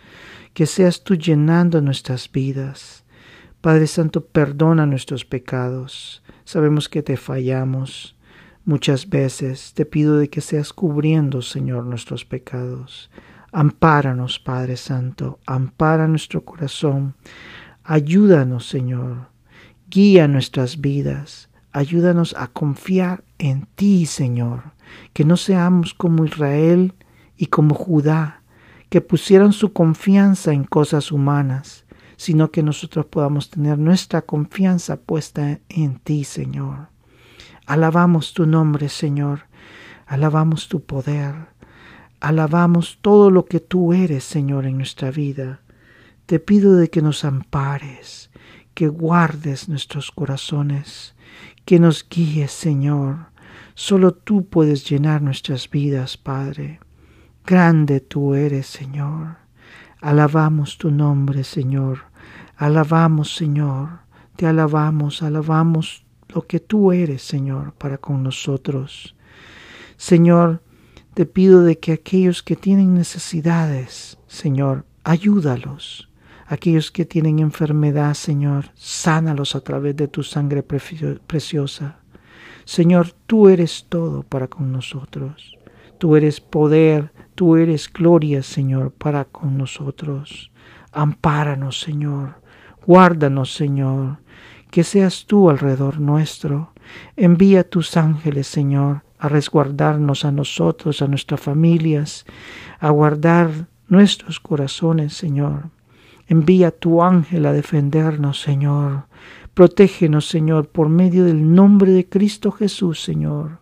que 0.52 0.66
seas 0.66 1.02
tú 1.02 1.14
llenando 1.14 1.80
nuestras 1.80 2.30
vidas. 2.30 3.04
Padre 3.62 3.86
Santo, 3.86 4.26
perdona 4.26 4.84
nuestros 4.84 5.24
pecados. 5.24 6.22
Sabemos 6.44 6.90
que 6.90 7.02
te 7.02 7.16
fallamos. 7.16 8.14
Muchas 8.66 9.10
veces 9.10 9.74
te 9.74 9.84
pido 9.84 10.16
de 10.16 10.30
que 10.30 10.40
seas 10.40 10.72
cubriendo, 10.72 11.42
Señor, 11.42 11.84
nuestros 11.84 12.24
pecados. 12.24 13.10
Ampáranos, 13.52 14.38
Padre 14.38 14.78
Santo, 14.78 15.38
ampara 15.44 16.08
nuestro 16.08 16.46
corazón. 16.46 17.14
Ayúdanos, 17.82 18.66
Señor. 18.66 19.28
Guía 19.90 20.28
nuestras 20.28 20.80
vidas. 20.80 21.50
Ayúdanos 21.72 22.34
a 22.38 22.46
confiar 22.46 23.22
en 23.36 23.66
ti, 23.74 24.06
Señor. 24.06 24.72
Que 25.12 25.26
no 25.26 25.36
seamos 25.36 25.92
como 25.92 26.24
Israel 26.24 26.94
y 27.36 27.46
como 27.46 27.74
Judá, 27.74 28.42
que 28.88 29.02
pusieran 29.02 29.52
su 29.52 29.74
confianza 29.74 30.54
en 30.54 30.64
cosas 30.64 31.12
humanas, 31.12 31.84
sino 32.16 32.50
que 32.50 32.62
nosotros 32.62 33.04
podamos 33.04 33.50
tener 33.50 33.76
nuestra 33.76 34.22
confianza 34.22 34.96
puesta 34.96 35.60
en 35.68 35.98
ti, 35.98 36.24
Señor. 36.24 36.93
Alabamos 37.66 38.34
tu 38.34 38.46
nombre, 38.46 38.88
Señor. 38.88 39.46
Alabamos 40.06 40.68
tu 40.68 40.84
poder. 40.84 41.34
Alabamos 42.20 42.98
todo 43.00 43.30
lo 43.30 43.46
que 43.46 43.60
tú 43.60 43.92
eres, 43.94 44.24
Señor, 44.24 44.66
en 44.66 44.76
nuestra 44.76 45.10
vida. 45.10 45.60
Te 46.26 46.40
pido 46.40 46.76
de 46.76 46.90
que 46.90 47.00
nos 47.00 47.24
ampares, 47.24 48.30
que 48.74 48.88
guardes 48.88 49.68
nuestros 49.68 50.10
corazones, 50.10 51.14
que 51.64 51.78
nos 51.78 52.06
guíes, 52.08 52.52
Señor. 52.52 53.28
Solo 53.74 54.12
tú 54.12 54.46
puedes 54.46 54.88
llenar 54.88 55.22
nuestras 55.22 55.68
vidas, 55.70 56.16
Padre. 56.16 56.80
Grande 57.46 58.00
tú 58.00 58.34
eres, 58.34 58.66
Señor. 58.66 59.36
Alabamos 60.02 60.76
tu 60.76 60.90
nombre, 60.90 61.44
Señor. 61.44 62.00
Alabamos, 62.56 63.34
Señor. 63.34 64.00
Te 64.36 64.46
alabamos, 64.46 65.22
alabamos 65.22 66.03
lo 66.34 66.46
que 66.46 66.60
tú 66.60 66.92
eres, 66.92 67.22
Señor, 67.22 67.72
para 67.74 67.98
con 67.98 68.22
nosotros. 68.22 69.14
Señor, 69.96 70.62
te 71.14 71.26
pido 71.26 71.62
de 71.62 71.78
que 71.78 71.92
aquellos 71.92 72.42
que 72.42 72.56
tienen 72.56 72.94
necesidades, 72.94 74.18
Señor, 74.26 74.84
ayúdalos. 75.04 76.10
Aquellos 76.46 76.90
que 76.90 77.06
tienen 77.06 77.38
enfermedad, 77.38 78.12
Señor, 78.14 78.66
sánalos 78.74 79.54
a 79.54 79.60
través 79.60 79.96
de 79.96 80.08
tu 80.08 80.22
sangre 80.22 80.62
preciosa. 80.62 82.00
Señor, 82.64 83.12
tú 83.26 83.48
eres 83.48 83.86
todo 83.88 84.24
para 84.24 84.48
con 84.48 84.70
nosotros. 84.70 85.56
Tú 85.98 86.16
eres 86.16 86.40
poder, 86.40 87.12
tú 87.34 87.56
eres 87.56 87.90
gloria, 87.90 88.42
Señor, 88.42 88.92
para 88.92 89.24
con 89.24 89.56
nosotros. 89.56 90.50
Ampáranos, 90.92 91.80
Señor. 91.80 92.42
Guárdanos, 92.84 93.54
Señor 93.54 94.23
que 94.74 94.82
seas 94.82 95.26
tú 95.26 95.50
alrededor 95.50 96.00
nuestro. 96.00 96.72
Envía 97.16 97.62
tus 97.62 97.96
ángeles, 97.96 98.48
Señor, 98.48 99.02
a 99.20 99.28
resguardarnos 99.28 100.24
a 100.24 100.32
nosotros, 100.32 101.00
a 101.00 101.06
nuestras 101.06 101.40
familias, 101.40 102.26
a 102.80 102.90
guardar 102.90 103.68
nuestros 103.86 104.40
corazones, 104.40 105.12
Señor. 105.12 105.70
Envía 106.26 106.72
tu 106.72 107.04
ángel 107.04 107.46
a 107.46 107.52
defendernos, 107.52 108.40
Señor. 108.40 109.04
Protégenos, 109.54 110.26
Señor, 110.26 110.66
por 110.66 110.88
medio 110.88 111.24
del 111.24 111.54
nombre 111.54 111.92
de 111.92 112.08
Cristo 112.08 112.50
Jesús, 112.50 113.00
Señor. 113.00 113.60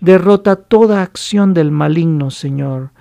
Derrota 0.00 0.56
toda 0.56 1.02
acción 1.02 1.52
del 1.52 1.70
maligno, 1.70 2.30
Señor. 2.30 2.92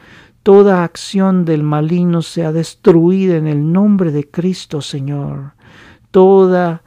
Toda 0.43 0.84
acción 0.84 1.45
del 1.45 1.63
maligno 1.63 2.21
sea 2.21 2.51
destruida 2.51 3.38
en 3.38 3.47
el 3.47 3.71
nombre 3.71 4.11
de 4.11 4.30
Cristo, 4.30 4.82
Señor. 4.82 5.53
Toda 6.11 6.84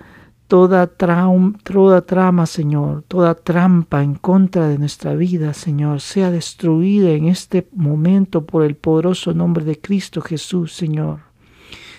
toda, 0.49 0.87
toda 0.87 2.03
trama, 2.03 2.47
Señor, 2.47 3.03
toda 3.09 3.35
trampa 3.35 4.03
en 4.03 4.15
contra 4.15 4.69
de 4.69 4.79
nuestra 4.79 5.15
vida, 5.15 5.55
Señor, 5.55 6.01
sea 6.01 6.31
destruida 6.31 7.11
en 7.11 7.27
este 7.27 7.69
momento 7.73 8.45
por 8.45 8.65
el 8.65 8.77
poderoso 8.77 9.35
nombre 9.35 9.65
de 9.65 9.81
Cristo 9.81 10.21
Jesús, 10.21 10.73
Señor. 10.75 11.21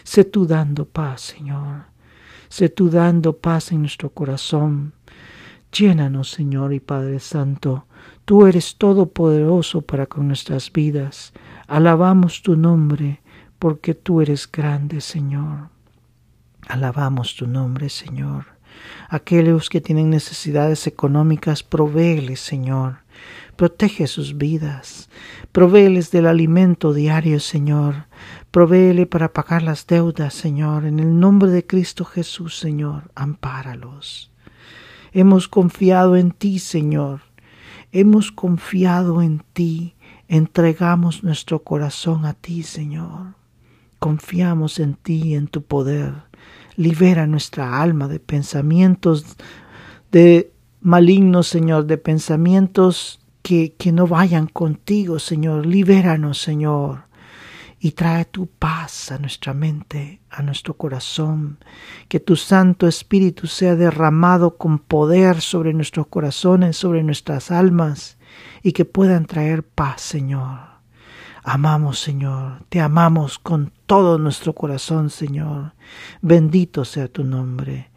Sé 0.03 0.23
tú 0.23 0.47
dando 0.47 0.85
paz, 0.85 1.21
Señor. 1.21 1.85
Sé 2.47 2.69
tú 2.69 2.89
dando 2.89 3.33
paz 3.37 3.71
en 3.73 3.81
nuestro 3.81 4.09
corazón. 4.09 4.93
Llénanos, 5.71 6.31
Señor 6.31 6.73
y 6.73 6.79
Padre 6.79 7.19
Santo. 7.19 7.85
Tú 8.23 8.47
eres 8.47 8.77
todopoderoso 8.77 9.81
para 9.81 10.05
con 10.05 10.27
nuestras 10.27 10.71
vidas. 10.71 11.33
Alabamos 11.67 12.41
tu 12.41 12.55
nombre, 12.55 13.21
porque 13.59 13.93
tú 13.93 14.21
eres 14.21 14.49
grande, 14.49 15.01
Señor. 15.01 15.76
Alabamos 16.67 17.35
tu 17.35 17.47
nombre, 17.47 17.89
Señor. 17.89 18.45
Aquellos 19.09 19.69
que 19.69 19.79
tienen 19.79 20.09
necesidades 20.09 20.85
económicas, 20.85 21.63
provéeles, 21.63 22.41
Señor. 22.41 22.99
Protege 23.55 24.05
sus 24.05 24.37
vidas. 24.37 25.09
Provéeles 25.53 26.11
del 26.11 26.27
alimento 26.27 26.93
diario, 26.93 27.39
Señor. 27.39 28.05
Provéele 28.51 29.05
para 29.05 29.31
pagar 29.31 29.63
las 29.63 29.87
deudas, 29.87 30.33
Señor. 30.33 30.85
En 30.85 30.99
el 30.99 31.17
nombre 31.17 31.49
de 31.51 31.65
Cristo 31.65 32.03
Jesús, 32.03 32.59
Señor, 32.59 33.11
ampáralos. 33.15 34.31
Hemos 35.13 35.47
confiado 35.47 36.17
en 36.17 36.31
ti, 36.31 36.59
Señor. 36.59 37.21
Hemos 37.93 38.31
confiado 38.31 39.21
en 39.21 39.41
ti. 39.53 39.95
Entregamos 40.27 41.23
nuestro 41.23 41.63
corazón 41.63 42.25
a 42.25 42.33
ti, 42.33 42.61
Señor. 42.61 43.35
Confiamos 43.99 44.79
en 44.79 44.95
ti 44.95 45.33
en 45.33 45.47
tu 45.47 45.63
poder. 45.63 46.26
Libera 46.77 47.27
nuestra 47.27 47.81
alma 47.81 48.07
de 48.07 48.21
pensamientos 48.21 49.35
de 50.11 50.53
malignos, 50.79 51.47
Señor, 51.47 51.85
de 51.85 51.97
pensamientos 51.97 53.19
que, 53.41 53.73
que 53.73 53.91
no 53.91 54.07
vayan 54.07 54.47
contigo, 54.47 55.19
Señor. 55.19 55.65
Libéranos, 55.65 56.37
Señor 56.37 57.07
y 57.79 57.91
trae 57.91 58.25
tu 58.25 58.47
paz 58.47 59.11
a 59.11 59.19
nuestra 59.19 59.53
mente, 59.53 60.21
a 60.29 60.41
nuestro 60.41 60.75
corazón, 60.75 61.59
que 62.07 62.19
tu 62.19 62.35
Santo 62.35 62.87
Espíritu 62.87 63.47
sea 63.47 63.75
derramado 63.75 64.57
con 64.57 64.79
poder 64.79 65.41
sobre 65.41 65.73
nuestros 65.73 66.07
corazones, 66.07 66.75
sobre 66.75 67.03
nuestras 67.03 67.51
almas, 67.51 68.17
y 68.63 68.71
que 68.71 68.85
puedan 68.85 69.25
traer 69.25 69.63
paz, 69.63 70.01
Señor. 70.01 70.76
Amamos, 71.49 72.01
Señor, 72.01 72.65
te 72.67 72.81
amamos 72.81 73.39
con 73.39 73.71
todo 73.85 74.17
nuestro 74.17 74.51
corazón, 74.51 75.09
Señor. 75.09 75.71
Bendito 76.21 76.83
sea 76.83 77.07
tu 77.07 77.23
nombre. 77.23 77.89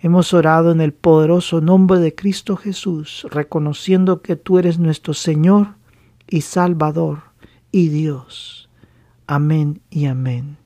Hemos 0.00 0.34
orado 0.34 0.72
en 0.72 0.82
el 0.82 0.92
poderoso 0.92 1.62
nombre 1.62 2.00
de 2.00 2.14
Cristo 2.14 2.54
Jesús, 2.54 3.26
reconociendo 3.30 4.20
que 4.20 4.36
tú 4.36 4.58
eres 4.58 4.78
nuestro 4.78 5.14
Señor 5.14 5.68
y 6.28 6.42
Salvador 6.42 7.22
y 7.70 7.88
Dios. 7.88 8.68
Amén 9.26 9.80
y 9.88 10.04
amén. 10.04 10.58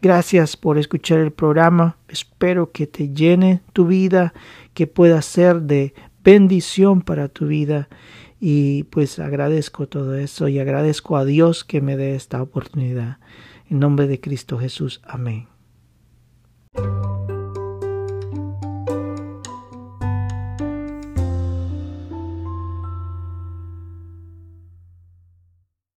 Gracias 0.00 0.56
por 0.56 0.78
escuchar 0.78 1.20
el 1.20 1.30
programa. 1.30 1.96
Espero 2.08 2.72
que 2.72 2.88
te 2.88 3.10
llene 3.10 3.62
tu 3.72 3.86
vida, 3.86 4.34
que 4.74 4.88
pueda 4.88 5.22
ser 5.22 5.62
de 5.62 5.94
bendición 6.24 7.02
para 7.02 7.28
tu 7.28 7.46
vida. 7.46 7.88
Y 8.44 8.82
pues 8.82 9.20
agradezco 9.20 9.86
todo 9.86 10.16
eso 10.16 10.48
y 10.48 10.58
agradezco 10.58 11.16
a 11.16 11.24
Dios 11.24 11.62
que 11.62 11.80
me 11.80 11.96
dé 11.96 12.16
esta 12.16 12.42
oportunidad. 12.42 13.18
En 13.70 13.78
nombre 13.78 14.08
de 14.08 14.20
Cristo 14.20 14.58
Jesús. 14.58 15.00
Amén. 15.04 15.46